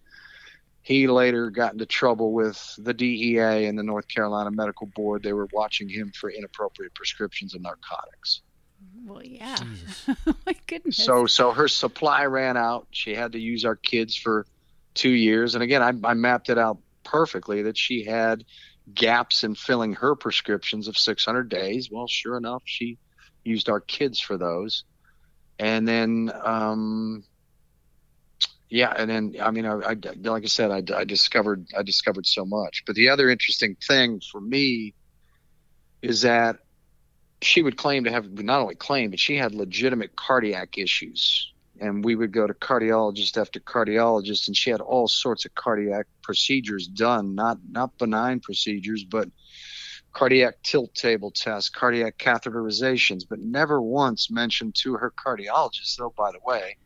He 0.83 1.07
later 1.07 1.51
got 1.51 1.73
into 1.75 1.87
trouble 1.87 2.33
with 2.33 2.75
the 2.79 2.95
DEA 2.95 3.67
and 3.67 3.79
the 3.79 3.83
North 3.83 4.09
Carolina 4.09 4.51
Medical 4.51 4.87
Board. 4.87 5.23
They 5.23 5.33
were 5.33 5.49
watching 5.53 5.89
him 5.89 6.11
for 6.15 6.31
inappropriate 6.31 6.95
prescriptions 6.95 7.55
of 7.55 7.61
narcotics. 7.61 8.43
Well, 9.05 9.25
yeah. 9.25 9.57
Oh 10.27 10.35
my 10.47 10.55
goodness. 10.67 10.97
So, 10.97 11.27
so 11.27 11.53
her 11.53 11.69
supply 11.69 12.25
ran 12.25 12.57
out. 12.57 12.87
She 12.91 13.15
had 13.15 13.33
to 13.33 13.39
use 13.39 13.65
our 13.65 13.77
kids 13.77 14.17
for 14.17 14.47
two 14.95 15.11
years. 15.11 15.55
And 15.55 15.63
again, 15.63 15.83
I, 15.83 15.93
I 16.09 16.15
mapped 16.15 16.49
it 16.49 16.59
out 16.59 16.79
perfectly 17.05 17.63
that 17.63 17.77
she 17.77 18.05
had 18.05 18.45
gaps 18.95 19.45
in 19.45 19.55
filling 19.55 19.93
her 19.95 20.15
prescriptions 20.15 20.89
of 20.89 20.97
600 20.97 21.49
days. 21.49 21.91
Well, 21.91 22.07
sure 22.07 22.37
enough, 22.37 22.63
she 22.65 22.99
used 23.45 23.69
our 23.69 23.81
kids 23.81 24.19
for 24.21 24.37
those. 24.37 24.85
And 25.59 25.87
then, 25.87 26.33
um, 26.43 27.25
yeah, 28.71 28.95
and 28.97 29.11
then 29.11 29.35
I 29.43 29.51
mean, 29.51 29.67
I, 29.67 29.75
I 29.81 29.97
like 30.23 30.45
I 30.45 30.47
said, 30.47 30.71
I, 30.71 30.97
I 30.97 31.05
discovered 31.05 31.67
I 31.77 31.83
discovered 31.83 32.27
so 32.27 32.45
much. 32.45 32.85
But 32.87 32.95
the 32.95 33.09
other 33.09 33.29
interesting 33.29 33.77
thing 33.87 34.23
for 34.31 34.41
me 34.41 34.95
is 36.03 36.23
that 36.23 36.59
she 37.43 37.63
would 37.63 37.77
claim 37.77 38.05
to 38.05 38.13
have 38.13 38.31
not 38.31 38.61
only 38.61 38.77
claim, 38.77 39.11
but 39.11 39.19
she 39.19 39.37
had 39.37 39.55
legitimate 39.55 40.15
cardiac 40.15 40.79
issues. 40.79 41.53
And 41.81 42.05
we 42.05 42.15
would 42.15 42.31
go 42.33 42.47
to 42.47 42.55
cardiologist 42.55 43.41
after 43.41 43.59
cardiologist, 43.59 44.47
and 44.47 44.57
she 44.57 44.71
had 44.71 44.83
all 44.83 45.09
sorts 45.09 45.47
of 45.47 45.55
cardiac 45.55 46.07
procedures 46.23 46.87
done, 46.87 47.35
not 47.35 47.59
not 47.69 47.99
benign 47.99 48.39
procedures, 48.39 49.03
but 49.03 49.29
cardiac 50.13 50.63
tilt 50.63 50.95
table 50.95 51.33
tests, 51.33 51.71
cardiac 51.71 52.19
catheterizations, 52.19 53.25
but 53.29 53.41
never 53.41 53.83
once 53.83 54.31
mentioned 54.31 54.77
to 54.77 54.95
her 54.95 55.13
cardiologist, 55.13 55.97
though, 55.97 56.15
by 56.17 56.31
the 56.31 56.41
way, 56.45 56.77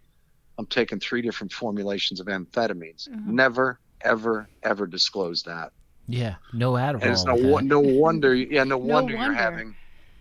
I'm 0.59 0.67
taking 0.67 1.01
three 1.01 1.23
different 1.23 1.53
formulations 1.53 2.21
of 2.21 2.27
amphetamines. 2.27 3.09
Mhm. 3.09 3.27
Never, 3.27 3.81
ever, 4.03 4.49
ever 4.63 4.87
disclose 4.87 5.43
that. 5.45 5.73
Yeah, 6.07 6.37
no 6.53 6.73
Adderall. 6.73 7.03
And 7.03 7.11
it's 7.13 7.25
no, 7.25 7.35
with 7.35 7.45
wo- 7.45 7.57
that. 7.59 7.65
no 7.65 7.81
wonder, 7.81 8.35
yeah, 8.35 8.65
no, 8.65 8.79
No 8.79 8.95
wonder, 8.95 9.15
you're 9.17 9.33
having, 9.33 9.75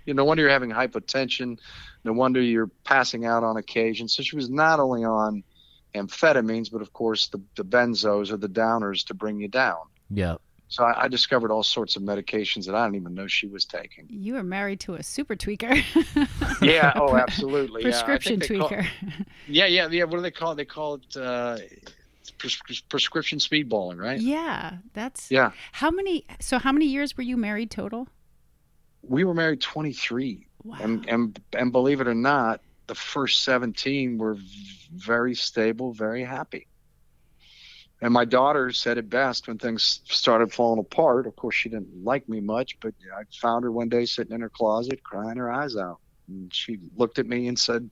you 0.06 0.14
know, 0.14 0.24
no 0.24 0.26
wonder 0.26 0.42
you're 0.44 0.52
having 0.52 0.72
hypotension. 0.72 1.58
No 2.06 2.14
wonder 2.14 2.42
you're 2.42 2.70
passing 2.84 3.26
out 3.26 3.44
on 3.44 3.58
occasion. 3.58 4.08
So 4.08 4.24
she 4.24 4.36
was 4.36 4.50
not 4.50 4.80
only 4.80 5.04
on 5.04 5.44
amphetamines, 5.96 6.72
but 6.72 6.82
of 6.82 6.92
course 6.94 7.28
the, 7.28 7.42
the 7.56 7.64
benzos 7.66 8.32
or 8.32 8.38
the 8.38 8.50
downers 8.50 9.06
to 9.08 9.14
bring 9.14 9.40
you 9.40 9.48
down. 9.48 9.78
Yep. 10.10 10.42
So 10.74 10.84
I, 10.84 11.04
I 11.04 11.08
discovered 11.08 11.52
all 11.52 11.62
sorts 11.62 11.96
of 11.98 12.02
medications 12.02 12.66
that 12.66 12.74
I 12.74 12.88
didn't 12.88 12.96
even 12.96 13.14
know 13.14 13.28
she 13.28 13.46
was 13.46 13.64
taking. 13.64 14.08
you 14.10 14.34
were 14.34 14.42
married 14.42 14.80
to 14.80 14.96
a 14.96 15.04
super 15.04 15.36
tweaker. 15.36 15.72
Yeah. 16.64 16.94
Oh, 16.96 17.16
absolutely. 17.16 17.84
Prescription 17.84 18.40
yeah, 18.40 18.48
they 18.48 18.58
call- 18.58 18.70
tweaker. 18.70 18.88
yeah, 19.48 19.66
yeah, 19.68 19.88
yeah. 19.90 20.06
What 20.06 20.18
do 20.18 20.22
they 20.22 20.32
call 20.32 20.54
it? 20.54 20.56
They 20.56 20.66
call 20.66 20.96
it 20.96 21.16
uh, 21.16 21.58
pres- 22.40 22.82
prescription 22.90 23.38
speedballing, 23.38 24.00
right? 24.00 24.20
yeah, 24.20 24.78
that's. 24.94 25.30
Yeah. 25.30 25.52
How 25.74 25.92
many? 25.92 26.26
So 26.40 26.58
how 26.58 26.72
many 26.72 26.88
years 26.88 27.16
were 27.16 27.24
you 27.24 27.38
married 27.38 27.70
total? 27.70 28.08
We 29.04 29.26
were 29.26 29.36
married 29.36 29.62
23. 29.62 30.48
Wow. 30.64 30.78
and 30.82 31.08
and 31.08 31.40
and 31.56 31.72
believe 31.72 32.02
it 32.02 32.08
or 32.08 32.16
not, 32.16 32.62
the 32.88 32.96
first 32.96 33.44
17 33.44 34.18
were 34.18 34.38
very 34.96 35.36
stable, 35.36 35.92
very 35.94 36.24
happy. 36.24 36.68
And 38.04 38.14
my 38.14 38.26
daughter 38.26 38.70
said 38.74 38.98
it 38.98 39.10
best 39.10 39.48
when 39.48 39.58
things 39.58 40.02
started 40.04 40.52
falling 40.52 40.80
apart. 40.80 41.26
Of 41.26 41.38
course, 41.38 41.56
she 41.56 41.70
didn't 41.70 42.04
like 42.04 42.28
me 42.28 42.42
much, 42.42 42.78
but 42.82 42.94
I 43.16 43.24
found 43.42 43.64
her 43.64 43.72
one 43.72 43.88
day 43.88 44.04
sitting 44.04 44.36
in 44.36 44.42
her 44.42 44.50
closet, 44.50 45.02
crying 45.04 45.38
her 45.38 45.50
eyes 45.50 45.78
out. 45.78 46.00
And 46.28 46.54
she 46.54 46.80
looked 46.98 47.18
at 47.18 47.28
me 47.28 47.48
and 47.48 47.58
said, 47.58 47.90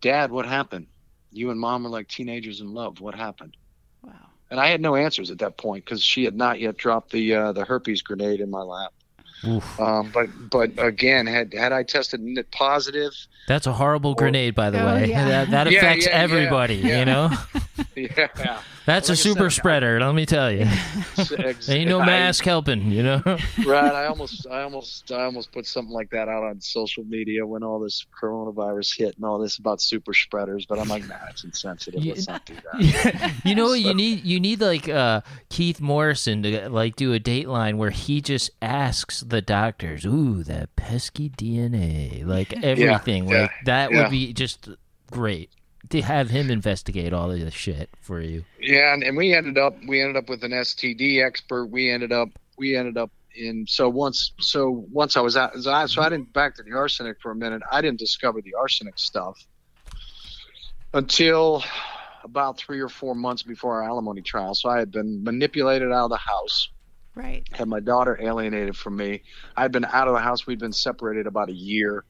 "Dad, 0.00 0.32
what 0.32 0.46
happened? 0.46 0.88
You 1.30 1.50
and 1.50 1.60
Mom 1.60 1.86
are 1.86 1.90
like 1.90 2.08
teenagers 2.08 2.60
in 2.60 2.74
love. 2.74 3.00
What 3.00 3.14
happened?" 3.14 3.56
wow. 4.02 4.12
And 4.50 4.58
I 4.58 4.66
had 4.66 4.80
no 4.80 4.96
answers 4.96 5.30
at 5.30 5.38
that 5.38 5.56
point 5.56 5.84
because 5.84 6.02
she 6.02 6.24
had 6.24 6.34
not 6.34 6.58
yet 6.58 6.76
dropped 6.76 7.12
the 7.12 7.32
uh, 7.34 7.52
the 7.52 7.64
herpes 7.64 8.02
grenade 8.02 8.40
in 8.40 8.50
my 8.50 8.62
lap. 8.62 8.92
Um, 9.78 10.10
but 10.12 10.28
but 10.50 10.72
again, 10.76 11.26
had 11.26 11.54
had 11.54 11.72
I 11.72 11.82
tested 11.82 12.20
positive, 12.50 13.12
That's 13.48 13.66
a 13.66 13.72
horrible 13.72 14.14
grenade, 14.14 14.54
by 14.54 14.70
the 14.70 14.82
Oh, 14.82 14.94
way. 14.94 15.08
yeah. 15.08 15.28
That, 15.28 15.50
that 15.50 15.66
affects 15.66 16.06
yeah, 16.06 16.12
yeah, 16.12 16.22
everybody, 16.22 16.74
yeah. 16.76 16.98
you 16.98 17.04
know? 17.06 17.30
yeah, 17.96 18.60
That's 18.90 19.08
Like 19.08 19.18
I 19.18 19.20
a 19.20 19.22
super 19.22 19.50
said, 19.50 19.60
spreader, 19.60 20.00
let 20.00 20.14
me 20.16 20.26
tell 20.26 20.50
you. 20.50 20.66
Ain't 21.68 21.88
no 21.88 22.00
I- 22.00 22.06
mask 22.06 22.44
helping, 22.44 22.90
you 22.90 23.04
know? 23.04 23.22
right. 23.64 23.92
I 23.94 24.06
almost, 24.06 24.48
I 24.48 24.62
almost, 24.64 25.12
I 25.12 25.22
almost 25.24 25.52
put 25.52 25.64
something 25.66 25.94
like 25.94 26.10
that 26.10 26.28
out 26.28 26.42
on 26.42 26.60
social 26.60 27.04
media 27.04 27.46
when 27.46 27.62
all 27.62 27.78
this 27.78 28.04
coronavirus 28.20 28.96
hit 28.98 29.14
and 29.14 29.24
all 29.24 29.38
this 29.38 29.58
about 29.58 29.80
super 29.80 30.12
spreaders. 30.12 30.66
But 30.66 30.80
I'm 30.80 30.88
like, 30.88 31.06
nah, 31.06 31.14
it's 31.28 31.44
insensitive. 31.44 32.04
Let's 32.04 32.26
not 32.26 32.44
do 32.44 32.54
that. 32.54 33.32
you 33.44 33.54
know 33.54 33.66
what 33.68 33.80
you 33.80 33.94
need? 33.94 34.24
You 34.24 34.40
need 34.40 34.60
like 34.60 34.88
uh, 34.88 35.20
Keith 35.50 35.80
Morrison 35.80 36.42
to 36.42 36.68
like 36.68 36.96
do 36.96 37.14
a 37.14 37.20
Dateline 37.20 37.76
where 37.76 37.90
he 37.90 38.20
just 38.20 38.50
asks 38.60 39.20
the 39.20 39.40
doctors, 39.40 40.04
"Ooh, 40.04 40.42
that 40.44 40.74
pesky 40.74 41.30
DNA," 41.30 42.26
like 42.26 42.52
everything. 42.64 43.28
yeah, 43.28 43.42
like 43.42 43.50
that 43.66 43.92
yeah. 43.92 44.02
would 44.02 44.10
be 44.10 44.32
just 44.32 44.68
great 45.10 45.50
to 45.88 46.02
have 46.02 46.30
him 46.30 46.50
investigate 46.50 47.12
all 47.12 47.30
of 47.30 47.40
this 47.40 47.54
shit 47.54 47.88
for 48.00 48.20
you. 48.20 48.44
Yeah, 48.60 48.92
and, 48.92 49.02
and 49.02 49.16
we 49.16 49.34
ended 49.34 49.58
up, 49.58 49.76
we 49.86 50.00
ended 50.00 50.16
up 50.16 50.28
with 50.28 50.44
an 50.44 50.52
STD 50.52 51.24
expert. 51.24 51.66
We 51.66 51.90
ended 51.90 52.12
up, 52.12 52.28
we 52.58 52.76
ended 52.76 52.96
up 52.96 53.10
in. 53.34 53.66
So 53.66 53.88
once, 53.88 54.32
so 54.38 54.86
once 54.92 55.16
I 55.16 55.20
was 55.20 55.36
out, 55.36 55.56
so 55.56 55.72
I, 55.72 55.86
so 55.86 56.02
I 56.02 56.08
didn't 56.08 56.32
back 56.32 56.54
to 56.56 56.62
the 56.62 56.72
arsenic 56.72 57.20
for 57.20 57.30
a 57.30 57.34
minute. 57.36 57.62
I 57.70 57.80
didn't 57.80 57.98
discover 57.98 58.40
the 58.42 58.54
arsenic 58.54 58.98
stuff 58.98 59.38
until 60.92 61.64
about 62.22 62.58
three 62.58 62.80
or 62.80 62.88
four 62.88 63.14
months 63.14 63.42
before 63.42 63.82
our 63.82 63.88
alimony 63.88 64.22
trial. 64.22 64.54
So 64.54 64.68
I 64.68 64.78
had 64.78 64.90
been 64.90 65.24
manipulated 65.24 65.90
out 65.90 66.04
of 66.04 66.10
the 66.10 66.16
house. 66.16 66.68
Right. 67.16 67.46
had 67.52 67.68
my 67.68 67.80
daughter 67.80 68.16
alienated 68.22 68.76
from 68.76 68.96
me. 68.96 69.22
I'd 69.56 69.72
been 69.72 69.84
out 69.84 70.06
of 70.06 70.14
the 70.14 70.20
house. 70.20 70.46
We'd 70.46 70.60
been 70.60 70.72
separated 70.72 71.26
about 71.26 71.48
a 71.48 71.54
year 71.54 72.04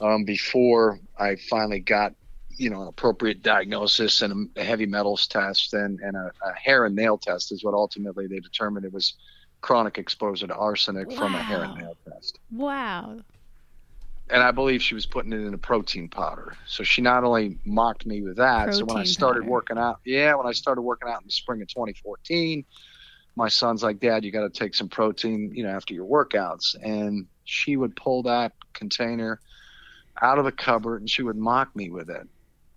um, 0.00 0.24
before 0.24 0.98
I 1.18 1.36
finally 1.48 1.80
got, 1.80 2.14
you 2.60 2.68
know, 2.68 2.82
an 2.82 2.88
appropriate 2.88 3.42
diagnosis 3.42 4.20
and 4.20 4.50
a 4.54 4.62
heavy 4.62 4.84
metals 4.84 5.26
test 5.26 5.72
and, 5.72 5.98
and 6.00 6.14
a, 6.14 6.30
a 6.44 6.52
hair 6.52 6.84
and 6.84 6.94
nail 6.94 7.16
test 7.16 7.52
is 7.52 7.64
what 7.64 7.72
ultimately 7.72 8.26
they 8.26 8.38
determined 8.38 8.84
it 8.84 8.92
was 8.92 9.14
chronic 9.62 9.96
exposure 9.96 10.46
to 10.46 10.54
arsenic 10.54 11.10
from 11.10 11.34
a 11.34 11.42
hair 11.42 11.62
and 11.62 11.74
nail 11.74 11.96
test. 12.06 12.38
Wow. 12.52 13.16
And 14.28 14.42
I 14.42 14.50
believe 14.50 14.82
she 14.82 14.94
was 14.94 15.06
putting 15.06 15.32
it 15.32 15.40
in 15.40 15.54
a 15.54 15.58
protein 15.58 16.08
powder. 16.08 16.54
So 16.66 16.84
she 16.84 17.00
not 17.00 17.24
only 17.24 17.56
mocked 17.64 18.04
me 18.04 18.20
with 18.20 18.36
that. 18.36 18.74
so 18.74 18.84
when 18.84 18.98
I 18.98 19.04
started 19.04 19.40
powder. 19.40 19.50
working 19.50 19.78
out, 19.78 20.00
yeah, 20.04 20.34
when 20.34 20.46
I 20.46 20.52
started 20.52 20.82
working 20.82 21.08
out 21.08 21.22
in 21.22 21.26
the 21.26 21.32
spring 21.32 21.62
of 21.62 21.68
2014, 21.68 22.62
my 23.36 23.48
son's 23.48 23.82
like, 23.82 24.00
Dad, 24.00 24.22
you 24.22 24.30
got 24.30 24.42
to 24.42 24.50
take 24.50 24.74
some 24.74 24.88
protein, 24.88 25.50
you 25.54 25.62
know, 25.62 25.70
after 25.70 25.94
your 25.94 26.06
workouts. 26.06 26.76
And 26.82 27.26
she 27.44 27.78
would 27.78 27.96
pull 27.96 28.22
that 28.24 28.52
container 28.74 29.40
out 30.20 30.38
of 30.38 30.44
the 30.44 30.52
cupboard 30.52 31.00
and 31.00 31.08
she 31.08 31.22
would 31.22 31.36
mock 31.36 31.74
me 31.74 31.88
with 31.88 32.10
it. 32.10 32.28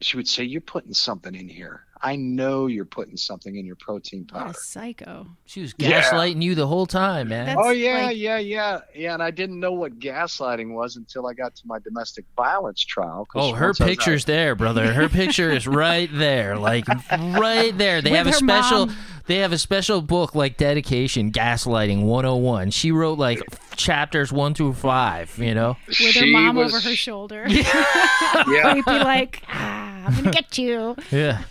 She 0.03 0.17
would 0.17 0.27
say, 0.27 0.43
You're 0.43 0.61
putting 0.61 0.93
something 0.93 1.33
in 1.33 1.47
here. 1.47 1.81
I 2.05 2.17
know 2.17 2.67
you're 2.67 2.83
putting 2.83 3.15
something 3.15 3.55
in 3.55 3.65
your 3.65 3.77
protein 3.77 4.27
What 4.29 4.41
a 4.41 4.45
powder. 4.47 4.57
psycho. 4.59 5.25
She 5.45 5.61
was 5.61 5.73
Yeah. 5.77 6.01
gaslighting 6.01 6.41
you 6.41 6.53
the 6.53 6.67
whole 6.67 6.85
time, 6.85 7.29
man. 7.29 7.45
That's- 7.45 7.65
Oh 7.65 7.69
yeah, 7.71 8.07
like- 8.07 8.17
yeah, 8.17 8.39
yeah, 8.39 8.81
yeah. 8.93 9.13
And 9.13 9.23
I 9.23 9.31
didn't 9.31 9.57
know 9.61 9.71
what 9.71 9.99
gaslighting 9.99 10.73
was 10.73 10.97
until 10.97 11.27
I 11.27 11.33
got 11.33 11.55
to 11.55 11.61
my 11.65 11.79
domestic 11.79 12.25
violence 12.35 12.83
trial. 12.83 13.25
Oh, 13.35 13.53
her 13.53 13.67
once 13.67 13.79
I 13.79 13.85
out- 13.85 13.87
picture's 13.89 14.25
there, 14.25 14.53
brother. 14.53 14.91
Her 14.91 15.07
picture 15.23 15.49
is 15.49 15.65
right 15.65 16.09
there, 16.11 16.57
like 16.57 16.85
right 17.09 17.71
there. 17.77 18.01
They 18.01 18.11
With 18.11 18.17
have 18.17 18.27
a 18.27 18.33
special. 18.33 18.87
mom. 18.87 18.95
They 19.27 19.37
have 19.37 19.53
a 19.53 19.57
special 19.57 20.01
book 20.01 20.35
like 20.35 20.57
dedication, 20.57 21.31
gaslighting 21.31 22.03
101. 22.03 22.71
She 22.71 22.91
wrote 22.91 23.17
like 23.17 23.41
chapters 23.77 24.33
one 24.33 24.53
through 24.53 24.73
five. 24.73 25.37
You 25.39 25.53
know. 25.55 25.77
With 25.87 25.97
her 25.97 26.11
She 26.11 26.33
mom 26.33 26.57
was- 26.57 26.73
over 26.75 26.89
her 26.89 26.95
shoulder. 26.97 27.45
Yeah, 27.47 27.63
yeah. 28.49 28.71
Creepy, 28.73 28.91
like, 28.91 29.41
ah, 29.47 29.82
I'm 30.05 30.15
gonna 30.15 30.31
get 30.31 30.57
you. 30.57 30.95
Yeah. 31.11 31.43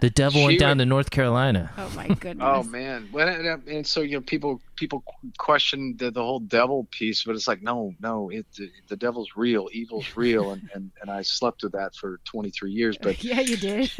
The 0.00 0.10
devil 0.10 0.44
went 0.44 0.60
down 0.60 0.76
would- 0.78 0.84
to 0.84 0.86
North 0.86 1.10
Carolina. 1.10 1.72
Oh 1.76 1.90
my 1.96 2.06
goodness. 2.20 2.46
Oh 2.48 2.62
man, 2.62 3.08
well, 3.12 3.26
and, 3.28 3.66
and 3.66 3.84
so 3.86 4.00
you 4.02 4.12
know, 4.16 4.20
people 4.20 4.60
people 4.76 5.02
question 5.38 5.96
the, 5.98 6.12
the 6.12 6.22
whole 6.22 6.38
devil 6.38 6.86
piece, 6.92 7.24
but 7.24 7.34
it's 7.34 7.48
like, 7.48 7.62
no, 7.62 7.92
no, 8.00 8.28
it 8.30 8.46
the, 8.56 8.70
the 8.86 8.96
devil's 8.96 9.30
real, 9.34 9.68
evil's 9.72 10.16
real, 10.16 10.52
and, 10.52 10.70
and 10.72 10.92
and 11.02 11.10
I 11.10 11.22
slept 11.22 11.64
with 11.64 11.72
that 11.72 11.96
for 11.96 12.20
23 12.26 12.70
years, 12.70 12.96
but 12.96 13.24
yeah, 13.24 13.40
you 13.40 13.56
did. 13.56 13.90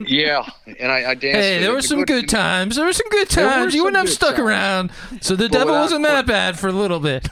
yeah, 0.00 0.46
and 0.78 0.92
I, 0.92 1.10
I 1.10 1.14
danced. 1.14 1.40
Hey, 1.40 1.60
there 1.60 1.72
were 1.72 1.80
some 1.82 2.04
good 2.04 2.28
times. 2.28 2.76
There 2.76 2.84
were 2.84 2.92
some 2.92 3.08
good 3.08 3.28
There 3.28 3.46
were 3.46 3.50
times. 3.52 3.74
You 3.74 3.84
wouldn't 3.84 4.00
have 4.06 4.10
stuck 4.14 4.36
times. 4.36 4.46
around. 4.46 4.90
So 5.22 5.34
the 5.36 5.48
But 5.48 5.52
devil 5.58 5.74
wasn't 5.74 6.02
that 6.04 6.26
bad 6.26 6.58
for 6.58 6.68
a 6.68 6.72
little 6.72 7.00
bit. 7.00 7.28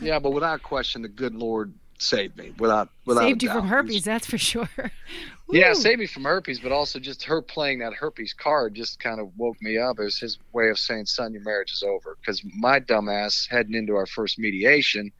Yeah, 0.00 0.18
but 0.18 0.30
without 0.30 0.62
question, 0.62 1.02
the 1.02 1.08
good 1.08 1.34
Lord 1.34 1.74
saved 2.04 2.36
me. 2.36 2.52
Without 2.58 2.88
without 3.04 3.22
Saved 3.22 3.42
you 3.42 3.50
from 3.50 3.66
herpes, 3.68 4.04
that's 4.04 4.26
for 4.26 4.38
sure. 4.38 4.68
Yeah, 5.50 5.74
saved 5.74 6.00
me 6.00 6.06
from 6.06 6.24
herpes, 6.24 6.58
but 6.58 6.72
also 6.72 6.98
just 6.98 7.22
her 7.24 7.42
playing 7.42 7.80
that 7.80 7.92
herpes 7.92 8.32
card 8.32 8.74
just 8.74 8.98
kind 8.98 9.20
of 9.20 9.30
woke 9.36 9.60
me 9.60 9.76
up. 9.76 9.98
It 9.98 10.04
was 10.04 10.18
his 10.18 10.38
way 10.54 10.70
of 10.70 10.78
saying, 10.78 11.04
"Son, 11.04 11.34
your 11.34 11.42
marriage 11.42 11.70
is 11.70 11.82
over." 11.82 12.16
Because 12.18 12.42
my 12.56 12.80
dumbass 12.80 13.46
heading 13.50 13.74
into 13.74 13.94
our 13.94 14.06
first 14.06 14.38
mediation, 14.38 15.12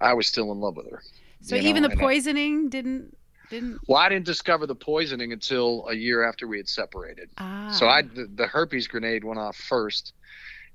I 0.00 0.14
was 0.14 0.26
still 0.26 0.50
in 0.50 0.58
love 0.58 0.76
with 0.76 0.90
her. 0.90 1.00
So 1.42 1.54
you 1.54 1.62
know, 1.62 1.68
even 1.68 1.82
the 1.84 1.90
and 1.90 1.98
I- 1.98 2.02
poisoning 2.02 2.68
didn't 2.70 3.16
didn't. 3.50 3.78
well, 3.86 3.98
I 3.98 4.08
didn't 4.08 4.26
discover 4.26 4.66
the 4.66 4.74
poisoning 4.74 5.32
until 5.32 5.86
a 5.88 5.94
year 5.94 6.24
after 6.28 6.48
we 6.48 6.56
had 6.56 6.68
separated. 6.68 7.30
Ah. 7.38 7.70
So 7.70 7.86
I 7.86 8.02
the, 8.02 8.28
the 8.34 8.48
herpes 8.48 8.88
grenade 8.88 9.22
went 9.22 9.38
off 9.38 9.56
first, 9.56 10.12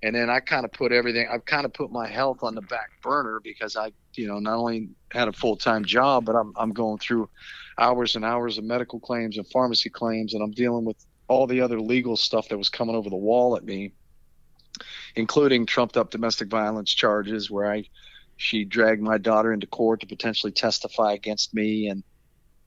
and 0.03 0.15
then 0.15 0.29
I 0.29 0.39
kind 0.39 0.65
of 0.65 0.71
put 0.71 0.91
everything. 0.91 1.27
I've 1.31 1.45
kind 1.45 1.65
of 1.65 1.73
put 1.73 1.91
my 1.91 2.07
health 2.07 2.43
on 2.43 2.55
the 2.55 2.61
back 2.61 2.89
burner 3.01 3.39
because 3.43 3.75
I, 3.75 3.91
you 4.13 4.27
know, 4.27 4.39
not 4.39 4.57
only 4.57 4.89
had 5.11 5.27
a 5.27 5.33
full 5.33 5.55
time 5.55 5.85
job, 5.85 6.25
but 6.25 6.35
I'm 6.35 6.53
I'm 6.55 6.71
going 6.71 6.99
through 6.99 7.29
hours 7.77 8.15
and 8.15 8.23
hours 8.23 8.57
of 8.57 8.63
medical 8.63 8.99
claims 8.99 9.37
and 9.37 9.47
pharmacy 9.47 9.89
claims, 9.89 10.33
and 10.33 10.43
I'm 10.43 10.51
dealing 10.51 10.85
with 10.85 10.97
all 11.27 11.47
the 11.47 11.61
other 11.61 11.81
legal 11.81 12.15
stuff 12.15 12.49
that 12.49 12.57
was 12.57 12.69
coming 12.69 12.95
over 12.95 13.09
the 13.09 13.15
wall 13.15 13.57
at 13.57 13.65
me, 13.65 13.91
including 15.15 15.65
trumped 15.65 15.97
up 15.97 16.11
domestic 16.11 16.47
violence 16.47 16.93
charges 16.93 17.49
where 17.49 17.71
I 17.71 17.85
she 18.37 18.63
dragged 18.65 19.01
my 19.01 19.17
daughter 19.17 19.51
into 19.51 19.65
court 19.65 20.01
to 20.01 20.07
potentially 20.07 20.51
testify 20.51 21.13
against 21.13 21.55
me 21.55 21.87
and 21.87 22.03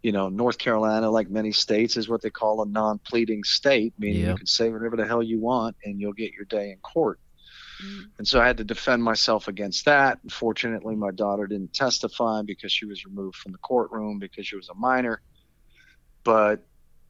you 0.03 0.13
know 0.13 0.29
north 0.29 0.59
carolina 0.59 1.11
like 1.11 1.29
many 1.29 1.53
states 1.53 1.97
is 1.97 2.09
what 2.09 2.23
they 2.23 2.31
call 2.31 2.63
a 2.63 2.67
non-pleading 2.67 3.45
state 3.45 3.93
meaning 3.99 4.27
you 4.27 4.37
can 4.37 4.47
say 4.47 4.71
whatever 4.71 4.97
the 4.97 5.07
hell 5.07 5.23
you 5.23 5.39
want 5.39 5.77
and 5.85 6.01
you'll 6.01 6.13
get 6.13 6.33
your 6.33 6.45
day 6.47 6.71
in 6.71 6.79
court. 6.79 7.19
Mm. 7.85 8.05
and 8.19 8.29
so 8.29 8.41
i 8.41 8.47
had 8.47 8.59
to 8.59 8.65
defend 8.65 9.03
myself 9.03 9.49
against 9.49 9.87
that. 9.87 10.19
Unfortunately 10.23 10.97
my 10.97 11.11
daughter 11.11 11.47
didn't 11.47 11.73
testify 11.73 12.43
because 12.43 12.73
she 12.73 12.85
was 12.85 13.05
removed 13.05 13.37
from 13.37 13.53
the 13.53 13.59
courtroom 13.59 14.19
because 14.19 14.47
she 14.47 14.57
was 14.57 14.69
a 14.69 14.75
minor. 14.75 15.21
But 16.25 16.65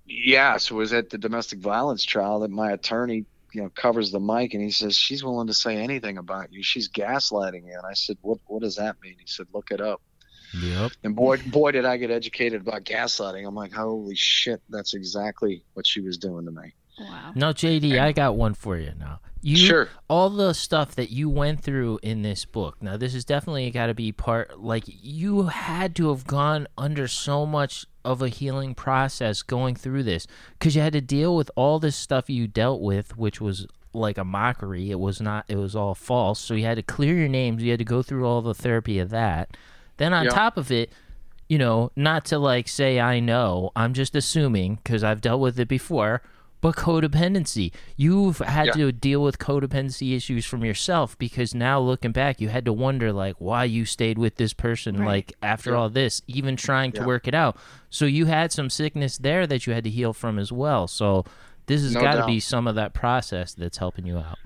yeah 0.07 0.57
so 0.57 0.77
it 0.77 0.79
was 0.79 0.93
at 0.93 1.11
the 1.11 1.19
domestic 1.19 1.61
violence 1.61 2.05
trial 2.05 2.41
that 2.41 2.51
my 2.51 2.73
attorney 2.73 3.27
you 3.53 3.63
know 3.63 3.69
covers 3.71 4.11
the 4.13 4.21
mic 4.21 4.55
and 4.55 4.63
he 4.63 4.71
says 4.71 4.97
she's 4.97 5.25
willing 5.25 5.49
to 5.49 5.55
say 5.55 5.77
anything 5.77 6.19
about 6.19 6.53
you. 6.53 6.63
She's 6.63 6.89
gaslighting 6.89 7.67
you. 7.67 7.75
And 7.75 7.87
i 7.89 7.95
said 7.95 8.17
what 8.21 8.39
what 8.47 8.63
does 8.63 8.77
that 8.77 8.97
mean? 9.03 9.17
He 9.19 9.27
said 9.27 9.47
look 9.53 9.71
it 9.71 9.81
up 9.81 10.01
Yep. 10.55 10.93
and 11.05 11.15
boy, 11.15 11.39
boy, 11.47 11.73
did 11.73 11.85
I 11.85 11.97
get 11.97 12.11
educated 12.11 12.63
about 12.63 12.85
gaslighting. 12.85 13.47
I'm 13.47 13.55
like, 13.55 13.73
holy 13.73 14.15
shit, 14.17 14.61
that's 14.69 14.95
exactly 14.95 15.63
what 15.75 15.87
she 15.87 16.01
was 16.01 16.17
doing 16.19 16.45
to 16.47 16.51
me. 16.51 16.75
Wow. 16.99 17.33
Now, 17.35 17.53
JD, 17.53 17.99
I 17.99 18.13
got 18.13 18.37
one 18.37 18.55
for 18.55 18.77
you 18.77 18.93
now. 18.99 19.21
You, 19.43 19.57
Sure. 19.57 19.89
all 20.09 20.29
the 20.29 20.53
stuff 20.53 20.95
that 20.97 21.11
you 21.11 21.31
went 21.31 21.63
through 21.63 21.99
in 22.03 22.21
this 22.21 22.45
book. 22.45 22.77
Now, 22.83 22.99
this 22.99 23.15
is 23.15 23.25
definitely 23.25 23.71
got 23.71 23.87
to 23.87 23.95
be 23.95 24.13
part. 24.13 24.61
Like 24.61 24.85
you 24.87 25.45
had 25.45 25.95
to 25.97 26.11
have 26.11 26.27
gone 26.27 26.67
under 26.77 27.09
so 27.09 27.47
much 27.47 27.87
of 28.05 28.21
a 28.21 28.29
healing 28.29 28.75
process 28.75 29.41
going 29.43 29.77
through 29.77 30.03
this 30.03 30.27
because 30.59 30.77
you 30.77 30.83
had 30.83 30.93
to 30.93 31.01
deal 31.01 31.35
with 31.37 31.51
all 31.57 31.79
this 31.79 31.97
stuff 31.97 32.29
you 32.29 32.47
dealt 32.49 32.83
with, 32.83 33.17
which 33.17 33.41
was 33.41 33.67
like 33.95 34.19
a 34.19 34.25
mockery. 34.25 34.91
It 34.91 35.01
was 35.01 35.23
not. 35.23 35.47
It 35.49 35.57
was 35.57 35.75
all 35.75 35.95
false. 35.95 36.39
So 36.39 36.53
you 36.53 36.65
had 36.67 36.77
to 36.77 36.83
clear 36.83 37.15
your 37.17 37.29
names. 37.29 37.63
You 37.63 37.71
had 37.71 37.79
to 37.79 37.85
go 37.85 38.03
through 38.03 38.27
all 38.27 38.43
the 38.43 38.55
therapy 38.55 38.99
of 38.99 39.09
that. 39.09 39.57
Then 40.01 40.15
on 40.15 40.25
Yeah. 40.25 40.31
top 40.31 40.57
of 40.57 40.73
it, 40.73 40.91
you 41.47 41.59
know, 41.59 41.93
not 41.95 42.25
to 42.27 42.39
like 42.39 42.67
say 42.69 42.99
I 42.99 43.21
know, 43.21 43.71
I'm 43.77 43.93
just 43.93 44.17
assuming 44.17 44.77
because 44.77 45.05
I've 45.05 45.21
dealt 45.21 45.41
with 45.43 45.61
it 45.61 45.69
before. 45.69 46.23
But 46.63 46.77
codependency, 46.77 47.73
you've 47.97 48.39
had 48.39 48.67
Yeah. 48.69 48.73
to 48.75 48.93
deal 48.93 49.23
with 49.23 49.39
codependency 49.39 50.15
issues 50.17 50.45
from 50.45 50.63
yourself 50.65 51.19
because 51.19 51.55
now 51.55 51.81
looking 51.81 52.13
back, 52.13 52.41
you 52.41 52.49
had 52.51 52.65
to 52.67 52.73
wonder 52.73 53.13
like 53.13 53.37
why 53.39 53.65
you 53.65 53.85
stayed 53.87 54.19
with 54.19 54.37
this 54.37 54.53
person 54.53 54.97
Right. 54.99 55.07
like 55.07 55.33
after 55.43 55.71
Yeah. 55.73 55.77
all 55.79 55.89
this, 55.91 56.21
even 56.27 56.57
trying 56.57 56.93
to 56.93 57.05
work 57.05 57.27
it 57.29 57.35
out. 57.35 57.57
So 57.91 58.05
you 58.07 58.27
had 58.27 58.53
some 58.53 58.69
sickness 58.71 59.17
there 59.19 59.47
that 59.47 59.67
you 59.67 59.73
had 59.75 59.85
to 59.85 59.91
heal 59.91 60.13
from 60.13 60.39
as 60.39 60.51
well. 60.53 60.87
So 60.87 61.25
this 61.67 61.83
has 61.83 61.95
No 61.95 62.01
got 62.01 62.17
to 62.17 62.27
be 62.27 62.41
some 62.41 62.67
of 62.67 62.75
that 62.75 62.93
process 62.95 63.53
that's 63.55 63.79
helping 63.79 64.07
you 64.07 64.19
out. 64.19 64.39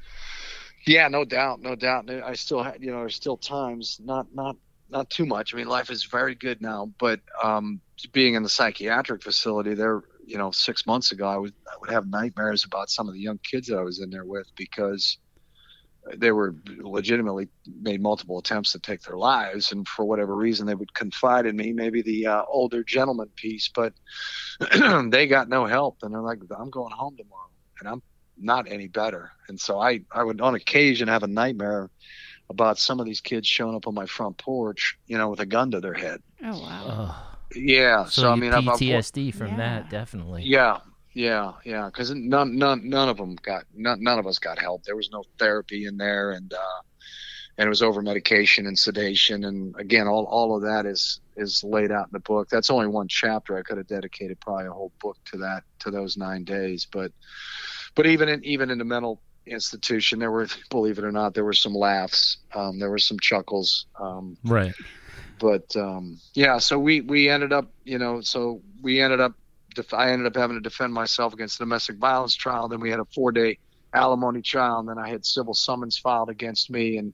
Yeah, 0.86 1.08
no 1.08 1.24
doubt, 1.24 1.62
no 1.62 1.74
doubt. 1.74 2.10
I 2.10 2.34
still, 2.34 2.62
had, 2.62 2.80
you 2.80 2.90
know, 2.92 3.00
there's 3.00 3.14
still 3.16 3.36
times, 3.38 3.98
not, 4.04 4.26
not, 4.34 4.56
not 4.88 5.10
too 5.10 5.26
much. 5.26 5.52
I 5.52 5.56
mean, 5.56 5.68
life 5.68 5.90
is 5.90 6.04
very 6.04 6.34
good 6.34 6.60
now, 6.60 6.92
but 6.98 7.20
um, 7.42 7.80
being 8.12 8.34
in 8.34 8.42
the 8.42 8.48
psychiatric 8.48 9.22
facility 9.22 9.74
there, 9.74 10.02
you 10.26 10.38
know, 10.38 10.50
six 10.50 10.86
months 10.86 11.12
ago, 11.12 11.26
I 11.26 11.36
would, 11.36 11.54
I 11.68 11.76
would 11.80 11.90
have 11.90 12.06
nightmares 12.08 12.64
about 12.64 12.90
some 12.90 13.08
of 13.08 13.14
the 13.14 13.20
young 13.20 13.38
kids 13.50 13.68
that 13.68 13.78
I 13.78 13.82
was 13.82 14.00
in 14.00 14.10
there 14.10 14.24
with 14.24 14.46
because 14.56 15.18
they 16.16 16.32
were 16.32 16.54
legitimately 16.80 17.48
made 17.80 18.02
multiple 18.02 18.38
attempts 18.38 18.72
to 18.72 18.78
take 18.78 19.00
their 19.02 19.16
lives, 19.16 19.72
and 19.72 19.88
for 19.88 20.04
whatever 20.04 20.36
reason, 20.36 20.66
they 20.66 20.74
would 20.74 20.92
confide 20.94 21.46
in 21.46 21.56
me, 21.56 21.72
maybe 21.72 22.02
the 22.02 22.26
uh, 22.26 22.42
older 22.48 22.84
gentleman 22.84 23.30
piece, 23.36 23.70
but 23.74 23.94
they 25.10 25.26
got 25.26 25.48
no 25.48 25.64
help, 25.64 25.96
and 26.02 26.12
they're 26.12 26.20
like, 26.20 26.40
"I'm 26.58 26.70
going 26.70 26.92
home 26.92 27.16
tomorrow," 27.16 27.48
and 27.80 27.88
I'm 27.88 28.02
not 28.36 28.70
any 28.70 28.88
better. 28.88 29.30
And 29.48 29.58
so 29.58 29.80
I, 29.80 30.00
I 30.12 30.22
would 30.22 30.40
on 30.40 30.54
occasion 30.54 31.08
have 31.08 31.22
a 31.22 31.28
nightmare 31.28 31.90
about 32.50 32.78
some 32.78 33.00
of 33.00 33.06
these 33.06 33.20
kids 33.20 33.46
showing 33.48 33.74
up 33.74 33.86
on 33.86 33.94
my 33.94 34.06
front 34.06 34.36
porch, 34.38 34.98
you 35.06 35.16
know, 35.18 35.30
with 35.30 35.40
a 35.40 35.46
gun 35.46 35.70
to 35.72 35.80
their 35.80 35.94
head. 35.94 36.20
Oh 36.44 36.60
wow. 36.60 36.84
Ugh. 36.86 37.36
Yeah. 37.56 38.04
so 38.04 38.22
So, 38.22 38.30
I 38.30 38.34
you 38.34 38.40
mean, 38.40 38.52
I've, 38.52 38.68
I've, 38.68 38.78
PTSD 38.78 39.34
from 39.34 39.48
Yeah. 39.48 39.56
that 39.56 39.90
definitely. 39.90 40.42
yeah, 40.44 40.78
yeah, 41.12 41.52
yeah. 41.64 41.86
Because 41.86 42.10
none, 42.10 42.56
none, 42.58 42.88
none 42.88 43.08
of 43.08 43.16
them 43.16 43.36
got 43.42 43.64
none, 43.74 44.02
none 44.02 44.18
of 44.18 44.26
us 44.26 44.38
got 44.38 44.58
help. 44.58 44.82
There 44.84 44.96
was 44.96 45.10
no 45.12 45.24
therapy 45.38 45.86
in 45.86 45.96
there, 45.96 46.32
and 46.32 46.52
uh, 46.52 46.80
and 47.56 47.66
it 47.66 47.68
was 47.68 47.82
over 47.82 48.02
medication 48.02 48.66
and 48.66 48.76
sedation, 48.76 49.44
and 49.44 49.74
again, 49.78 50.08
all 50.08 50.24
all 50.24 50.56
of 50.56 50.62
that 50.62 50.86
is 50.86 51.20
is 51.36 51.62
laid 51.62 51.92
out 51.92 52.06
in 52.06 52.12
the 52.12 52.18
book. 52.20 52.48
That's 52.48 52.70
only 52.70 52.88
one 52.88 53.06
chapter. 53.08 53.56
I 53.56 53.62
could 53.62 53.78
have 53.78 53.86
dedicated 53.86 54.40
probably 54.40 54.66
a 54.66 54.72
whole 54.72 54.92
book 55.00 55.16
to 55.26 55.38
that 55.38 55.62
to 55.80 55.90
those 55.92 56.16
nine 56.16 56.42
days, 56.44 56.86
but 56.90 57.12
but 57.94 58.06
even 58.06 58.28
in 58.28 58.44
even 58.44 58.70
in 58.70 58.78
the 58.78 58.84
mental 58.84 59.20
institution, 59.46 60.18
there 60.18 60.30
were, 60.30 60.48
believe 60.70 60.98
it 60.98 61.04
or 61.04 61.12
not, 61.12 61.34
there 61.34 61.44
were 61.44 61.52
some 61.52 61.74
laughs, 61.74 62.38
um, 62.54 62.78
there 62.78 62.90
were 62.90 62.98
some 62.98 63.18
chuckles. 63.20 63.86
Um, 64.00 64.36
Right. 64.44 64.74
but 65.38 65.64
um, 65.76 66.20
yeah, 66.34 66.58
so 66.58 66.78
we 66.78 67.00
we 67.00 67.28
ended 67.28 67.52
up, 67.52 67.70
you 67.84 67.98
know, 67.98 68.20
so 68.20 68.62
we 68.82 69.00
ended 69.00 69.20
up, 69.20 69.32
def- 69.74 69.94
I 69.94 70.10
ended 70.10 70.26
up 70.26 70.36
having 70.36 70.56
to 70.56 70.60
defend 70.60 70.92
myself 70.92 71.32
against 71.32 71.60
a 71.60 71.64
domestic 71.64 71.96
violence 71.98 72.34
trial. 72.34 72.68
Then 72.68 72.80
we 72.80 72.90
had 72.90 73.00
a 73.00 73.06
four 73.14 73.32
day 73.32 73.58
alimony 73.92 74.42
trial, 74.42 74.80
and 74.80 74.88
then 74.88 74.98
I 74.98 75.08
had 75.08 75.24
civil 75.24 75.54
summons 75.54 75.98
filed 75.98 76.30
against 76.30 76.70
me, 76.70 76.98
and 76.98 77.12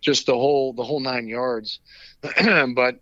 just 0.00 0.26
the 0.26 0.34
whole 0.34 0.72
the 0.72 0.84
whole 0.84 1.00
nine 1.00 1.28
yards. 1.28 1.80
but 2.22 2.96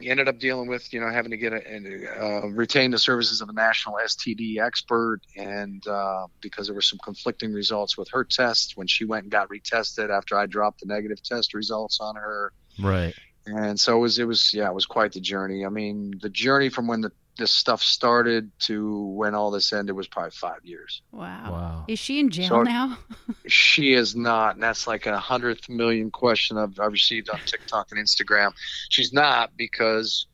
you 0.00 0.10
ended 0.10 0.28
up 0.28 0.38
dealing 0.38 0.68
with, 0.68 0.92
you 0.92 1.00
know, 1.00 1.10
having 1.10 1.30
to 1.30 1.36
get 1.36 1.52
a, 1.52 1.66
and, 1.66 2.06
uh, 2.20 2.48
retain 2.48 2.90
the 2.90 2.98
services 2.98 3.40
of 3.40 3.48
a 3.48 3.52
national 3.52 3.96
STD 4.04 4.58
expert, 4.60 5.20
and 5.36 5.86
uh, 5.86 6.26
because 6.40 6.66
there 6.66 6.74
were 6.74 6.82
some 6.82 6.98
conflicting 7.02 7.52
results 7.52 7.98
with 7.98 8.08
her 8.10 8.24
test 8.24 8.76
when 8.76 8.86
she 8.86 9.04
went 9.04 9.24
and 9.24 9.32
got 9.32 9.48
retested 9.48 10.10
after 10.10 10.38
I 10.38 10.46
dropped 10.46 10.80
the 10.80 10.86
negative 10.86 11.22
test 11.22 11.54
results 11.54 11.98
on 12.00 12.16
her. 12.16 12.52
Right. 12.80 13.14
and 13.46 13.78
so 13.78 13.96
it 13.96 14.00
was 14.00 14.18
it 14.20 14.24
was 14.24 14.54
yeah 14.54 14.68
it 14.68 14.74
was 14.74 14.86
quite 14.86 15.12
the 15.12 15.20
journey. 15.20 15.66
I 15.66 15.68
mean 15.68 16.14
the 16.20 16.30
journey 16.30 16.68
from 16.68 16.86
when 16.86 17.00
the, 17.00 17.12
this 17.38 17.52
stuff 17.52 17.82
started 17.82 18.50
to 18.58 18.98
when 19.16 19.34
all 19.34 19.50
this 19.50 19.72
ended 19.72 19.94
was 19.96 20.06
probably 20.08 20.32
five 20.32 20.58
years 20.64 21.02
Wow. 21.12 21.50
Wow. 21.52 21.84
Is 21.88 21.98
she 21.98 22.18
in 22.20 22.30
jail 22.30 22.48
So- 22.48 22.62
now? 22.62 22.98
she 23.46 23.92
is 23.94 24.14
not 24.14 24.54
and 24.54 24.62
that's 24.62 24.86
like 24.86 25.06
a 25.06 25.18
hundredth 25.18 25.68
million 25.68 26.10
question 26.10 26.58
I've, 26.58 26.78
I've 26.78 26.92
received 26.92 27.30
on 27.30 27.38
tiktok 27.46 27.88
and 27.92 28.00
instagram 28.04 28.52
she's 28.90 29.12
not 29.12 29.56
because 29.56 30.26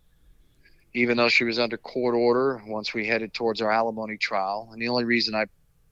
even 0.95 1.17
though 1.17 1.29
she 1.29 1.45
was 1.45 1.59
under 1.59 1.77
court 1.77 2.15
order 2.15 2.63
once 2.67 2.95
we 2.95 3.07
headed 3.07 3.33
towards 3.35 3.61
our 3.61 3.71
alimony 3.71 4.17
trial 4.17 4.71
and 4.73 4.81
the 4.81 4.89
only 4.89 5.05
reason 5.05 5.35
i 5.35 5.45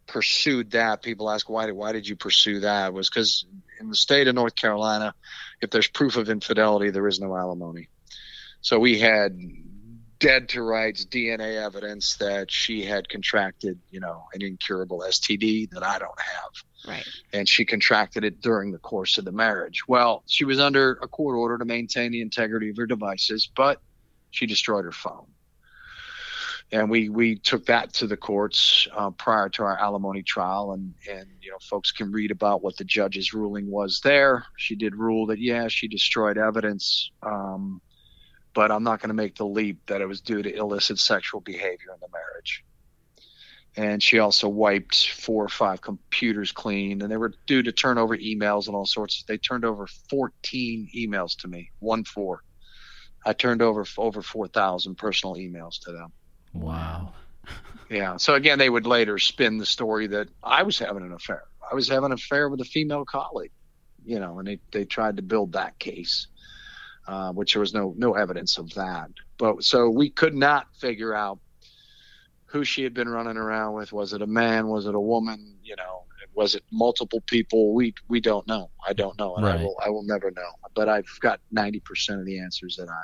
pursued 0.07 0.71
that 0.73 1.03
people 1.03 1.31
ask 1.31 1.49
why 1.49 1.67
did 1.67 1.73
why 1.73 1.93
did 1.93 2.07
you 2.09 2.17
pursue 2.17 2.61
that 2.61 2.93
was 2.93 3.09
because 3.09 3.45
in 3.81 3.89
the 3.89 3.95
state 3.97 4.27
of 4.29 4.35
north 4.35 4.55
carolina 4.55 5.15
if 5.61 5.71
there's 5.71 5.87
proof 5.89 6.17
of 6.17 6.29
infidelity 6.29 6.91
there 6.91 7.07
is 7.07 7.21
no 7.21 7.37
alimony 7.37 7.89
so 8.61 8.79
we 8.79 8.99
had 8.99 9.39
dead 10.23 10.49
to 10.49 10.63
rights 10.63 11.05
dna 11.05 11.63
evidence 11.63 12.17
that 12.17 12.51
she 12.51 12.85
had 12.85 13.09
contracted 13.09 13.79
you 13.91 14.01
know 14.01 14.25
an 14.35 14.43
incurable 14.43 15.01
std 15.09 15.69
that 15.71 15.83
i 15.83 15.99
don't 15.99 16.21
have 16.21 16.53
Right. 16.87 17.07
and 17.33 17.49
she 17.49 17.65
contracted 17.65 18.25
it 18.25 18.41
during 18.41 18.73
the 18.73 18.79
course 18.79 19.17
of 19.17 19.25
the 19.25 19.31
marriage. 19.31 19.87
Well, 19.87 20.25
she 20.27 20.45
was 20.45 20.59
under 20.59 20.99
a 21.01 21.07
court 21.07 21.37
order 21.37 21.57
to 21.59 21.65
maintain 21.65 22.11
the 22.11 22.21
integrity 22.21 22.71
of 22.71 22.77
her 22.77 22.87
devices, 22.87 23.49
but 23.55 23.81
she 24.33 24.47
destroyed 24.47 24.85
her 24.85 24.91
phone. 24.93 25.27
And 26.73 26.91
we, 26.91 27.09
we 27.09 27.37
took 27.37 27.67
that 27.67 27.93
to 27.95 28.07
the 28.07 28.17
courts 28.17 28.89
uh, 28.97 29.11
prior 29.11 29.49
to 29.51 29.63
our 29.63 29.79
alimony 29.79 30.23
trial, 30.23 30.73
and, 30.73 30.95
and 31.09 31.29
you 31.41 31.51
know 31.51 31.59
folks 31.61 31.93
can 31.93 32.11
read 32.11 32.31
about 32.31 32.65
what 32.65 32.77
the 32.79 32.85
judge's 32.85 33.33
ruling 33.35 33.71
was 33.71 34.01
there. 34.03 34.47
She 34.57 34.75
did 34.75 34.97
rule 34.97 35.27
that 35.27 35.39
yeah 35.39 35.69
she 35.69 35.87
destroyed 35.87 36.39
evidence, 36.39 37.11
um, 37.23 37.81
but 38.55 38.71
I'm 38.71 38.83
not 38.83 39.01
going 39.01 39.09
to 39.09 39.15
make 39.15 39.37
the 39.37 39.47
leap 39.47 39.87
that 39.87 40.01
it 40.01 40.07
was 40.07 40.21
due 40.21 40.43
to 40.43 40.55
illicit 40.55 40.99
sexual 40.99 41.41
behavior 41.41 41.93
in 41.95 42.01
the 42.01 42.09
marriage. 42.13 42.65
And 43.75 44.03
she 44.03 44.19
also 44.19 44.49
wiped 44.49 45.09
four 45.11 45.45
or 45.45 45.49
five 45.49 45.81
computers 45.81 46.53
clean 46.53 47.01
and 47.01 47.11
they 47.11 47.17
were 47.17 47.33
due 47.47 47.63
to 47.63 47.73
turn 47.73 47.97
over 47.97 48.17
emails 48.17 48.67
and 48.67 48.77
all 48.77 48.85
sorts. 48.85 49.25
They 49.27 49.39
turned 49.39 49.65
over 49.65 49.87
14 50.11 50.91
emails 50.95 51.37
to 51.39 51.49
me 51.49 51.71
one 51.79 52.05
four 52.05 52.43
i 53.25 53.33
turned 53.33 53.63
over 53.63 53.85
over 53.99 54.23
4000 54.23 54.97
personal 54.97 55.37
emails 55.37 55.81
to 55.81 55.93
them. 55.93 56.13
Wow. 56.55 57.15
yeah 57.89 58.17
so 58.17 58.35
again 58.35 58.59
they 58.59 58.71
would 58.71 58.87
later 58.87 59.19
spin 59.19 59.59
the 59.59 59.67
story 59.67 60.07
that 60.09 60.29
i 60.43 60.63
was 60.63 60.79
having 60.79 61.03
an 61.03 61.13
affair. 61.13 61.45
I 61.71 61.75
was 61.75 61.89
having 61.89 62.07
an 62.07 62.13
affair 62.13 62.49
with 62.49 62.61
a 62.61 62.65
female 62.65 63.05
colleague 63.05 63.53
you 64.05 64.21
know 64.21 64.39
and 64.39 64.49
they, 64.49 64.59
they 64.71 64.85
tried 64.85 65.17
to 65.17 65.23
build 65.23 65.53
that 65.53 65.79
case 65.79 66.27
uh, 67.07 67.33
which 67.33 67.55
there 67.55 67.61
was 67.61 67.75
no 67.75 67.95
no 67.97 68.15
evidence 68.15 68.59
of 68.59 68.73
that. 68.75 69.11
But 69.39 69.65
so 69.65 69.89
we 69.91 70.11
could 70.11 70.35
not 70.35 70.67
figure 70.77 71.15
out 71.15 71.39
who 72.47 72.65
she 72.65 72.83
had 72.83 72.95
been 72.95 73.09
running 73.09 73.37
around 73.37 73.75
with. 73.75 73.93
Was 73.93 74.13
it 74.13 74.23
a 74.23 74.27
man? 74.27 74.69
Was 74.69 74.87
it 74.87 74.95
a 74.95 75.01
woman? 75.01 75.57
You 75.65 75.75
know, 75.77 76.05
was 76.35 76.55
it 76.55 76.63
multiple 76.71 77.21
people? 77.27 77.75
We 77.75 77.95
we 78.09 78.21
don't 78.21 78.47
know. 78.47 78.71
I 78.87 78.93
don't 78.93 79.19
know, 79.19 79.37
and 79.37 79.45
Right. 79.45 79.61
I 79.61 79.63
will 79.65 79.77
I 79.87 79.89
will 79.91 80.05
never 80.05 80.31
know. 80.31 80.51
But 80.75 80.89
I've 80.89 81.09
got 81.21 81.41
ninety 81.51 81.81
percent 81.81 82.21
of 82.21 82.27
the 82.27 82.39
answers 82.39 82.77
that 82.77 82.89
I 82.89 83.03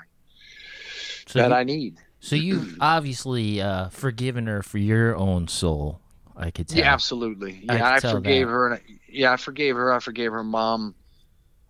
So, 1.26 1.38
that 1.40 1.48
you, 1.50 1.54
I 1.56 1.64
need. 1.64 1.96
so 2.20 2.36
you've 2.36 2.76
obviously 2.80 3.60
uh, 3.60 3.88
forgiven 3.88 4.46
her 4.46 4.62
for 4.62 4.78
your 4.78 5.16
own 5.16 5.48
soul. 5.48 6.00
I 6.36 6.52
could 6.52 6.68
tell. 6.68 6.78
Yeah, 6.78 6.92
absolutely. 6.92 7.62
Yeah, 7.64 7.98
could 7.98 8.06
I, 8.06 8.12
forgave 8.12 8.46
that. 8.46 8.52
her. 8.52 8.66
And 8.68 8.74
I, 8.76 8.82
yeah, 9.10 9.32
I 9.32 9.36
forgave 9.36 9.74
her. 9.74 9.92
I 9.92 9.98
forgave 9.98 10.30
her 10.30 10.44
mom. 10.44 10.94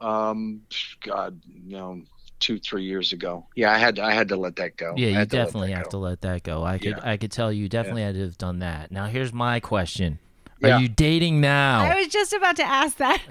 Um, 0.01 0.61
God, 1.03 1.41
you 1.47 1.77
know, 1.77 2.03
two 2.41 2.59
three 2.59 2.85
years 2.85 3.13
ago. 3.13 3.47
Yeah, 3.55 3.73
I 3.73 3.79
had 3.79 3.97
to, 3.97 4.03
I 4.03 4.13
had 4.13 4.29
to 4.29 4.37
let 4.37 4.57
that 4.57 4.77
go. 4.77 4.95
Yeah, 4.97 5.09
you 5.09 5.15
had 5.15 5.31
to 5.31 5.37
let 5.37 5.45
definitely 5.47 5.73
have 5.73 5.85
go. 5.85 5.91
to 5.91 5.99
let 5.99 6.21
that 6.23 6.43
go. 6.43 6.65
I 6.65 6.79
could 6.79 6.97
Yeah. 6.97 7.01
I 7.03 7.17
could 7.17 7.33
tell 7.33 7.53
you 7.53 7.69
definitely 7.69 8.03
had 8.03 8.15
to 8.15 8.23
have 8.23 8.39
done 8.39 8.61
that. 8.61 8.91
Now 8.91 9.07
here's 9.07 9.33
my 9.33 9.61
question. 9.61 10.19
Yeah. 10.61 10.77
Are 10.77 10.81
you 10.81 10.89
dating 10.89 11.41
now? 11.41 11.81
I 11.81 11.95
was 11.97 12.09
just 12.09 12.33
about 12.33 12.57
to 12.57 12.65
ask 12.65 12.97
that. 12.97 13.23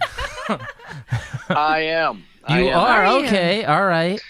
I 1.50 1.80
am. 1.82 2.24
I 2.46 2.62
you 2.62 2.70
am. 2.70 2.80
are 2.80 3.04
Are 3.04 3.20
you? 3.20 3.26
okay. 3.26 3.66
All 3.66 3.86
right. 3.86 4.22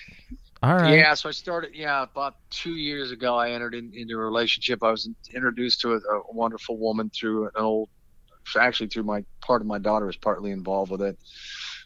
All 0.64 0.76
right. 0.76 0.98
Yeah, 0.98 1.14
so 1.14 1.30
I 1.30 1.32
started. 1.32 1.76
Yeah, 1.76 2.04
about 2.04 2.36
two 2.50 2.76
years 2.76 3.12
ago, 3.12 3.36
I 3.36 3.52
entered 3.52 3.76
in, 3.76 3.94
into 3.94 4.16
a 4.16 4.18
relationship. 4.18 4.84
I 4.84 4.90
was 4.90 5.08
introduced 5.32 5.82
to 5.82 5.94
a, 5.94 5.98
a 5.98 6.34
wonderful 6.34 6.78
woman 6.78 7.12
through 7.12 7.46
an 7.46 7.52
old, 7.58 7.90
actually 8.58 8.88
through 8.88 9.04
my 9.04 9.24
part 9.42 9.62
of 9.62 9.68
my 9.68 9.78
daughter 9.78 10.08
was 10.08 10.18
partly 10.18 10.50
involved 10.50 10.92
with 10.92 11.04
it, 11.04 11.18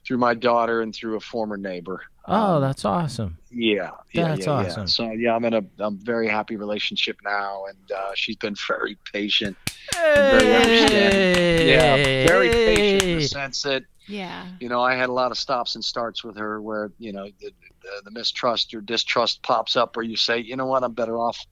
through 0.08 0.20
my 0.20 0.34
daughter 0.34 0.82
and 0.82 0.96
through 0.96 1.18
a 1.18 1.20
former 1.20 1.58
neighbor. 1.58 2.02
Oh, 2.26 2.55
Um, 2.55 2.61
that's 2.61 2.86
awesome. 2.86 3.38
Yeah, 3.49 3.91
yeah, 4.13 4.30
That's 4.30 4.45
yeah, 4.45 4.51
awesome. 4.51 4.82
Yeah. 4.84 4.86
So 4.86 5.11
yeah, 5.11 5.36
I'm 5.36 5.43
in 5.45 5.53
a 5.53 5.63
I'm 5.80 5.97
very 5.97 6.28
happy 6.28 6.55
relationship 6.55 7.17
now, 7.24 7.65
and 7.65 7.91
uh, 7.91 8.11
she's 8.15 8.36
been 8.38 8.55
very 8.67 8.97
patient. 9.11 9.57
very 9.93 10.55
understanding. 10.55 11.67
Yeah, 11.67 12.28
very 12.28 12.49
patient 12.49 13.03
in 13.03 13.17
the 13.17 13.28
sense 13.28 13.63
that 13.63 13.84
yeah. 14.07 14.45
you 14.59 14.69
know 14.69 14.82
I 14.82 14.95
had 14.95 15.09
a 15.09 15.13
lot 15.13 15.32
of 15.32 15.38
stops 15.38 15.76
and 15.76 15.84
starts 15.84 16.24
with 16.24 16.38
her 16.38 16.61
where 16.61 16.91
you 16.97 17.11
know 17.11 17.26
the, 17.39 17.51
the, 17.82 18.01
the 18.05 18.11
mistrust 18.11 18.74
or 18.74 18.82
distrust 18.82 19.41
pops 19.43 19.76
up, 19.76 19.95
where 19.95 20.05
you 20.05 20.15
say, 20.15 20.39
you 20.39 20.55
know 20.55 20.67
what, 20.67 20.84
I'm 20.84 20.93
better 20.93 21.17
off, 21.17 21.43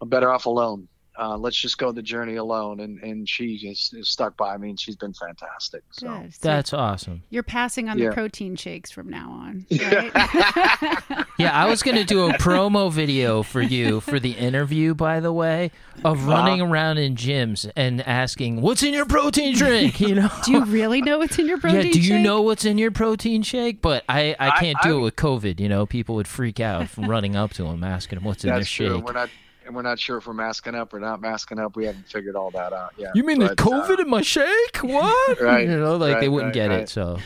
I'm 0.00 0.08
better 0.08 0.30
off 0.30 0.46
alone. 0.46 0.88
Uh, 1.16 1.36
let's 1.38 1.56
just 1.56 1.78
go 1.78 1.92
the 1.92 2.02
journey 2.02 2.36
alone, 2.36 2.80
and 2.80 2.98
and 3.02 3.28
she 3.28 3.54
is, 3.68 3.92
is 3.96 4.08
stuck 4.08 4.36
by 4.36 4.56
me, 4.56 4.70
and 4.70 4.80
she's 4.80 4.96
been 4.96 5.12
fantastic. 5.12 5.82
So. 5.92 6.08
Good. 6.08 6.34
So 6.34 6.38
That's 6.42 6.72
awesome. 6.72 7.22
you're 7.30 7.42
passing 7.44 7.88
on 7.88 7.98
Yeah. 7.98 8.08
the 8.08 8.14
protein 8.14 8.56
shakes 8.56 8.90
from 8.90 9.08
now 9.10 9.30
on, 9.30 9.66
right? 9.70 11.24
Yeah, 11.38 11.52
I 11.52 11.66
was 11.68 11.82
gonna 11.82 12.04
do 12.04 12.28
a 12.28 12.32
promo 12.34 12.92
video 12.92 13.42
for 13.42 13.60
you 13.60 14.00
for 14.00 14.20
the 14.20 14.32
interview, 14.32 14.94
by 14.94 15.18
the 15.20 15.32
way, 15.32 15.70
of 16.04 16.26
running 16.26 16.60
around 16.60 16.98
in 16.98 17.16
gyms 17.16 17.68
and 17.76 18.00
asking, 18.02 18.60
"What's 18.60 18.82
in 18.82 18.94
your 18.94 19.06
protein 19.06 19.54
drink?" 19.56 20.00
You 20.00 20.14
know. 20.16 20.30
do 20.44 20.52
you 20.52 20.64
really 20.64 21.02
know 21.02 21.18
what's 21.18 21.38
in 21.38 21.46
your 21.46 21.58
protein 21.60 21.86
yeah, 21.86 21.92
do 21.92 22.00
you 22.00 22.04
shake? 22.14 22.22
know 22.22 22.42
what's 22.42 22.64
in 22.64 22.78
your 22.78 22.90
protein 22.92 23.42
shake? 23.42 23.80
But 23.82 24.04
I, 24.08 24.34
I 24.38 24.48
I- 24.48 24.60
can't 24.60 24.78
do 24.82 24.96
I- 24.96 24.98
it 24.98 25.02
with 25.02 25.16
COVID. 25.16 25.58
You 25.60 25.68
know, 25.68 25.86
people 25.86 26.14
would 26.16 26.28
freak 26.28 26.60
out 26.60 26.88
from 26.88 27.06
running 27.08 27.34
up 27.36 27.52
to 27.54 27.66
him 27.66 27.82
asking 27.84 28.18
him 28.18 28.24
what's 28.24 28.44
in 28.44 28.50
their 28.50 28.58
That's 28.60 28.70
true. 28.70 28.96
shake. 28.96 29.04
We're 29.04 29.12
not 29.12 29.30
and 29.66 29.74
we're 29.74 29.82
not 29.82 29.98
sure 29.98 30.18
if 30.18 30.26
we're 30.26 30.32
masking 30.34 30.74
up 30.74 30.92
or 30.94 31.00
not 31.00 31.20
masking 31.20 31.58
up. 31.58 31.76
We 31.76 31.86
haven't 31.86 32.08
figured 32.08 32.36
all 32.36 32.50
that 32.52 32.72
out 32.72 32.92
yet. 32.98 33.14
You 33.16 33.24
mean 33.24 33.38
the 33.38 33.48
But, 33.48 33.60
uh, 33.60 33.64
COVID 33.64 34.00
in 34.00 34.08
my 34.10 34.22
shake? 34.22 34.76
What? 34.82 35.40
Right, 35.40 35.68
You 35.68 35.78
know, 35.78 35.96
like 35.96 36.20
they 36.20 36.28
wouldn't 36.28 36.54
right, 36.56 36.68
get 36.68 36.70
right. 36.70 36.80
it. 36.80 36.88
So, 36.88 37.18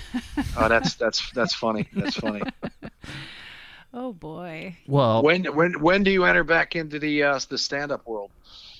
oh, 0.56 0.68
that's 0.68 0.94
that's 0.94 1.30
that's 1.32 1.54
funny. 1.54 1.88
That's 1.94 2.16
funny. 2.16 2.42
Oh 3.94 4.12
boy. 4.12 4.76
well, 4.86 5.22
when 5.22 5.44
when 5.56 5.80
when 5.80 6.02
do 6.02 6.10
you 6.10 6.24
enter 6.24 6.44
back 6.44 6.76
into 6.76 6.98
the 6.98 7.22
uh, 7.22 7.40
the 7.48 7.56
stand 7.56 7.90
up 7.90 8.06
world? 8.06 8.30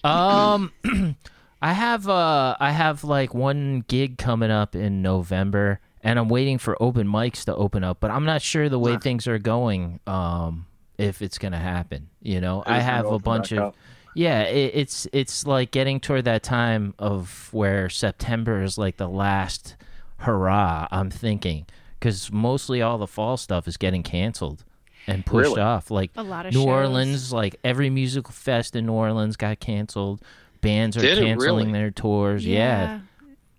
Um, 0.05 0.71
I 1.63 1.73
have 1.73 2.07
uh, 2.09 2.57
I 2.61 2.71
have 2.73 3.05
like 3.05 3.33
one 3.33 3.85
gig 3.89 4.19
coming 4.19 4.51
up 4.51 4.77
in 4.77 5.01
November, 5.01 5.81
and 6.03 6.19
I'm 6.19 6.29
waiting 6.29 6.59
for 6.59 6.81
open 6.81 7.09
mics 7.09 7.45
to 7.47 7.57
open 7.57 7.83
up. 7.85 7.99
But 8.01 8.11
I'm 8.11 8.27
not 8.27 8.43
sure 8.43 8.69
the 8.69 8.79
way 8.79 8.93
Huh. 8.93 8.99
things 9.01 9.27
are 9.27 9.39
going. 9.39 9.99
Um, 10.07 10.67
if 10.99 11.23
it's 11.23 11.39
gonna 11.39 11.59
happen, 11.59 12.09
you 12.21 12.41
know, 12.41 12.63
I 12.67 12.81
have 12.81 13.07
a 13.07 13.19
bunch 13.19 13.53
of. 13.53 13.59
up. 13.59 13.77
Yeah, 14.15 14.43
it, 14.43 14.73
it's 14.75 15.07
it's 15.13 15.47
like 15.47 15.71
getting 15.71 16.01
toward 16.01 16.25
that 16.25 16.43
time 16.43 16.95
of 16.99 17.49
where 17.53 17.89
September 17.89 18.63
is 18.63 18.77
like 18.77 18.97
the 18.97 19.09
last 19.09 19.77
hurrah. 20.19 20.89
I'm 20.91 21.11
thinking 21.11 21.67
because 21.99 22.33
mostly 22.33 22.83
all 22.83 22.99
the 22.99 23.07
fall 23.07 23.37
stuff 23.37 23.69
is 23.69 23.77
getting 23.77 24.03
canceled 24.03 24.65
and 25.07 25.25
pushed 25.25 25.51
Really? 25.51 25.61
off. 25.61 25.91
Like 25.91 26.11
A 26.17 26.23
lot 26.25 26.47
of 26.47 26.53
New 26.53 26.61
shows. 26.61 26.67
Orleans, 26.67 27.33
like 27.33 27.57
every 27.63 27.91
musical 27.91 28.33
fest 28.33 28.75
in 28.75 28.87
New 28.87 28.93
Orleans 28.93 29.37
got 29.37 29.61
canceled. 29.61 30.21
Bands 30.61 30.97
are 30.97 31.01
Did 31.01 31.19
canceling 31.19 31.67
really? 31.69 31.73
their 31.73 31.91
tours. 31.93 32.45
Yeah, 32.45 33.01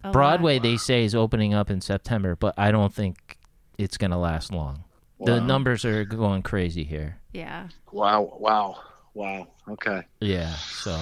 a 0.04 0.08
lot. 0.08 0.14
Broadway 0.14 0.60
they 0.60 0.76
say 0.76 1.06
is 1.06 1.16
opening 1.16 1.54
up 1.54 1.70
in 1.70 1.80
September, 1.80 2.36
but 2.36 2.54
I 2.58 2.72
don't 2.72 2.94
think 2.94 3.38
it's 3.78 3.96
gonna 3.98 4.20
last 4.20 4.52
long. 4.52 4.84
The 5.26 5.40
numbers 5.42 5.84
are 5.86 6.06
going 6.06 6.42
crazy 6.44 6.84
here. 6.84 7.18
Yeah. 7.34 7.68
Wow! 7.92 8.38
Wow! 8.40 8.80
Wow! 9.14 9.48
Okay. 9.68 10.04
Yeah, 10.22 10.54
so 10.56 10.98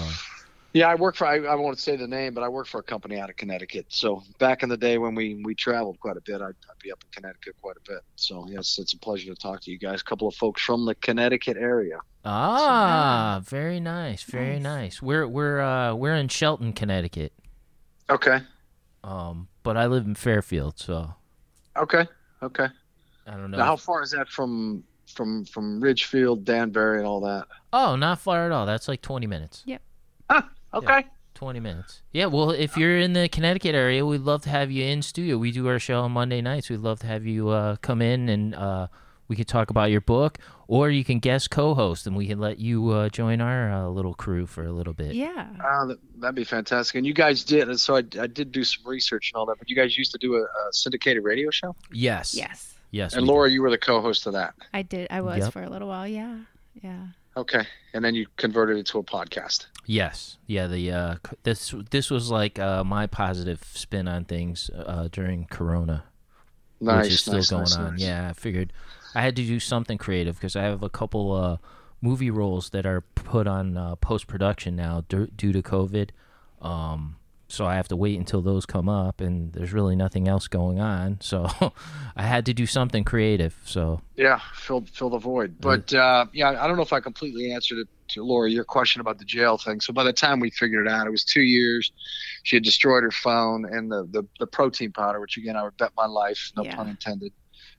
Yeah, 0.74 0.90
I 0.90 0.96
work 0.96 1.16
for. 1.16 1.26
I, 1.28 1.38
I 1.40 1.56
won't 1.56 1.80
say 1.80 1.96
the 1.96 2.08
name, 2.08 2.34
but 2.34 2.44
I 2.44 2.50
work 2.50 2.68
for 2.68 2.80
a 2.80 2.84
company 2.84 3.20
out 3.20 3.30
of 3.30 3.36
Connecticut. 3.36 3.86
So 3.90 4.24
back 4.40 4.64
in 4.64 4.70
the 4.70 4.78
day 4.78 4.98
when 4.98 5.14
we 5.16 5.42
we 5.44 5.54
traveled 5.56 6.00
quite 6.00 6.18
a 6.18 6.22
bit, 6.22 6.42
I'd, 6.42 6.48
I'd 6.70 6.80
be 6.82 6.92
up 6.92 7.04
in 7.04 7.12
Connecticut 7.22 7.56
quite 7.62 7.78
a 7.78 7.90
bit. 7.92 8.02
So 8.16 8.46
yes, 8.50 8.78
it's 8.80 8.94
a 8.94 8.98
pleasure 9.00 9.34
to 9.34 9.40
talk 9.40 9.62
to 9.62 9.72
you 9.72 9.78
guys. 9.78 10.02
A 10.02 10.04
couple 10.04 10.28
of 10.28 10.36
folks 10.36 10.62
from 10.64 10.86
the 10.86 10.96
Connecticut 10.96 11.58
area. 11.58 12.00
ah, 12.26 13.42
very 13.44 13.80
nice, 13.80 14.24
very 14.24 14.60
Nice. 14.60 14.64
nice. 14.64 15.02
We're 15.02 15.28
we're 15.28 15.62
uh 15.62 15.94
we're 15.96 16.16
in 16.16 16.28
Shelton, 16.28 16.74
Connecticut. 16.74 17.34
Okay. 18.10 18.40
Um, 19.04 19.48
but 19.64 19.78
I 19.78 19.86
live 19.88 20.06
in 20.06 20.16
Fairfield, 20.16 20.80
so 20.80 21.14
Okay. 21.78 22.08
Okay. 22.42 22.68
I 23.28 23.32
don't 23.32 23.52
know. 23.52 23.58
Now, 23.58 23.66
how 23.66 23.76
far 23.76 24.02
is 24.04 24.12
that 24.12 24.30
from 24.30 24.84
from 25.08 25.46
from 25.46 25.80
Ridgefield, 25.82 26.46
Danbury, 26.46 27.00
and 27.00 27.08
all 27.08 27.22
that? 27.22 27.48
oh, 27.74 27.96
not 27.96 28.20
far 28.20 28.46
at 28.46 28.52
all. 28.52 28.66
That's 28.66 28.88
like 28.88 29.02
twenty 29.02 29.28
minutes. 29.28 29.64
Ah, 30.30 30.50
okay. 30.74 31.06
20 31.36 31.60
minutes. 31.60 32.02
Yeah, 32.12 32.26
well, 32.26 32.50
if 32.50 32.76
you're 32.78 32.98
in 32.98 33.14
the 33.14 33.30
Connecticut 33.30 33.76
area, 33.76 34.04
we'd 34.04 34.22
love 34.22 34.42
to 34.42 34.50
have 34.50 34.72
you 34.72 34.84
in 34.84 35.04
studio. 35.04 35.38
We 35.38 35.52
do 35.52 35.68
our 35.68 35.78
show 35.78 36.02
on 36.02 36.12
Monday 36.12 36.42
nights. 36.42 36.68
We'd 36.68 36.80
love 36.80 37.00
to 37.02 37.08
have 37.08 37.28
you 37.28 37.50
uh, 37.50 37.76
come 37.76 38.02
in 38.02 38.28
and 38.28 38.56
uh, 38.56 38.88
we 39.28 39.36
could 39.36 39.48
talk 39.48 39.70
about 39.70 39.92
your 39.92 40.02
book, 40.02 40.40
or 40.68 40.90
you 40.90 41.04
can 41.04 41.20
guest 41.20 41.52
co-host, 41.52 42.08
and 42.08 42.16
we 42.16 42.28
can 42.28 42.40
let 42.40 42.60
you 42.60 42.90
uh, 42.90 43.10
join 43.10 43.40
our 43.42 43.72
uh, 43.72 43.88
little 43.88 44.14
crew 44.14 44.48
for 44.48 44.66
a 44.66 44.72
little 44.72 44.94
bit. 44.94 45.14
Yeah. 45.14 45.48
Uh, 45.64 45.86
that, 45.86 45.98
that'd 46.18 46.36
be 46.36 46.44
fantastic. 46.44 46.96
And 46.96 47.06
you 47.06 47.14
guys 47.14 47.44
did, 47.44 47.70
and 47.70 47.80
so 47.80 47.96
I, 47.96 48.04
I 48.20 48.28
did 48.28 48.52
do 48.52 48.64
some 48.64 48.90
research 48.90 49.32
and 49.32 49.40
all 49.40 49.46
that. 49.46 49.60
But 49.60 49.70
you 49.70 49.76
guys 49.76 49.98
used 49.98 50.14
to 50.14 50.18
do 50.18 50.36
a, 50.36 50.42
a 50.42 50.72
syndicated 50.72 51.24
radio 51.24 51.52
show, 51.52 51.76
Yes. 51.92 52.34
Yes. 52.34 52.77
Yes. 52.92 53.14
and 53.14 53.24
we 53.24 53.28
do. 53.28 53.34
Laura, 53.34 53.50
you 53.52 53.62
were 53.62 53.70
the 53.70 53.78
co-host 53.78 54.28
of 54.28 54.34
that. 54.34 54.54
I 54.74 54.82
did. 54.82 55.08
I 55.12 55.22
was 55.22 55.40
Yep. 55.40 55.54
for 55.54 55.64
a 55.64 55.70
little 55.70 55.88
while. 55.88 56.08
Yeah. 56.08 56.40
Yeah. 56.82 57.08
Okay, 57.36 57.68
and 57.94 58.04
then 58.04 58.16
you 58.16 58.26
converted 58.38 58.78
it 58.78 58.86
to 58.88 58.98
a 59.00 59.04
podcast. 59.04 59.68
Yes. 59.86 60.38
Yeah. 60.48 60.66
The 60.68 60.92
uh, 60.92 61.16
this 61.44 61.74
this 61.92 62.10
was 62.10 62.32
like 62.32 62.58
uh, 62.58 62.84
my 62.84 63.06
positive 63.08 63.64
spin 63.74 64.08
on 64.08 64.26
things 64.26 64.70
uh, 64.74 65.08
during 65.12 65.46
Corona. 65.46 66.06
Nice, 66.80 67.06
which 67.06 67.14
is 67.14 67.22
still 67.22 67.34
nice, 67.36 67.50
going 67.50 67.62
nice, 67.64 67.76
on. 67.78 67.92
nice. 67.92 68.02
Yeah, 68.02 68.30
I 68.30 68.34
figured 68.34 68.74
I 69.16 69.22
had 69.22 69.36
to 69.36 69.44
do 69.44 69.60
something 69.60 69.98
creative 69.98 70.36
because 70.36 70.56
I 70.56 70.64
have 70.64 70.82
a 70.84 70.90
couple 70.90 71.32
uh, 71.32 71.58
movie 72.02 72.32
roles 72.32 72.70
that 72.72 72.86
are 72.86 73.02
put 73.02 73.48
on 73.48 73.78
uh, 73.78 73.96
post 73.98 74.28
production 74.28 74.76
now 74.76 75.04
due, 75.10 75.28
due 75.28 75.52
to 75.54 75.62
COVID. 75.62 76.10
Um, 76.62 77.17
so 77.50 77.66
I 77.66 77.76
have 77.76 77.88
to 77.90 77.96
wait 77.96 78.18
until 78.18 78.42
those 78.42 78.66
come 78.66 78.90
up, 78.90 79.22
and 79.22 79.54
there's 79.54 79.72
really 79.74 79.96
nothing 79.96 80.28
else 80.28 80.48
going 80.48 80.80
on. 80.80 81.20
So 81.28 81.48
I 82.16 82.24
had 82.24 82.46
to 82.48 82.54
do 82.54 82.66
something 82.66 83.04
creative. 83.04 83.56
So 83.66 84.02
Yeah, 84.16 84.40
fill 84.54 84.86
fill 84.92 85.10
the 85.10 85.18
void. 85.20 85.56
But 85.60 85.94
uh, 85.94 86.26
yeah, 86.34 86.62
I 86.62 86.68
don't 86.68 86.76
know 86.78 86.84
if 86.84 86.94
I 86.94 87.00
completely 87.00 87.52
answered 87.52 87.80
it 87.80 87.88
to 88.10 88.24
Laura 88.24 88.50
your 88.50 88.64
question 88.64 89.02
about 89.02 89.20
the 89.20 89.26
jail 89.26 89.58
thing. 89.58 89.82
So 89.82 89.92
by 89.94 90.04
the 90.04 90.14
time 90.14 90.40
we 90.40 90.50
figured 90.52 90.88
it 90.88 90.92
out, 90.92 91.08
it 91.08 91.12
was 91.12 91.24
two 91.26 91.42
years. 91.42 91.92
She 92.44 92.56
had 92.56 92.64
destroyed 92.64 93.04
her 93.04 93.12
phone 93.12 93.66
and 93.66 93.92
the 93.92 94.08
the, 94.12 94.24
the 94.40 94.48
protein 94.48 94.92
powder, 94.92 95.20
which 95.20 95.38
again 95.38 95.56
I 95.56 95.64
would 95.64 95.78
bet 95.78 95.92
my 95.98 96.06
life, 96.06 96.52
no 96.56 96.64
Yeah. 96.64 96.76
pun 96.76 96.88
intended, 96.90 97.34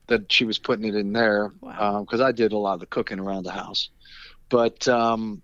that 0.08 0.30
she 0.32 0.44
was 0.44 0.58
putting 0.58 0.84
it 0.86 0.94
in 0.94 1.12
there 1.12 1.52
Wow. 1.60 2.00
because 2.04 2.20
I 2.20 2.32
did 2.32 2.52
a 2.52 2.58
lot 2.58 2.74
of 2.74 2.80
the 2.80 2.86
cooking 2.86 3.18
around 3.18 3.44
the 3.44 3.52
house. 3.52 3.90
But 4.50 4.86
um, 4.88 5.42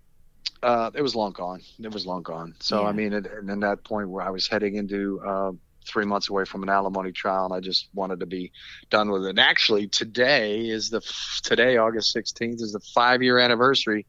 uh, 0.63 0.91
it 0.95 1.03
was 1.03 1.15
long 1.15 1.33
gone. 1.33 1.61
It 1.79 1.93
was 1.93 2.07
long 2.07 2.23
gone. 2.23 2.55
So 2.61 2.83
Yeah. 2.83 2.89
I 2.89 2.93
mean, 2.93 3.13
and 3.13 3.51
at 3.51 3.61
that 3.61 3.85
point 3.85 4.09
where 4.09 4.25
I 4.25 4.31
was 4.31 4.49
heading 4.49 4.77
into 4.77 5.21
uh, 5.25 5.53
three 5.87 6.07
months 6.07 6.31
away 6.31 6.45
from 6.45 6.63
an 6.63 6.69
alimony 6.69 7.13
trial, 7.13 7.45
and 7.45 7.55
I 7.55 7.61
just 7.61 7.89
wanted 7.95 8.21
to 8.21 8.27
be 8.27 8.53
done 8.91 9.11
with 9.11 9.27
it. 9.27 9.31
And 9.31 9.41
actually, 9.41 9.89
today 9.89 10.69
is 10.69 10.91
the 10.91 11.01
today 11.43 11.77
August 11.77 12.17
16th 12.17 12.63
is 12.63 12.73
the 12.73 12.81
five 12.95 13.23
year 13.23 13.39
anniversary 13.39 14.07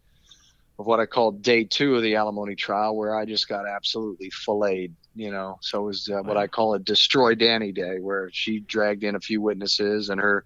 of 0.79 0.85
what 0.85 0.99
I 0.99 1.05
call 1.05 1.31
day 1.31 1.63
two 1.63 1.95
of 1.95 2.03
the 2.03 2.15
alimony 2.15 2.55
trial, 2.55 2.95
where 2.95 3.17
I 3.17 3.25
just 3.25 3.47
got 3.47 3.67
absolutely 3.67 4.29
filleted. 4.29 4.95
You 5.13 5.31
know, 5.31 5.59
so 5.61 5.81
it 5.81 5.85
was 5.85 6.09
uh, 6.09 6.21
what 6.23 6.37
I 6.37 6.47
call 6.47 6.73
a 6.73 6.79
destroy 6.79 7.35
Danny 7.35 7.71
day, 7.71 7.99
where 7.99 8.29
she 8.33 8.59
dragged 8.59 9.03
in 9.03 9.15
a 9.15 9.19
few 9.19 9.41
witnesses 9.41 10.09
and 10.09 10.19
her 10.19 10.45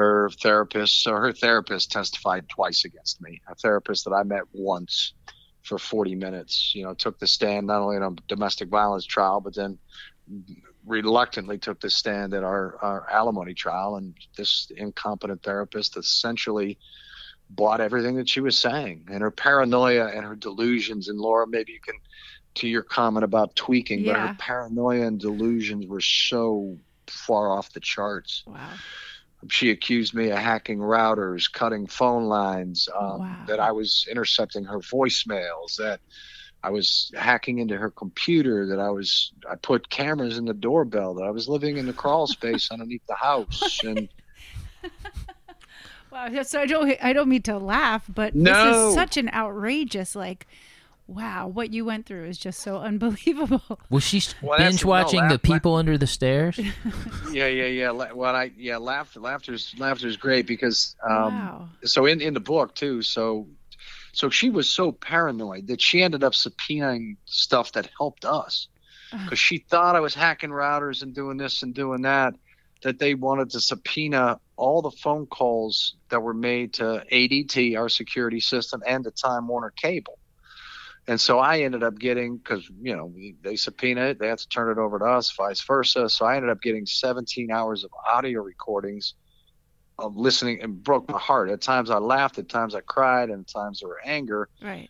her 0.00 0.30
therapist, 0.42 1.02
so 1.02 1.12
her 1.12 1.32
therapist 1.32 1.92
testified 1.92 2.48
twice 2.48 2.84
against 2.86 3.20
me. 3.20 3.40
A 3.48 3.54
therapist 3.54 4.04
that 4.06 4.12
I 4.12 4.22
met 4.22 4.44
once 4.52 5.12
for 5.62 5.78
40 5.78 6.14
minutes, 6.14 6.72
you 6.74 6.82
know, 6.84 6.94
took 6.94 7.18
the 7.18 7.26
stand 7.26 7.66
not 7.66 7.82
only 7.82 7.96
in 7.96 8.02
a 8.02 8.10
domestic 8.26 8.68
violence 8.70 9.04
trial, 9.04 9.40
but 9.40 9.54
then 9.54 9.78
reluctantly 10.86 11.58
took 11.58 11.80
the 11.80 11.90
stand 11.90 12.32
at 12.32 12.42
our, 12.44 12.78
our 12.80 13.10
alimony 13.10 13.52
trial. 13.52 13.96
And 13.96 14.14
this 14.38 14.72
incompetent 14.74 15.42
therapist 15.42 15.96
essentially 15.98 16.78
bought 17.50 17.80
everything 17.80 18.14
that 18.16 18.28
she 18.28 18.40
was 18.40 18.56
saying 18.58 19.06
and 19.10 19.20
her 19.20 19.30
paranoia 19.30 20.06
and 20.06 20.24
her 20.24 20.36
delusions. 20.36 21.08
And 21.08 21.18
Laura, 21.18 21.46
maybe 21.46 21.72
you 21.72 21.80
can, 21.80 21.96
to 22.54 22.68
your 22.68 22.82
comment 22.82 23.24
about 23.24 23.54
tweaking, 23.54 24.00
Yeah. 24.00 24.12
but 24.14 24.20
her 24.28 24.36
paranoia 24.38 25.06
and 25.06 25.20
delusions 25.20 25.86
were 25.86 26.00
so 26.00 26.78
far 27.06 27.52
off 27.52 27.72
the 27.72 27.80
charts. 27.80 28.44
Wow. 28.46 28.70
She 29.48 29.70
accused 29.70 30.14
me 30.14 30.30
of 30.30 30.38
hacking 30.38 30.78
routers, 30.78 31.50
cutting 31.50 31.86
phone 31.86 32.24
lines, 32.24 32.88
um, 32.98 33.20
Wow. 33.20 33.36
that 33.46 33.60
I 33.60 33.72
was 33.72 34.06
intercepting 34.10 34.64
her 34.64 34.78
voicemails, 34.80 35.76
that 35.78 36.00
I 36.62 36.70
was 36.70 37.10
hacking 37.16 37.58
into 37.58 37.76
her 37.76 37.90
computer, 37.90 38.66
that 38.66 38.78
I 38.78 38.90
was 38.90 39.32
I 39.50 39.56
put 39.56 39.88
cameras 39.88 40.36
in 40.36 40.44
the 40.44 40.54
doorbell, 40.54 41.14
that 41.14 41.24
I 41.24 41.30
was 41.30 41.48
living 41.48 41.78
in 41.78 41.86
the 41.86 41.94
crawl 41.94 42.26
space 42.26 42.68
underneath 42.72 43.02
the 43.08 43.14
house, 43.14 43.80
and 43.82 44.08
Wow. 46.10 46.42
So 46.42 46.60
I 46.60 46.66
don't 46.66 46.96
I 47.02 47.12
don't 47.12 47.28
mean 47.28 47.42
to 47.42 47.56
laugh, 47.58 48.04
but 48.12 48.32
this 48.34 48.58
is 48.64 48.94
such 48.94 49.16
an 49.16 49.30
outrageous 49.32 50.16
like 50.16 50.46
wow, 51.10 51.48
what 51.48 51.72
you 51.72 51.84
went 51.84 52.06
through 52.06 52.24
is 52.26 52.38
just 52.38 52.60
so 52.60 52.78
unbelievable. 52.90 53.78
Was 53.90 54.04
she 54.04 54.22
Well, 54.42 54.58
that's- 54.58 54.72
binge 54.74 54.84
no, 54.84 54.90
watching 54.90 55.20
laugh- 55.20 55.32
the 55.32 55.38
people 55.38 55.74
under 55.74 55.98
the 55.98 56.06
stairs? 56.06 56.58
yeah, 57.32 57.46
yeah, 57.46 57.66
yeah. 57.66 57.90
Well, 57.90 58.34
I 58.36 58.52
yeah, 58.56 58.76
laughter, 58.78 59.20
laughter's 59.20 59.74
laughter's 59.78 60.16
great 60.16 60.46
because 60.46 60.94
um, 61.04 61.12
wow. 61.34 61.68
so 61.84 62.06
in 62.06 62.20
in 62.20 62.34
the 62.34 62.40
book 62.40 62.74
too 62.74 63.02
so 63.02 63.46
so 64.12 64.28
she 64.30 64.50
was 64.50 64.68
so 64.68 64.92
paranoid 64.92 65.66
that 65.68 65.80
she 65.80 66.02
ended 66.02 66.24
up 66.24 66.32
subpoenaing 66.32 67.16
stuff 67.26 67.72
that 67.72 67.88
helped 67.98 68.24
us 68.24 68.68
because 69.24 69.38
she 69.38 69.58
thought 69.58 69.96
i 69.96 70.00
was 70.00 70.14
hacking 70.14 70.50
routers 70.50 71.02
and 71.02 71.14
doing 71.14 71.36
this 71.36 71.62
and 71.62 71.74
doing 71.74 72.02
that 72.02 72.34
that 72.82 72.98
they 72.98 73.14
wanted 73.14 73.50
to 73.50 73.60
subpoena 73.60 74.38
all 74.56 74.82
the 74.82 74.90
phone 74.90 75.26
calls 75.26 75.94
that 76.10 76.22
were 76.22 76.34
made 76.34 76.72
to 76.74 77.02
adt 77.12 77.76
our 77.76 77.88
security 77.88 78.40
system 78.40 78.82
and 78.86 79.04
to 79.04 79.10
time 79.10 79.46
warner 79.48 79.70
cable 79.70 80.18
and 81.08 81.20
so 81.20 81.38
i 81.38 81.60
ended 81.60 81.82
up 81.82 81.98
getting 81.98 82.36
because 82.36 82.68
you 82.80 82.94
know 82.96 83.12
they 83.42 83.56
subpoena 83.56 84.02
it 84.06 84.18
they 84.18 84.28
have 84.28 84.38
to 84.38 84.48
turn 84.48 84.70
it 84.70 84.80
over 84.80 84.98
to 84.98 85.04
us 85.04 85.32
vice 85.36 85.62
versa 85.66 86.08
so 86.08 86.24
i 86.26 86.36
ended 86.36 86.50
up 86.50 86.60
getting 86.62 86.86
17 86.86 87.50
hours 87.50 87.84
of 87.84 87.90
audio 88.12 88.40
recordings 88.42 89.14
of 89.98 90.16
listening 90.16 90.62
and 90.62 90.82
broke 90.82 91.08
my 91.10 91.18
heart. 91.18 91.50
At 91.50 91.60
times 91.60 91.90
I 91.90 91.98
laughed, 91.98 92.38
at 92.38 92.48
times 92.48 92.74
I 92.74 92.80
cried, 92.80 93.28
and 93.28 93.40
at 93.42 93.48
times 93.52 93.80
there 93.80 93.88
were 93.90 94.00
anger 94.02 94.48
Right. 94.62 94.88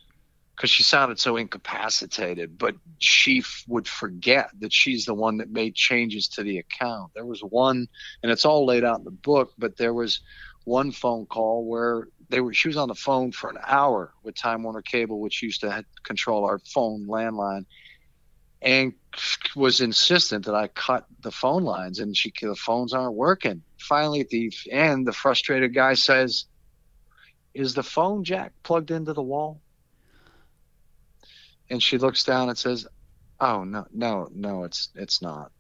because 0.56 0.70
she 0.70 0.84
sounded 0.84 1.18
so 1.18 1.36
incapacitated. 1.36 2.56
But 2.56 2.76
she 2.98 3.38
f- 3.40 3.64
would 3.66 3.88
forget 3.88 4.50
that 4.61 4.72
she's 4.72 5.06
the 5.06 5.14
one 5.14 5.38
that 5.38 5.50
made 5.50 5.74
changes 5.74 6.28
to 6.28 6.44
the 6.44 6.58
account. 6.58 7.11
There 7.16 7.26
was 7.26 7.40
one, 7.40 7.88
and 8.22 8.30
it's 8.30 8.44
all 8.44 8.64
laid 8.66 8.84
out 8.84 8.98
in 9.00 9.04
the 9.04 9.11
book, 9.11 9.50
but 9.58 9.76
there 9.76 9.94
was 9.94 10.20
one 10.64 10.92
phone 10.92 11.26
call 11.26 11.66
where 11.66 12.06
they 12.31 12.41
were 12.41 12.55
she 12.55 12.68
was 12.68 12.76
on 12.76 12.89
the 12.89 12.95
phone 12.95 13.33
for 13.33 13.51
an 13.51 13.59
hour 13.66 14.14
with 14.22 14.37
Time 14.37 14.62
Warner 14.62 14.83
Cable, 14.83 15.20
which 15.20 15.43
used 15.43 15.61
to 15.61 15.85
control 16.05 16.45
our 16.45 16.61
phone 16.61 17.07
landline, 17.07 17.66
and 18.62 18.95
was 19.57 19.81
insistent 19.81 20.47
that 20.47 20.55
I 20.55 20.68
cut 20.68 21.07
the 21.20 21.33
phone 21.33 21.64
lines, 21.64 21.99
and 21.99 22.16
she 22.16 22.33
the 22.41 22.55
phones 22.55 22.95
aren't 22.95 23.14
working. 23.14 23.62
Finally, 23.78 24.20
at 24.20 24.28
the 24.28 24.53
end, 24.70 25.07
the 25.07 25.12
frustrated 25.12 25.74
guy 25.74 25.95
says, 25.95 26.47
"Is 27.53 27.74
the 27.74 27.83
phone 27.83 28.22
jack 28.24 28.53
plugged 28.62 28.93
into 28.93 29.12
the 29.12 29.22
wall?" 29.22 29.61
And 31.68 31.83
she 31.83 31.99
looks 31.99 32.24
down 32.24 32.49
and 32.49 32.57
says, 32.57 32.87
"Oh 33.41 33.64
no, 33.64 33.87
no, 33.93 34.28
no, 34.33 34.64
it's 34.64 34.91
it's 34.95 35.20
not." 35.20 35.51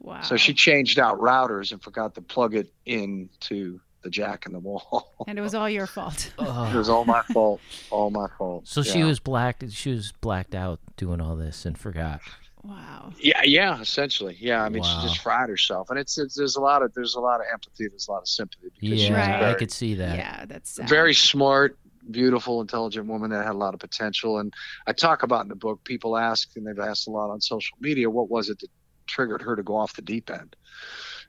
Wow. 0.00 0.20
So 0.22 0.36
she 0.36 0.54
changed 0.54 1.00
out 1.00 1.18
routers 1.18 1.72
and 1.72 1.82
forgot 1.82 2.14
to 2.14 2.22
plug 2.22 2.54
it 2.54 2.72
into 2.86 3.80
the 4.02 4.10
jack 4.10 4.46
in 4.46 4.52
the 4.52 4.58
wall. 4.58 5.12
and 5.26 5.38
it 5.38 5.42
was 5.42 5.54
all 5.54 5.68
your 5.68 5.86
fault. 5.86 6.32
it 6.38 6.74
was 6.76 6.88
all 6.88 7.04
my 7.04 7.22
fault. 7.22 7.60
All 7.90 8.10
my 8.10 8.28
fault. 8.38 8.66
So 8.68 8.82
she 8.82 9.02
was 9.04 9.18
blacked. 9.20 9.70
She 9.72 9.90
was 9.90 10.12
blacked 10.20 10.54
out 10.54 10.80
doing 10.96 11.20
all 11.20 11.36
this 11.36 11.64
and 11.66 11.76
forgot. 11.76 12.20
Wow. 12.64 13.12
Yeah, 13.20 13.42
yeah, 13.44 13.80
essentially. 13.80 14.36
Yeah, 14.40 14.62
I 14.62 14.68
mean, 14.68 14.82
Wow. 14.82 15.00
she 15.02 15.08
just 15.08 15.20
fried 15.22 15.48
herself, 15.48 15.90
and 15.90 15.98
it's, 15.98 16.18
it's 16.18 16.34
there's 16.34 16.56
a 16.56 16.60
lot 16.60 16.82
of 16.82 16.92
there's 16.92 17.14
a 17.14 17.20
lot 17.20 17.40
of 17.40 17.46
empathy, 17.52 17.86
there's 17.88 18.08
a 18.08 18.10
lot 18.10 18.18
of 18.22 18.28
sympathy 18.28 18.68
because 18.80 19.08
Yeah, 19.08 19.14
Right. 19.42 19.50
I 19.50 19.54
could 19.54 19.70
see 19.70 19.94
that. 19.94 20.16
Yeah, 20.16 20.44
that's 20.46 20.70
sad. 20.72 20.88
very 20.88 21.14
smart, 21.14 21.78
beautiful, 22.10 22.60
intelligent 22.60 23.06
woman 23.06 23.30
that 23.30 23.44
had 23.46 23.54
a 23.54 23.58
lot 23.58 23.74
of 23.74 23.80
potential. 23.80 24.38
And 24.38 24.52
I 24.86 24.92
talk 24.92 25.22
about 25.22 25.42
in 25.42 25.48
the 25.48 25.54
book. 25.56 25.82
People 25.84 26.16
ask, 26.16 26.48
and 26.56 26.66
they've 26.66 26.78
asked 26.78 27.06
a 27.06 27.10
lot 27.10 27.30
on 27.30 27.40
social 27.40 27.76
media, 27.80 28.10
what 28.10 28.28
was 28.28 28.48
it 28.50 28.58
that 28.60 28.68
triggered 29.06 29.40
her 29.42 29.54
to 29.56 29.62
go 29.62 29.76
off 29.76 29.94
the 29.94 30.02
deep 30.02 30.28
end? 30.28 30.54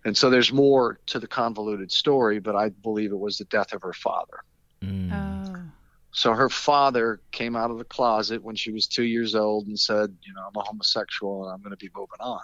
And 0.05 0.15
so 0.15 0.29
there's 0.29 0.53
more 0.53 0.99
to 1.07 1.19
the 1.19 1.27
convoluted 1.27 1.91
story, 1.91 2.39
but 2.39 2.55
I 2.55 2.69
believe 2.69 3.11
it 3.11 3.19
was 3.19 3.37
the 3.37 3.45
death 3.45 3.73
of 3.73 3.81
her 3.81 3.93
father. 3.93 4.39
Mm. 4.81 5.11
Oh. 5.11 5.71
So 6.11 6.33
her 6.33 6.49
father 6.49 7.21
came 7.31 7.55
out 7.55 7.71
of 7.71 7.77
the 7.77 7.85
closet 7.85 8.43
when 8.43 8.55
she 8.55 8.71
was 8.71 8.87
two 8.87 9.03
years 9.03 9.35
old 9.35 9.67
and 9.67 9.79
said, 9.79 10.15
you 10.23 10.33
know, 10.33 10.41
I'm 10.41 10.55
a 10.55 10.63
homosexual 10.63 11.45
and 11.45 11.53
I'm 11.53 11.61
going 11.61 11.71
to 11.71 11.77
be 11.77 11.91
moving 11.95 12.19
on. 12.19 12.41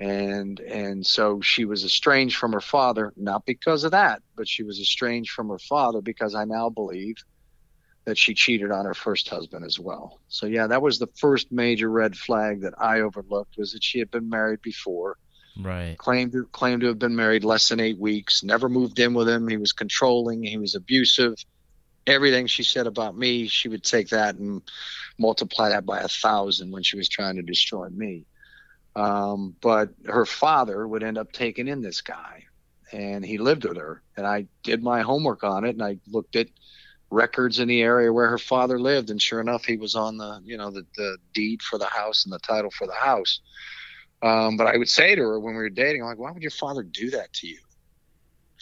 And 0.00 0.60
and 0.60 1.04
so 1.04 1.40
she 1.40 1.64
was 1.64 1.84
estranged 1.84 2.36
from 2.36 2.52
her 2.52 2.60
father, 2.60 3.12
not 3.16 3.44
because 3.46 3.82
of 3.82 3.90
that, 3.92 4.22
but 4.36 4.46
she 4.46 4.62
was 4.62 4.78
estranged 4.78 5.32
from 5.32 5.48
her 5.48 5.58
father 5.58 6.00
because 6.00 6.36
I 6.36 6.44
now 6.44 6.68
believe 6.68 7.16
that 8.04 8.16
she 8.16 8.32
cheated 8.32 8.70
on 8.70 8.84
her 8.84 8.94
first 8.94 9.28
husband 9.28 9.64
as 9.64 9.80
well. 9.80 10.20
So 10.28 10.46
yeah, 10.46 10.68
that 10.68 10.82
was 10.82 10.98
the 10.98 11.08
first 11.16 11.50
major 11.50 11.90
red 11.90 12.16
flag 12.16 12.60
that 12.60 12.74
I 12.80 13.00
overlooked 13.00 13.56
was 13.58 13.72
that 13.72 13.82
she 13.82 13.98
had 13.98 14.10
been 14.10 14.30
married 14.30 14.62
before 14.62 15.18
Right. 15.58 15.98
claimed 15.98 16.32
to, 16.32 16.44
claimed 16.46 16.82
to 16.82 16.88
have 16.88 16.98
been 16.98 17.16
married 17.16 17.44
less 17.44 17.68
than 17.68 17.80
eight 17.80 17.98
weeks, 17.98 18.44
never 18.44 18.68
moved 18.68 18.98
in 18.98 19.14
with 19.14 19.28
him. 19.28 19.48
He 19.48 19.56
was 19.56 19.72
controlling, 19.72 20.42
he 20.42 20.58
was 20.58 20.74
abusive. 20.74 21.34
Everything 22.06 22.46
she 22.46 22.62
said 22.62 22.86
about 22.86 23.16
me, 23.16 23.48
she 23.48 23.68
would 23.68 23.82
take 23.82 24.10
that 24.10 24.36
and 24.36 24.62
multiply 25.18 25.70
that 25.70 25.84
by 25.84 26.00
a 26.00 26.08
thousand 26.08 26.70
when 26.70 26.82
she 26.82 26.96
was 26.96 27.08
trying 27.08 27.36
to 27.36 27.42
destroy 27.42 27.88
me. 27.88 28.24
Um, 28.96 29.54
but 29.60 29.90
her 30.06 30.24
father 30.24 30.86
would 30.86 31.02
end 31.02 31.18
up 31.18 31.32
taking 31.32 31.68
in 31.68 31.82
this 31.82 32.00
guy, 32.00 32.44
and 32.92 33.24
he 33.24 33.38
lived 33.38 33.64
with 33.64 33.76
her. 33.76 34.02
And 34.16 34.26
I 34.26 34.46
did 34.62 34.82
my 34.82 35.02
homework 35.02 35.44
on 35.44 35.64
it, 35.64 35.70
and 35.70 35.82
I 35.82 35.98
looked 36.06 36.36
at 36.36 36.48
records 37.10 37.58
in 37.58 37.68
the 37.68 37.82
area 37.82 38.12
where 38.12 38.28
her 38.28 38.38
father 38.38 38.78
lived, 38.78 39.10
and 39.10 39.20
sure 39.20 39.40
enough, 39.40 39.64
he 39.64 39.76
was 39.76 39.94
on 39.94 40.16
the 40.16 40.40
you 40.44 40.56
know 40.56 40.70
the, 40.70 40.86
the 40.96 41.18
deed 41.34 41.62
for 41.62 41.78
the 41.78 41.86
house 41.86 42.24
and 42.24 42.32
the 42.32 42.38
title 42.38 42.70
for 42.70 42.86
the 42.86 42.94
house. 42.94 43.40
Um, 44.22 44.56
but 44.56 44.66
I 44.66 44.76
would 44.76 44.88
say 44.88 45.14
to 45.14 45.20
her 45.22 45.38
when 45.40 45.54
we 45.54 45.62
were 45.62 45.70
dating, 45.70 46.02
I'm 46.02 46.08
like, 46.08 46.18
why 46.18 46.32
would 46.32 46.42
your 46.42 46.50
father 46.50 46.82
do 46.82 47.10
that 47.10 47.32
to 47.34 47.46
you? 47.46 47.58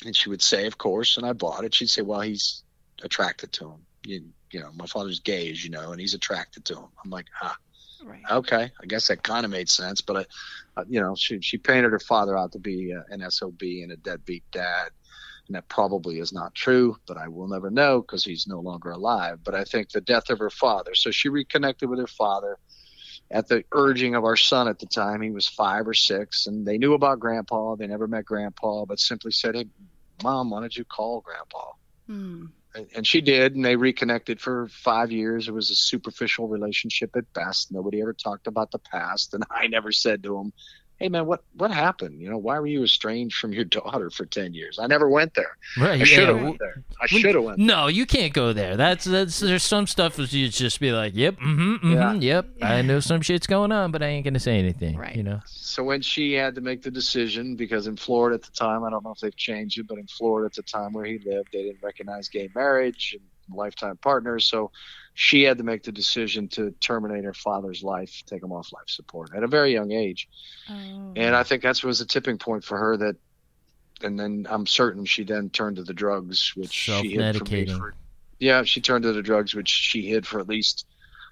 And 0.05 0.15
she 0.15 0.29
would 0.29 0.43
say, 0.43 0.67
of 0.67 0.77
course. 0.77 1.17
And 1.17 1.27
I 1.27 1.33
bought 1.33 1.65
it. 1.65 1.75
She'd 1.75 1.89
say, 1.89 2.03
well, 2.03 2.21
he's 2.21 2.63
attracted 3.03 3.53
to 3.55 3.71
him. 3.71 3.87
You, 4.05 4.25
you 4.53 4.61
know, 4.61 4.71
my 4.75 4.87
father's 4.87 5.21
gay, 5.21 5.51
as 5.51 5.65
you 5.65 5.71
know, 5.71 5.93
and 5.93 6.01
he's 6.01 6.15
attracted 6.15 6.65
to 6.67 6.75
him. 6.77 6.89
I'm 7.03 7.11
like, 7.11 7.27
ah, 7.43 7.57
Right. 8.05 8.23
okay. 8.31 8.71
I 8.81 8.87
guess 8.87 9.09
that 9.09 9.23
kind 9.23 9.45
of 9.47 9.51
made 9.51 9.71
sense. 9.71 10.03
But, 10.03 10.29
I, 10.77 10.81
uh, 10.81 10.85
you 10.89 11.01
know, 11.01 11.15
she, 11.17 11.41
she 11.41 11.57
painted 11.57 11.93
her 11.93 11.99
father 11.99 12.37
out 12.37 12.53
to 12.53 12.59
be 12.59 12.95
uh, 12.95 13.03
an 13.09 13.29
SOB 13.31 13.63
and 13.63 13.93
a 13.93 13.97
deadbeat 13.97 14.45
dad. 14.53 14.89
And 15.49 15.57
that 15.57 15.69
probably 15.69 16.19
is 16.19 16.33
not 16.33 16.55
true, 16.55 16.97
but 17.07 17.17
I 17.17 17.29
will 17.29 17.49
never 17.49 17.71
know 17.71 18.01
because 18.03 18.25
he's 18.25 18.47
no 18.47 18.61
longer 18.61 18.91
alive. 18.91 19.39
But 19.45 19.55
I 19.55 19.65
think 19.65 19.91
the 19.91 20.01
death 20.01 20.29
of 20.29 20.41
her 20.41 20.51
father. 20.51 20.95
So 20.95 21.11
she 21.11 21.29
reconnected 21.29 21.89
with 21.89 22.01
her 22.01 22.07
father 22.09 22.59
at 23.31 23.49
the 23.49 23.65
urging 23.73 24.15
of 24.15 24.25
our 24.25 24.37
son 24.37 24.69
at 24.69 24.79
the 24.79 24.87
time. 24.87 25.21
He 25.21 25.31
was 25.31 25.47
five 25.49 25.87
or 25.89 25.95
six, 25.95 26.47
and 26.47 26.67
they 26.67 26.79
knew 26.79 26.95
about 26.95 27.21
Grandpa. 27.21 27.75
They 27.77 27.87
never 27.87 28.07
met 28.07 28.25
Grandpa, 28.25 28.85
but 28.85 29.01
simply 29.01 29.33
said, 29.33 29.55
"Hey, 29.57 29.67
Mom, 30.23 30.51
why 30.51 30.61
don't 30.61 30.77
you 30.77 30.85
call 30.85 31.21
Grandpa?" 31.21 31.73
Hmm. 32.07 32.47
And- 32.75 32.89
And 32.95 33.07
she 33.07 33.23
did, 33.23 33.55
and 33.57 33.65
they 33.65 33.75
reconnected 33.75 34.39
for 34.41 34.69
five 34.69 35.11
years. 35.11 35.49
It 35.49 35.55
was 35.55 35.71
a 35.71 35.75
superficial 35.75 36.47
relationship 36.47 37.17
at 37.17 37.33
best. 37.33 37.73
Nobody 37.73 38.03
ever 38.03 38.13
talked 38.13 38.47
about 38.47 38.71
the 38.71 38.79
past, 38.79 39.33
and 39.35 39.45
I 39.51 39.67
never 39.67 39.93
said 39.93 40.23
to 40.25 40.39
him, 40.39 40.53
"Hey, 40.99 41.09
man, 41.09 41.27
what 41.27 41.43
what 41.55 41.71
happened? 41.71 42.21
You 42.21 42.31
know, 42.31 42.39
why 42.39 42.59
were 42.59 42.67
you 42.67 42.83
estranged 42.85 43.37
from 43.39 43.53
your 43.53 43.65
daughter 43.79 44.11
for 44.11 44.25
ten 44.27 44.55
years?" 44.55 44.79
I 44.79 44.87
never 44.87 45.09
went 45.09 45.35
there. 45.35 45.57
Right. 45.79 46.01
I 46.01 46.05
should 46.05 46.19
have 46.29 46.37
w- 46.37 46.45
went 46.47 46.59
there. 46.59 46.83
I 47.01 47.07
should 47.07 47.35
have 47.35 47.45
went. 47.45 47.59
No, 47.59 47.87
you 47.87 48.07
can't 48.07 48.33
go 48.33 48.53
there. 48.53 48.77
That's 48.77 49.05
that's 49.05 49.41
there's 49.41 49.63
some 49.63 49.87
stuff 49.87 50.17
that 50.17 50.33
you 50.33 50.49
just 50.49 50.81
be 50.81 50.93
like, 50.93 51.15
yep, 51.15 51.37
mm-hmm, 51.37 51.75
mm-hmm, 51.75 51.93
Yeah. 51.93 52.13
yep. 52.15 52.47
I 52.63 52.83
know 52.83 53.01
some 53.01 53.21
shit's 53.21 53.47
going 53.47 53.73
on, 53.73 53.91
but 53.91 54.03
I 54.03 54.07
ain't 54.07 54.25
gonna 54.25 54.41
say 54.41 54.59
anything. 54.59 54.97
Right. 54.97 55.15
You 55.17 55.23
know. 55.23 55.41
So 55.47 55.85
when 55.85 56.01
she 56.03 56.33
had 56.33 56.55
to 56.55 56.61
make 56.61 56.83
the 56.83 56.91
decision, 56.91 57.57
because 57.57 57.87
in 57.87 57.97
Florida 57.97 58.35
at 58.37 58.43
the 58.43 58.53
time, 58.53 58.85
I 58.85 58.91
don't 58.91 59.05
know 59.05 59.13
if 59.13 59.21
they've 59.21 59.37
changed 59.37 59.79
it, 59.79 59.87
but 59.87 59.99
in 59.99 60.07
Florida 60.07 60.47
at 60.47 60.55
the 60.55 60.63
time 60.63 60.93
where 60.93 61.05
he 61.05 61.19
lived, 61.19 61.49
they 61.53 61.65
didn't 61.65 61.83
recognize 61.83 62.29
gay 62.29 62.49
marriage 62.55 63.15
and 63.19 63.23
lifetime 63.51 63.97
partners. 63.97 64.45
So 64.47 64.71
she 65.15 65.43
had 65.43 65.59
to 65.59 65.65
make 65.65 65.83
the 65.83 65.93
decision 65.93 66.49
to 66.49 66.73
terminate 66.81 67.25
her 67.25 67.35
father's 67.35 67.83
life, 67.83 68.23
take 68.27 68.43
him 68.43 68.53
off 68.53 68.73
life 68.73 68.89
support 68.89 69.31
at 69.35 69.43
a 69.43 69.47
very 69.47 69.73
young 69.73 69.93
age. 69.93 70.29
Oh. 70.69 71.13
And 71.17 71.35
I 71.35 71.43
think 71.43 71.63
that 71.63 71.83
was 71.83 72.01
a 72.01 72.07
tipping 72.07 72.39
point 72.39 72.65
for 72.65 72.77
her 72.77 72.97
that 72.99 73.17
and 74.03 74.19
then 74.19 74.47
I'm 74.49 74.67
certain 74.67 75.05
she 75.05 75.25
then 75.25 75.51
turned 75.51 75.77
to 75.77 75.83
the 75.83 75.95
drugs, 75.95 76.55
which 76.55 76.71
she 76.71 77.13
hid 77.13 77.37
from 77.37 77.51
me 77.51 77.67
for. 77.67 77.95
Yeah, 78.39 78.65
she 78.65 78.81
turned 78.81 79.05
to 79.05 79.13
the 79.13 79.23
drugs, 79.23 79.55
which 79.55 79.69
she 79.69 80.03
hid 80.07 80.27
for 80.27 80.39
at 80.41 80.49
least 80.49 80.87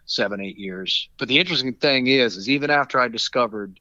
seven, 0.06 0.40
eight 0.40 0.56
years. 0.56 1.08
But 1.18 1.28
the 1.28 1.38
interesting 1.38 1.74
thing 1.74 2.06
is, 2.06 2.36
is 2.36 2.48
even 2.48 2.70
after 2.70 2.98
I 2.98 3.08
discovered 3.08 3.78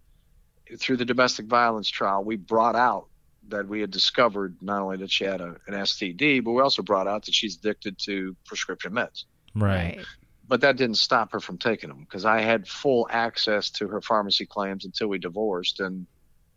through 0.77 0.97
the 0.97 1.05
domestic 1.05 1.45
violence 1.45 1.89
trial, 1.89 2.23
we 2.23 2.35
brought 2.35 2.75
out 2.75 3.07
that 3.49 3.67
we 3.67 3.81
had 3.81 3.91
discovered 3.91 4.55
not 4.61 4.81
only 4.81 4.97
that 4.97 5.11
she 5.11 5.23
had 5.23 5.41
a, 5.41 5.55
an 5.67 5.73
STD, 5.73 6.43
but 6.43 6.51
we 6.51 6.61
also 6.61 6.81
brought 6.81 7.07
out 7.07 7.25
that 7.25 7.33
she's 7.33 7.57
addicted 7.57 7.97
to 7.99 8.35
prescription 8.45 8.93
meds. 8.93 9.25
Right. 9.55 9.99
But 10.47 10.61
that 10.61 10.77
didn't 10.77 10.97
stop 10.97 11.31
her 11.31 11.39
from 11.39 11.57
taking 11.57 11.89
them 11.89 12.01
because 12.01 12.25
I 12.25 12.41
had 12.41 12.67
full 12.67 13.07
access 13.09 13.69
to 13.71 13.87
her 13.87 14.01
pharmacy 14.01 14.45
claims 14.45 14.85
until 14.85 15.07
we 15.07 15.19
divorced, 15.19 15.79
and 15.79 16.05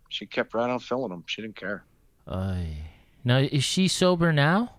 she 0.08 0.26
kept 0.26 0.54
right 0.54 0.68
on 0.68 0.78
filling 0.80 1.10
them. 1.10 1.24
She 1.26 1.42
didn't 1.42 1.56
care. 1.56 1.84
Ay. 2.26 2.76
Now 3.24 3.38
is 3.38 3.64
she 3.64 3.88
sober 3.88 4.32
now? 4.32 4.72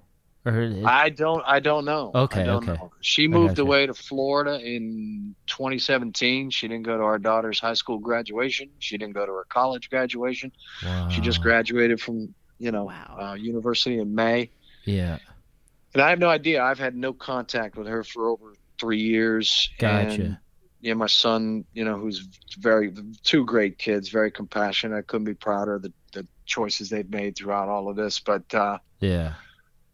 Or 0.48 0.62
is- 0.62 0.86
I 0.86 1.10
don't. 1.10 1.44
I 1.46 1.60
don't 1.60 1.86
know. 1.86 2.12
Okay, 2.16 2.42
I 2.42 2.46
don't 2.46 2.68
okay. 2.70 2.80
know. 2.82 2.92
She 3.02 3.28
moved 3.28 3.52
gotcha. 3.58 3.62
away 3.64 3.86
to 3.88 3.94
Florida 3.94 4.60
in 4.60 5.36
2017. 5.48 6.50
She 6.50 6.68
didn't 6.68 6.86
go 6.86 6.98
to 6.98 7.04
our 7.04 7.20
daughter's 7.20 7.60
high 7.60 7.74
school 7.74 8.00
graduation. 8.00 8.70
She 8.80 8.98
didn't 8.98 9.14
go 9.14 9.26
to 9.26 9.32
her 9.32 9.46
college 9.50 9.90
graduation. 9.90 10.52
Wow. 10.84 11.10
She 11.10 11.22
just 11.22 11.42
graduated 11.42 12.00
from 12.02 12.34
you 12.60 12.72
know 12.72 12.86
Wow. 12.86 13.18
uh, 13.20 13.34
university 13.36 14.00
in 14.00 14.16
May. 14.16 14.50
Yeah. 14.86 15.18
And 15.94 16.02
I 16.02 16.10
have 16.10 16.20
no 16.20 16.30
idea. 16.30 16.64
I've 16.64 16.80
had 16.80 16.96
no 16.96 17.14
contact 17.14 17.76
with 17.78 17.88
her 17.88 18.04
for 18.04 18.30
over 18.30 18.54
three 18.80 19.02
years. 19.02 19.70
Gotcha. 19.80 20.22
And, 20.22 20.38
yeah, 20.82 20.94
my 20.94 21.08
son, 21.08 21.66
you 21.74 21.84
know, 21.84 21.98
who's 21.98 22.28
very 22.60 22.94
two 23.24 23.44
great 23.46 23.80
kids, 23.80 24.10
very 24.10 24.30
compassionate. 24.30 24.96
I 24.98 25.02
couldn't 25.02 25.26
be 25.26 25.34
prouder 25.34 25.76
of 25.76 25.82
the, 25.82 25.92
the 26.14 26.28
choices 26.46 26.90
they've 26.90 27.10
made 27.10 27.36
throughout 27.36 27.68
all 27.68 27.90
of 27.90 27.96
this. 27.96 28.20
But 28.20 28.54
uh, 28.54 28.78
Yeah. 29.00 29.34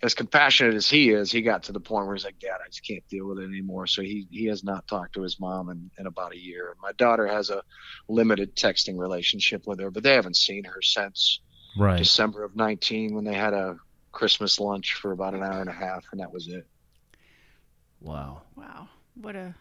As 0.03 0.13
compassionate 0.13 0.75
as 0.75 0.89
he 0.89 1.09
is, 1.11 1.31
he 1.31 1.41
got 1.41 1.63
to 1.63 1.71
the 1.71 1.79
point 1.79 2.05
where 2.05 2.15
he's 2.15 2.25
like, 2.25 2.37
Dad, 2.37 2.57
I 2.63 2.67
just 2.67 2.85
can't 2.85 3.07
deal 3.07 3.25
with 3.25 3.39
it 3.39 3.45
anymore. 3.45 3.87
So 3.87 4.01
he, 4.01 4.27
he 4.29 4.45
has 4.47 4.63
not 4.63 4.85
talked 4.87 5.13
to 5.15 5.21
his 5.21 5.39
mom 5.39 5.69
in, 5.69 5.89
in 5.97 6.05
about 6.07 6.33
a 6.33 6.37
year. 6.37 6.69
And 6.71 6.79
my 6.81 6.91
daughter 6.91 7.25
has 7.25 7.49
a 7.49 7.63
limited 8.09 8.55
texting 8.55 8.97
relationship 8.99 9.65
with 9.65 9.79
her, 9.79 9.89
but 9.89 10.03
they 10.03 10.13
haven't 10.13 10.35
seen 10.37 10.65
her 10.65 10.81
since 10.81 11.39
Right. 11.75 11.97
December 11.97 12.43
of 12.43 12.55
19 12.55 13.15
when 13.15 13.23
they 13.23 13.33
had 13.33 13.53
a 13.53 13.77
Christmas 14.11 14.59
lunch 14.59 14.93
for 14.93 15.11
about 15.11 15.33
an 15.33 15.41
hour 15.41 15.59
and 15.59 15.69
a 15.69 15.73
half, 15.73 16.05
and 16.11 16.21
that 16.21 16.31
was 16.31 16.47
it. 16.47 16.67
Wow. 17.99 18.43
Wow. 18.55 18.89
What 19.15 19.35
a 19.35 19.55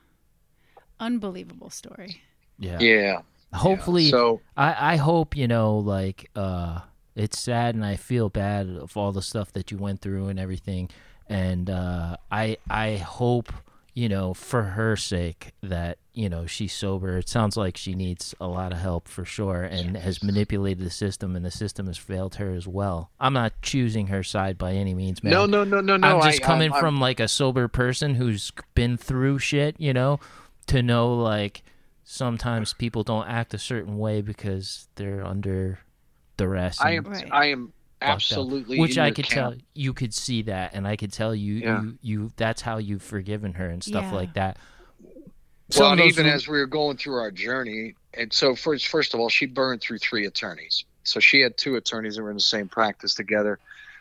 unbelievable 1.01 1.71
story. 1.71 2.21
Yeah. 2.59 2.79
Yeah. 2.81 3.21
Hopefully, 3.55 4.11
So 4.11 4.41
I 4.57 4.95
I 4.95 4.97
hope 4.97 5.37
you 5.37 5.47
know 5.49 5.79
like 5.79 6.31
uh 6.37 6.81
it's 7.15 7.39
sad 7.39 7.75
and 7.75 7.85
I 7.85 7.97
feel 7.97 8.29
bad 8.29 8.69
of 8.69 8.97
all 8.97 9.13
the 9.13 9.23
stuff 9.23 9.53
that 9.53 9.71
you 9.71 9.79
went 9.79 10.01
through 10.01 10.29
and 10.29 10.39
everything. 10.39 10.89
And 11.29 11.69
uh 11.71 12.17
I 12.31 12.57
I 12.71 12.97
hope 12.97 13.53
you 13.95 14.09
know 14.09 14.33
for 14.33 14.63
her 14.63 14.97
sake 14.97 15.53
that 15.63 15.99
you 16.15 16.29
know 16.29 16.47
she's 16.47 16.73
sober. 16.73 17.19
It 17.19 17.29
sounds 17.29 17.57
like 17.57 17.77
she 17.77 17.95
needs 17.95 18.35
a 18.41 18.47
lot 18.47 18.73
of 18.73 18.79
help 18.79 19.09
for 19.09 19.25
sure 19.25 19.63
and 19.63 19.97
has 19.97 20.23
manipulated 20.23 20.85
the 20.85 20.91
system 20.91 21.37
and 21.37 21.45
the 21.45 21.51
system 21.51 21.87
has 21.87 21.99
failed 21.99 22.35
her 22.37 22.51
as 22.51 22.67
well. 22.67 23.11
I'm 23.21 23.33
not 23.35 23.53
choosing 23.63 24.07
her 24.09 24.23
side 24.23 24.57
by 24.59 24.73
any 24.73 24.95
means 24.95 25.23
man. 25.23 25.33
No, 25.33 25.47
no, 25.47 25.65
no, 25.65 25.81
no, 25.81 25.97
no. 25.97 26.19
I'm 26.19 26.23
just 26.23 26.43
I- 26.43 26.47
coming 26.47 26.73
I'm- 26.73 26.81
from 26.81 27.01
like 27.01 27.21
a 27.21 27.29
sober 27.29 27.69
person 27.69 28.15
who's 28.17 28.51
been 28.75 28.97
through 28.97 29.39
shit, 29.39 29.77
you 29.79 29.93
know, 29.93 30.19
to 30.69 30.83
know 30.83 31.15
like 31.15 31.63
sometimes 32.05 32.73
people 32.75 33.03
don't 33.03 33.29
act 33.29 33.55
a 33.55 33.59
certain 33.59 33.99
way 33.99 34.21
because 34.23 34.89
they're 34.97 35.25
under 35.25 35.79
duress. 36.37 36.81
I 36.81 36.93
am. 36.93 37.05
Right. 37.05 37.29
I 37.31 37.47
am 37.47 37.67
fucked 37.67 37.73
up. 38.03 38.09
absolutely. 38.15 38.79
which 38.81 38.97
in 38.97 39.03
I 39.05 39.11
could 39.11 39.27
camp. 39.27 39.55
tell 39.55 39.63
you 39.75 39.93
could 39.93 40.13
see 40.15 40.43
that, 40.43 40.75
and 40.75 40.87
I 40.87 40.97
could 40.97 41.13
tell 41.13 41.35
you, 41.35 41.55
Yeah. 41.55 41.83
you, 41.83 41.99
you, 42.03 42.33
that's 42.37 42.61
how 42.63 42.79
you've 42.79 43.03
forgiven 43.03 43.55
her 43.55 43.69
and 43.69 43.83
stuff 43.83 44.05
Yeah. 44.05 44.13
like 44.13 44.35
that. 44.35 44.59
Well, 45.79 45.93
and 45.93 46.01
even 46.03 46.27
mo- 46.27 46.33
as 46.33 46.47
we 46.49 46.59
were 46.59 46.67
going 46.67 46.97
through 46.99 47.15
our 47.17 47.31
journey, 47.31 47.95
and 48.15 48.33
so 48.33 48.55
first, 48.55 48.89
first 48.89 49.15
of 49.15 49.21
all, 49.21 49.29
she 49.29 49.47
burned 49.47 49.81
through 49.81 49.99
three 49.99 50.27
attorneys. 50.27 50.85
So 51.05 51.19
she 51.21 51.41
had 51.41 51.57
two 51.57 51.77
attorneys 51.77 52.17
that 52.17 52.23
were 52.23 52.31
in 52.31 52.37
the 52.37 52.43
same 52.43 52.69
practice 52.69 53.15
together. 53.15 53.59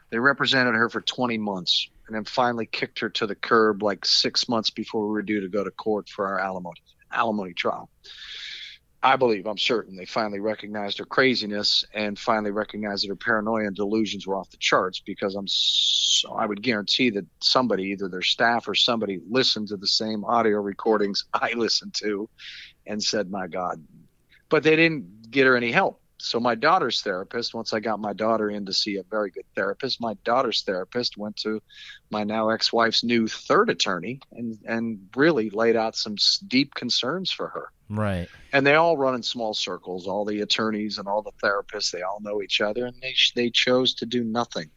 They 0.09 0.19
represented 0.19 0.75
her 0.75 0.89
for 0.89 0.99
20 1.01 1.37
months, 1.37 1.87
and 2.07 2.15
then 2.15 2.25
finally 2.25 2.65
kicked 2.65 2.99
her 2.99 3.09
to 3.09 3.25
the 3.27 3.35
curb 3.35 3.81
like 3.83 4.03
six 4.05 4.49
months 4.49 4.69
before 4.69 5.05
we 5.07 5.11
were 5.13 5.21
due 5.21 5.39
to 5.41 5.47
go 5.47 5.63
to 5.63 5.71
court 5.71 6.09
for 6.09 6.27
our 6.27 6.39
alimony 6.39 6.81
alimony 7.13 7.53
trial. 7.53 7.89
I 9.03 9.15
believe, 9.15 9.47
I'm 9.47 9.57
certain, 9.57 9.95
they 9.95 10.05
finally 10.05 10.39
recognized 10.39 10.99
her 10.99 11.05
craziness 11.05 11.83
and 11.93 12.19
finally 12.19 12.51
recognized 12.51 13.03
that 13.03 13.09
her 13.09 13.15
paranoia 13.15 13.65
and 13.65 13.75
delusions 13.75 14.27
were 14.27 14.35
off 14.35 14.51
the 14.51 14.57
charts 14.57 14.99
because 14.99 15.33
I'm 15.35 15.47
so, 15.47 16.33
I 16.33 16.45
would 16.45 16.61
guarantee 16.61 17.09
that 17.11 17.25
somebody, 17.39 17.85
either 17.85 18.07
their 18.07 18.21
staff 18.21 18.67
or 18.67 18.75
somebody, 18.75 19.19
listened 19.27 19.69
to 19.69 19.77
the 19.77 19.87
same 19.87 20.23
audio 20.23 20.59
recordings 20.59 21.25
I 21.33 21.53
listened 21.53 21.95
to 21.95 22.29
and 22.85 23.01
said, 23.03 23.31
my 23.31 23.47
God. 23.47 23.83
But 24.49 24.61
they 24.61 24.75
didn't 24.75 25.31
get 25.31 25.47
her 25.47 25.57
any 25.57 25.71
help. 25.71 25.99
So 26.19 26.39
my 26.39 26.53
daughter's 26.53 27.01
therapist, 27.01 27.55
once 27.55 27.73
I 27.73 27.79
got 27.79 27.99
my 27.99 28.13
daughter 28.13 28.51
in 28.51 28.67
to 28.67 28.73
see 28.73 28.97
a 28.97 29.03
very 29.03 29.31
good 29.31 29.45
therapist, 29.55 29.99
my 29.99 30.13
daughter's 30.23 30.61
therapist 30.61 31.17
went 31.17 31.37
to 31.37 31.63
my 32.11 32.23
now 32.23 32.49
ex-wife's 32.49 33.03
new 33.03 33.27
third 33.27 33.71
attorney 33.71 34.19
and 34.31 34.59
and 34.67 35.09
really 35.15 35.49
laid 35.49 35.75
out 35.75 35.95
some 35.95 36.17
deep 36.47 36.75
concerns 36.75 37.31
for 37.31 37.47
her 37.47 37.71
Right. 37.93 38.29
and 38.53 38.65
they 38.65 38.75
all 38.75 38.95
run 38.95 39.15
in 39.15 39.21
small 39.23 39.53
circles. 39.53 40.07
All 40.07 40.23
the 40.23 40.39
attorneys 40.41 40.97
and 40.97 41.07
all 41.07 41.21
the 41.21 41.31
therapists 41.43 41.91
they 41.91 42.01
all 42.03 42.19
know 42.21 42.41
each 42.41 42.61
other 42.61 42.85
and 42.85 42.95
they 43.01 43.13
they 43.35 43.49
chose 43.49 43.93
to 43.95 44.05
do 44.05 44.23
nothing. 44.23 44.69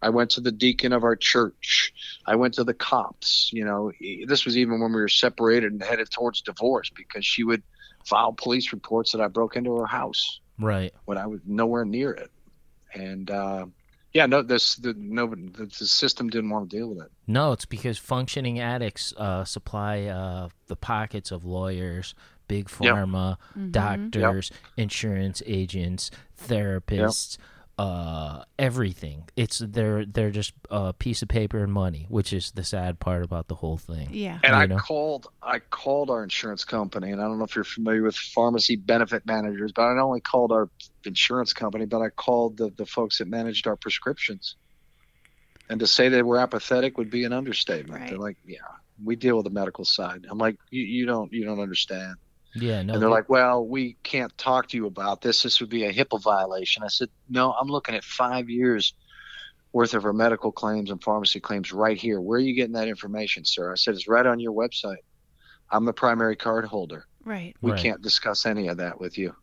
I 0.00 0.08
went 0.08 0.30
to 0.32 0.40
the 0.40 0.52
deacon 0.52 0.92
of 0.94 1.04
our 1.04 1.14
church. 1.16 1.92
I 2.26 2.36
went 2.36 2.54
to 2.54 2.64
the 2.64 2.74
cops 2.74 3.50
you 3.52 3.64
know. 3.64 3.92
This 4.26 4.44
was 4.46 4.56
even 4.56 4.80
when 4.80 4.92
we 4.92 5.00
were 5.02 5.08
separated 5.08 5.70
and 5.72 5.82
headed 5.82 6.10
towards 6.10 6.40
divorce 6.40 6.90
because 6.96 7.26
she 7.26 7.44
would 7.44 7.62
file 8.06 8.32
police 8.32 8.72
reports 8.72 9.12
that 9.12 9.20
i 9.20 9.28
broke 9.28 9.54
into 9.54 9.76
her 9.76 9.86
house 9.86 10.40
Right. 10.58 10.92
when 11.04 11.18
i 11.18 11.26
was 11.26 11.40
nowhere 11.46 11.84
near 11.84 12.10
it. 12.12 12.30
And 12.94 13.30
uh 13.30 13.66
yeah 14.12 14.26
no 14.26 14.42
this 14.42 14.76
the 14.76 14.94
no 14.98 15.26
the, 15.28 15.66
the 15.78 15.86
system 15.86 16.28
didn't 16.28 16.50
want 16.50 16.68
to 16.70 16.76
deal 16.76 16.88
with 16.88 16.98
it. 17.06 17.10
No, 17.26 17.52
it's 17.52 17.64
because 17.64 17.98
functioning 17.98 18.58
addicts 18.60 19.14
uh, 19.16 19.44
supply 19.44 20.02
uh, 20.06 20.48
the 20.66 20.76
pockets 20.76 21.30
of 21.30 21.44
lawyers, 21.46 22.14
big 22.52 22.68
pharma, 22.68 23.36
Mhm. 23.56 23.72
doctors, 23.72 24.50
insurance 24.76 25.42
agents, 25.46 26.10
therapists, 26.48 27.38
uh, 27.78 28.44
everything. 28.58 29.24
It's 29.36 29.58
they're 29.58 30.04
they're 30.04 30.30
just 30.30 30.52
a 30.70 30.92
piece 30.92 31.22
of 31.22 31.28
paper 31.28 31.58
and 31.64 31.72
money, 31.72 32.04
which 32.10 32.32
is 32.32 32.50
the 32.52 32.62
sad 32.64 33.00
part 33.00 33.24
about 33.24 33.48
the 33.48 33.54
whole 33.56 33.78
thing. 33.78 34.08
Yeah. 34.12 34.38
And 34.44 34.70
You 34.70 34.76
I 34.76 34.78
called 34.78 35.26
I 35.42 35.58
called 35.58 36.10
our 36.10 36.22
insurance 36.22 36.64
company, 36.64 37.10
and 37.12 37.20
I 37.20 37.24
don't 37.24 37.38
know 37.38 37.44
if 37.44 37.54
you're 37.56 37.64
familiar 37.64 38.02
with 38.02 38.16
pharmacy 38.16 38.76
benefit 38.76 39.24
managers, 39.24 39.72
but 39.72 39.82
I 39.82 39.94
not 39.94 40.04
only 40.04 40.20
called 40.20 40.52
our 40.52 40.68
insurance 41.04 41.52
company, 41.54 41.86
but 41.86 42.00
I 42.02 42.10
called 42.10 42.58
the, 42.58 42.68
the 42.76 42.86
folks 42.86 43.18
that 43.18 43.28
managed 43.28 43.66
our 43.66 43.76
prescriptions. 43.76 44.56
And 45.70 45.80
to 45.80 45.86
say 45.86 46.10
they 46.10 46.22
were 46.22 46.38
apathetic 46.38 46.98
would 46.98 47.10
be 47.10 47.24
an 47.24 47.32
understatement. 47.32 48.00
Right. 48.00 48.10
They're 48.10 48.18
like, 48.18 48.36
"Yeah, 48.46 48.58
we 49.02 49.16
deal 49.16 49.36
with 49.38 49.44
the 49.44 49.50
medical 49.62 49.86
side." 49.86 50.26
I'm 50.30 50.36
like, 50.46 50.56
"You, 50.70 50.82
you 50.82 51.06
don't 51.06 51.32
you 51.32 51.44
don't 51.46 51.60
understand." 51.60 52.16
Yeah, 52.54 52.82
no. 52.82 52.92
and 52.94 53.02
they're 53.02 53.08
like, 53.10 53.28
"Well, 53.28 53.66
we 53.66 53.96
can't 54.02 54.36
talk 54.36 54.68
to 54.68 54.76
you 54.76 54.86
about 54.86 55.20
this. 55.22 55.42
This 55.42 55.60
would 55.60 55.70
be 55.70 55.84
a 55.84 55.92
HIPAA 55.92 56.22
violation." 56.22 56.82
I 56.82 56.88
said, 56.88 57.08
"No, 57.28 57.52
I'm 57.52 57.68
looking 57.68 57.94
at 57.94 58.04
five 58.04 58.50
years 58.50 58.94
worth 59.72 59.94
of 59.94 60.04
our 60.04 60.12
medical 60.12 60.52
claims 60.52 60.90
and 60.90 61.02
pharmacy 61.02 61.40
claims 61.40 61.72
right 61.72 61.96
here. 61.96 62.20
Where 62.20 62.36
are 62.36 62.42
you 62.42 62.54
getting 62.54 62.74
that 62.74 62.88
information, 62.88 63.44
sir?" 63.44 63.72
I 63.72 63.76
said, 63.76 63.94
"It's 63.94 64.08
right 64.08 64.26
on 64.26 64.38
your 64.38 64.52
website. 64.52 65.02
I'm 65.70 65.84
the 65.86 65.92
primary 65.94 66.36
card 66.36 66.66
holder. 66.66 67.06
Right. 67.24 67.54
We 67.62 67.70
Right. 67.72 67.80
can't 67.82 68.02
discuss 68.02 68.44
any 68.44 68.68
of 68.68 68.76
that 68.78 69.00
with 69.00 69.16
you." 69.16 69.34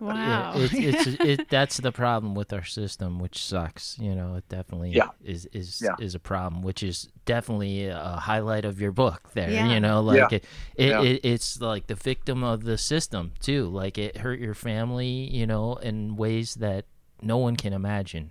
Wow. 0.00 0.14
Yeah, 0.14 0.52
it's, 0.56 0.74
it's 1.06 1.06
it, 1.24 1.48
that's 1.48 1.76
the 1.78 1.92
problem 1.92 2.34
with 2.34 2.52
our 2.52 2.64
system, 2.64 3.18
which 3.18 3.44
sucks. 3.44 3.98
You 3.98 4.14
know, 4.14 4.34
it 4.36 4.48
definitely 4.48 4.90
Yeah. 4.92 5.08
is 5.24 5.46
is 5.52 5.80
Yeah. 5.84 5.94
is 5.98 6.14
a 6.14 6.18
problem, 6.18 6.62
which 6.62 6.82
is 6.82 7.08
definitely 7.24 7.86
a 7.86 8.16
highlight 8.20 8.64
of 8.64 8.80
your 8.80 8.92
book. 8.92 9.30
There, 9.34 9.50
Yeah. 9.50 9.72
you 9.72 9.80
know, 9.80 10.00
like 10.02 10.18
Yeah. 10.18 10.36
it, 10.38 10.44
it, 10.76 10.88
Yeah. 10.88 11.02
it, 11.02 11.20
it's 11.24 11.60
like 11.60 11.86
the 11.86 11.94
victim 11.94 12.42
of 12.44 12.64
the 12.64 12.78
system 12.78 13.32
too. 13.40 13.68
Like 13.68 13.98
it 13.98 14.18
hurt 14.18 14.40
your 14.40 14.54
family, 14.54 15.06
you 15.30 15.46
know, 15.46 15.74
in 15.76 16.16
ways 16.16 16.54
that 16.56 16.84
no 17.20 17.38
one 17.38 17.56
can 17.56 17.72
imagine. 17.72 18.30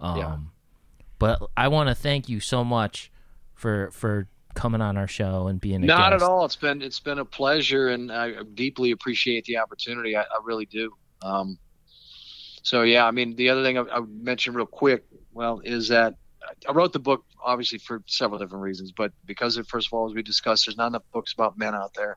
Um, 0.00 0.16
Yeah. 0.18 0.36
But 1.18 1.42
I 1.56 1.66
want 1.68 1.88
to 1.88 1.94
thank 1.96 2.28
you 2.28 2.38
so 2.40 2.62
much 2.64 3.10
for 3.54 3.90
for 3.90 4.28
coming 4.58 4.80
on 4.80 4.96
our 4.96 5.06
show 5.06 5.46
and 5.46 5.60
being 5.60 5.84
a 5.84 5.86
Not 5.86 6.12
at 6.12 6.20
all. 6.20 6.44
It's 6.44 6.56
been 6.56 6.82
it's 6.82 6.98
been 6.98 7.20
a 7.20 7.24
pleasure, 7.24 7.88
and 7.88 8.10
I 8.10 8.42
deeply 8.54 8.90
appreciate 8.90 9.44
the 9.44 9.58
opportunity. 9.58 10.16
I, 10.16 10.22
I 10.22 10.40
really 10.42 10.66
do. 10.66 10.92
Um, 11.22 11.58
so 12.62 12.82
yeah, 12.82 13.06
I 13.06 13.12
mean, 13.12 13.36
the 13.36 13.50
other 13.50 13.62
thing 13.62 13.78
I, 13.78 13.82
I 13.82 14.00
would 14.00 14.22
mention 14.22 14.54
real 14.54 14.66
quick, 14.66 15.04
well, 15.32 15.60
is 15.64 15.88
that 15.88 16.14
I 16.68 16.72
wrote 16.72 16.92
the 16.92 16.98
book 16.98 17.24
obviously 17.42 17.78
for 17.78 18.02
several 18.06 18.40
different 18.40 18.62
reasons, 18.62 18.92
but 18.92 19.12
because 19.24 19.56
of, 19.56 19.68
first 19.68 19.86
of 19.86 19.92
all, 19.92 20.08
as 20.08 20.14
we 20.14 20.22
discussed, 20.22 20.66
there's 20.66 20.76
not 20.76 20.88
enough 20.88 21.04
books 21.12 21.32
about 21.32 21.56
men 21.56 21.74
out 21.74 21.94
there 21.94 22.16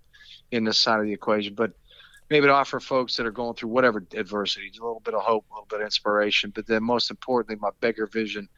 in 0.49 0.63
this 0.63 0.79
side 0.79 0.99
of 0.99 1.05
the 1.05 1.13
equation. 1.13 1.53
But 1.53 1.73
maybe 2.31 2.47
to 2.47 2.53
offer 2.53 2.79
folks 2.79 3.15
that 3.17 3.27
are 3.27 3.31
going 3.31 3.53
through 3.53 3.69
whatever 3.69 4.03
adversities 4.17 4.79
a 4.79 4.83
little 4.83 5.01
bit 5.01 5.13
of 5.13 5.21
hope, 5.21 5.45
a 5.51 5.53
little 5.53 5.67
bit 5.69 5.81
of 5.81 5.85
inspiration. 5.85 6.51
But 6.55 6.65
then 6.65 6.81
most 6.83 7.11
importantly, 7.11 7.57
my 7.61 7.69
bigger 7.81 8.07
vision 8.07 8.49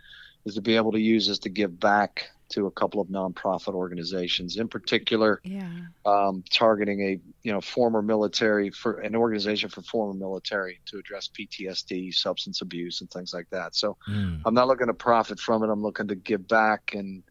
is 0.45 0.55
to 0.55 0.61
be 0.61 0.77
able 0.77 0.93
to 0.93 0.99
use 0.99 1.27
this 1.27 1.39
to 1.39 1.49
give 1.49 1.79
back 1.79 2.29
to 2.53 2.67
a 2.67 2.71
couple 2.71 3.01
of 3.01 3.07
nonprofit 3.07 3.73
organizations, 3.73 4.57
in 4.57 4.67
particular, 4.67 5.41
Yeah. 5.43 5.69
um, 6.05 6.43
targeting 6.51 7.01
a 7.01 7.19
you 7.43 7.51
know 7.51 7.61
former 7.61 8.01
military 8.01 8.69
for 8.69 8.99
an 8.99 9.15
organization 9.15 9.69
for 9.69 9.81
former 9.83 10.13
military 10.13 10.79
to 10.87 10.97
address 10.97 11.29
PTSD, 11.37 12.11
substance 12.13 12.61
abuse, 12.61 13.01
and 13.01 13.09
things 13.11 13.33
like 13.33 13.49
that. 13.51 13.75
So 13.75 13.97
Mm. 14.07 14.41
I'm 14.45 14.53
not 14.53 14.67
looking 14.67 14.87
to 14.87 14.93
profit 14.93 15.39
from 15.39 15.63
it. 15.63 15.69
I'm 15.69 15.81
looking 15.81 16.07
to 16.09 16.15
give 16.15 16.47
back 16.47 16.93
and 16.93 17.23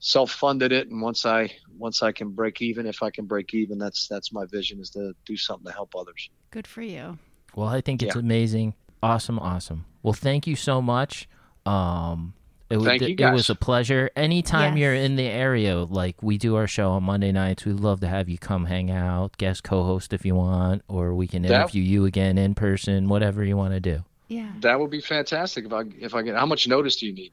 self-funded 0.00 0.70
it. 0.72 0.88
And 0.90 1.00
once 1.02 1.24
I 1.26 1.50
once 1.76 2.02
I 2.02 2.12
can 2.12 2.30
break 2.30 2.60
even, 2.62 2.86
if 2.86 3.02
I 3.02 3.10
can 3.10 3.26
break 3.26 3.54
even, 3.54 3.78
that's 3.78 4.06
that's 4.08 4.32
my 4.32 4.44
vision 4.46 4.80
is 4.80 4.90
to 4.90 5.12
do 5.26 5.36
something 5.36 5.66
to 5.66 5.72
help 5.72 5.94
others. 5.96 6.28
Good 6.50 6.66
for 6.66 6.82
you. 6.82 7.18
Well, 7.54 7.68
I 7.68 7.80
think 7.80 8.02
it's 8.02 8.14
Yeah. 8.14 8.20
amazing. 8.20 8.74
Awesome, 9.02 9.38
awesome. 9.38 9.86
Well, 10.02 10.12
thank 10.12 10.46
you 10.46 10.56
so 10.56 10.82
much. 10.82 11.28
Um, 11.66 12.34
it, 12.70 12.76
was 12.76 12.84
Thank 12.86 13.02
you, 13.02 13.16
it 13.18 13.32
was 13.32 13.48
a 13.48 13.54
pleasure. 13.54 14.10
Anytime 14.14 14.76
Yes. 14.76 14.82
you're 14.82 14.94
in 14.94 15.16
the 15.16 15.24
area, 15.26 15.76
like 15.78 16.22
we 16.22 16.36
do 16.36 16.56
our 16.56 16.66
show 16.66 16.90
on 16.90 17.04
Monday 17.04 17.32
nights, 17.32 17.64
we'd 17.64 17.80
love 17.80 18.00
to 18.00 18.08
have 18.08 18.28
you 18.28 18.36
come 18.38 18.66
hang 18.66 18.90
out, 18.90 19.36
guest 19.38 19.64
co-host 19.64 20.12
if 20.12 20.26
you 20.26 20.34
want, 20.34 20.82
or 20.88 21.14
we 21.14 21.26
can 21.26 21.42
That- 21.42 21.50
interview 21.52 21.82
you 21.82 22.04
again 22.04 22.36
in 22.36 22.54
person, 22.54 23.08
whatever 23.08 23.42
you 23.44 23.56
want 23.56 23.72
to 23.74 23.80
do. 23.80 24.04
Yeah. 24.28 24.50
That 24.60 24.78
would 24.78 24.90
be 24.90 25.00
fantastic 25.00 25.64
if 25.64 25.72
I 25.72 25.84
if 25.98 26.14
I 26.14 26.20
get. 26.22 26.36
How 26.36 26.44
much 26.46 26.68
notice 26.68 26.96
do 26.96 27.06
you 27.06 27.14
need? 27.14 27.32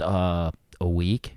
Uh, 0.00 0.50
a 0.80 0.88
week. 0.88 1.34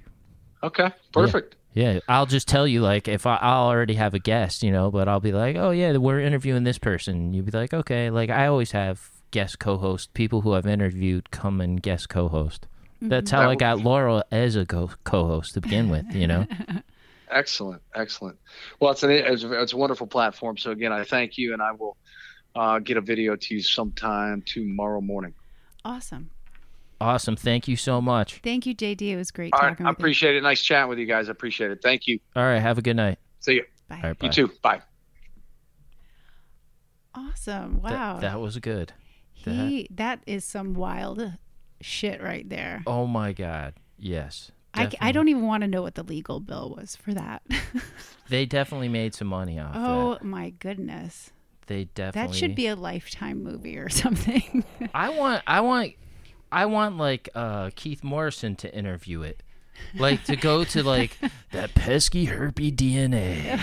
Okay, 0.62 0.92
perfect. 1.14 1.56
Yeah, 1.74 2.00
I'll 2.08 2.26
just 2.26 2.48
tell 2.48 2.68
you 2.68 2.82
like 2.82 3.08
if 3.08 3.26
I, 3.26 3.38
I'll 3.38 3.68
already 3.68 3.94
have 3.94 4.14
a 4.14 4.20
guest, 4.20 4.62
you 4.64 4.72
know, 4.72 4.92
but 4.92 5.08
I'll 5.08 5.20
be 5.20 5.32
like, 5.32 5.56
oh 5.56 5.72
yeah, 5.72 5.96
we're 5.98 6.20
interviewing 6.20 6.64
this 6.66 6.78
person. 6.78 7.34
You'd 7.34 7.46
be 7.46 7.58
like, 7.58 7.74
okay, 7.74 8.10
like 8.10 8.30
I 8.30 8.48
always 8.48 8.72
have 8.72 9.10
guest 9.32 9.60
co-host 9.60 10.14
people 10.14 10.42
who 10.42 10.54
I've 10.54 10.66
interviewed 10.68 11.32
come 11.32 11.62
and 11.62 11.82
guest 11.82 12.10
co-host. 12.10 12.68
That's 13.02 13.32
how 13.32 13.42
That 13.44 13.50
I 13.50 13.56
got 13.56 13.78
be- 13.78 13.84
Laura 13.84 14.24
as 14.32 14.56
a 14.56 14.66
co- 14.66 14.92
co-host 15.04 15.54
to 15.54 15.62
begin 15.62 15.90
with, 15.90 16.14
you 16.14 16.28
know. 16.28 16.46
Excellent, 17.32 17.82
excellent. 17.94 18.40
Well, 18.80 18.92
it's 18.92 19.04
an 19.04 19.12
it's, 19.12 19.44
a- 19.44 19.62
it's 19.62 19.74
a 19.74 19.78
wonderful 19.78 20.08
platform. 20.08 20.58
So 20.58 20.72
again, 20.72 20.92
I 20.92 21.04
thank 21.04 21.38
you, 21.38 21.54
and 21.54 21.62
I 21.62 21.72
will 21.74 21.96
uh, 22.56 22.80
get 22.80 22.98
a 22.98 23.02
video 23.02 23.36
to 23.36 23.54
you 23.56 23.62
sometime 23.62 24.42
tomorrow 24.42 25.00
morning. 25.00 25.36
Awesome. 25.86 26.32
awesome, 27.00 27.36
thank 27.36 27.68
you 27.68 27.76
so 27.76 28.02
much. 28.02 28.40
Thank 28.44 28.66
you, 28.66 28.76
JD. 28.76 29.02
It 29.04 29.16
was 29.16 29.30
great 29.30 29.54
All 29.54 29.60
right, 29.62 29.70
talking 29.70 29.86
I 29.86 29.90
with 29.90 30.00
appreciate 30.00 30.36
it. 30.38 30.42
Nice 30.42 30.62
chatting 30.64 30.90
with 30.90 30.98
you 30.98 31.06
guys. 31.06 31.30
I 31.30 31.32
appreciate 31.32 31.70
it. 31.70 31.82
Thank 31.84 32.08
you. 32.08 32.20
All 32.36 32.42
right, 32.44 32.60
have 32.60 32.80
a 32.80 32.82
good 32.82 32.96
night. 32.96 33.20
See 33.42 33.54
you. 33.54 33.58
you. 33.60 33.66
Bye. 33.88 33.96
All 33.98 34.02
right, 34.10 34.18
bye. 34.20 34.26
You 34.26 34.32
too. 34.34 34.52
Bye. 34.64 34.82
Awesome. 37.14 37.82
That- 37.84 37.92
Wow. 37.92 38.20
that, 38.20 38.40
was 38.40 38.58
good. 38.58 38.94
he 39.34 39.88
that 39.92 40.22
is 40.26 40.44
some 40.44 40.74
wild 40.74 41.34
shit 41.82 42.22
right 42.22 42.48
there. 42.48 42.84
Oh 42.88 43.08
my 43.08 43.34
god, 43.34 43.74
yes. 43.98 44.52
I, 44.74 44.92
I 45.02 45.12
don't 45.12 45.28
even 45.30 45.48
want 45.48 45.62
to 45.62 45.68
know 45.68 45.82
what 45.82 45.96
the 45.96 46.04
legal 46.04 46.40
bill 46.40 46.76
was 46.78 46.96
for 46.96 47.14
that. 47.14 47.42
They 48.30 48.46
definitely 48.46 48.90
made 48.90 49.16
some 49.16 49.28
money 49.28 49.60
off 49.60 49.74
that. 49.74 49.82
oh 49.84 50.14
that. 50.14 50.24
my 50.24 50.52
goodness. 50.52 51.32
They 51.66 51.86
definitely. 51.86 52.32
That 52.32 52.38
should 52.38 52.56
be 52.56 52.68
a 52.68 52.76
lifetime 52.76 53.44
movie 53.44 53.78
or 53.78 53.90
something. 53.90 54.64
I 54.94 55.10
want 55.10 55.44
I 55.48 55.62
want 55.62 55.94
I 56.52 56.66
want 56.68 56.98
like 56.98 57.30
uh 57.36 57.72
Keith 57.76 58.04
Morrison 58.04 58.56
to 58.58 58.74
interview 58.74 59.24
it. 59.24 59.42
Like 59.96 60.26
to 60.26 60.36
go 60.36 60.64
to 60.66 60.84
like 60.84 61.18
that 61.52 61.74
pesky 61.74 62.28
herpy 62.28 62.76
DNA. 62.76 63.60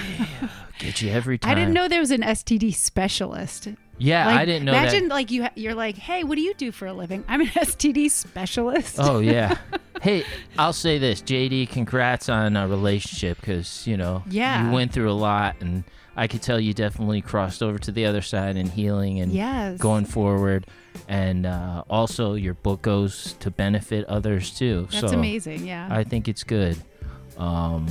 Get 0.79 1.01
you 1.01 1.11
every 1.11 1.39
time. 1.39 1.53
I 1.53 1.55
didn't 1.55 1.73
know 1.75 1.89
there 1.89 2.01
was 2.01 2.11
an 2.11 2.23
STD 2.23 2.75
specialist. 2.75 3.69
Yeah, 3.99 4.27
Like, 4.27 4.41
I 4.41 4.45
didn't 4.45 4.65
know 4.67 4.73
imagine 4.73 5.09
that. 5.09 5.15
like 5.15 5.31
you 5.31 5.45
ha- 5.45 5.53
you're 5.55 5.75
like, 5.75 5.97
"Hey, 5.97 6.23
what 6.25 6.35
do 6.37 6.43
you 6.43 6.53
do 6.55 6.71
for 6.73 6.87
a 6.87 6.93
living?" 6.93 7.25
I'm 7.29 7.41
an 7.41 7.47
STD 7.55 8.11
specialist. 8.11 8.97
Oh 8.99 9.21
yeah. 9.21 9.57
hey, 10.03 10.25
I'll 10.59 10.73
say 10.75 10.99
this, 10.99 11.23
JD. 11.23 11.71
Congrats 11.71 12.29
on 12.29 12.57
a 12.57 12.69
relationship 12.69 13.41
because 13.41 13.87
you 13.87 13.97
know 13.97 14.23
Yeah. 14.29 14.67
you 14.67 14.73
went 14.73 14.93
through 14.93 15.11
a 15.11 15.15
lot, 15.17 15.57
and 15.61 15.85
I 16.15 16.27
could 16.27 16.43
tell 16.43 16.61
you 16.61 16.75
definitely 16.75 17.23
crossed 17.23 17.63
over 17.63 17.79
to 17.79 17.91
the 17.91 18.05
other 18.05 18.21
side 18.23 18.57
and 18.57 18.69
healing 18.71 19.21
and 19.21 19.33
Yes. 19.33 19.79
going 19.79 20.05
forward. 20.05 20.67
And 21.09 21.47
uh, 21.47 21.85
also, 21.91 22.35
your 22.35 22.55
book 22.55 22.83
goes 22.83 23.35
to 23.41 23.51
benefit 23.51 24.05
others 24.07 24.51
too. 24.51 24.89
That's 24.91 25.11
so 25.13 25.19
amazing. 25.19 25.67
Yeah. 25.67 25.89
I 25.91 26.05
think 26.05 26.27
it's 26.29 26.43
good. 26.45 26.77
Um, 27.39 27.87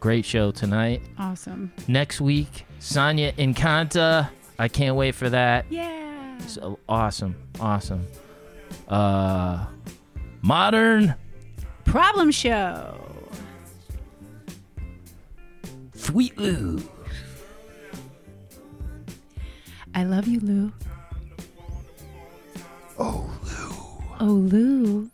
great 0.00 0.24
show 0.24 0.50
tonight. 0.52 1.02
awesome. 1.18 1.72
Next 1.88 2.20
week, 2.20 2.66
Sonia 2.78 3.32
Encanta. 3.32 4.28
I 4.58 4.68
can't 4.68 4.96
wait 4.96 5.14
for 5.14 5.28
that. 5.30 5.66
Yeah. 5.70 6.38
So 6.46 6.78
awesome, 6.88 7.36
awesome. 7.60 8.06
Uh, 8.88 9.66
modern 10.42 11.14
Problem 11.86 12.30
show. 12.32 13.00
Sweet 15.94 16.36
Lou. 16.36 16.82
I 19.94 20.04
love 20.04 20.26
you, 20.26 20.40
Lou. 20.40 20.72
Oh, 22.98 23.30
Lou. 23.44 24.16
Oh, 24.20 24.32
Lou. 24.32 25.10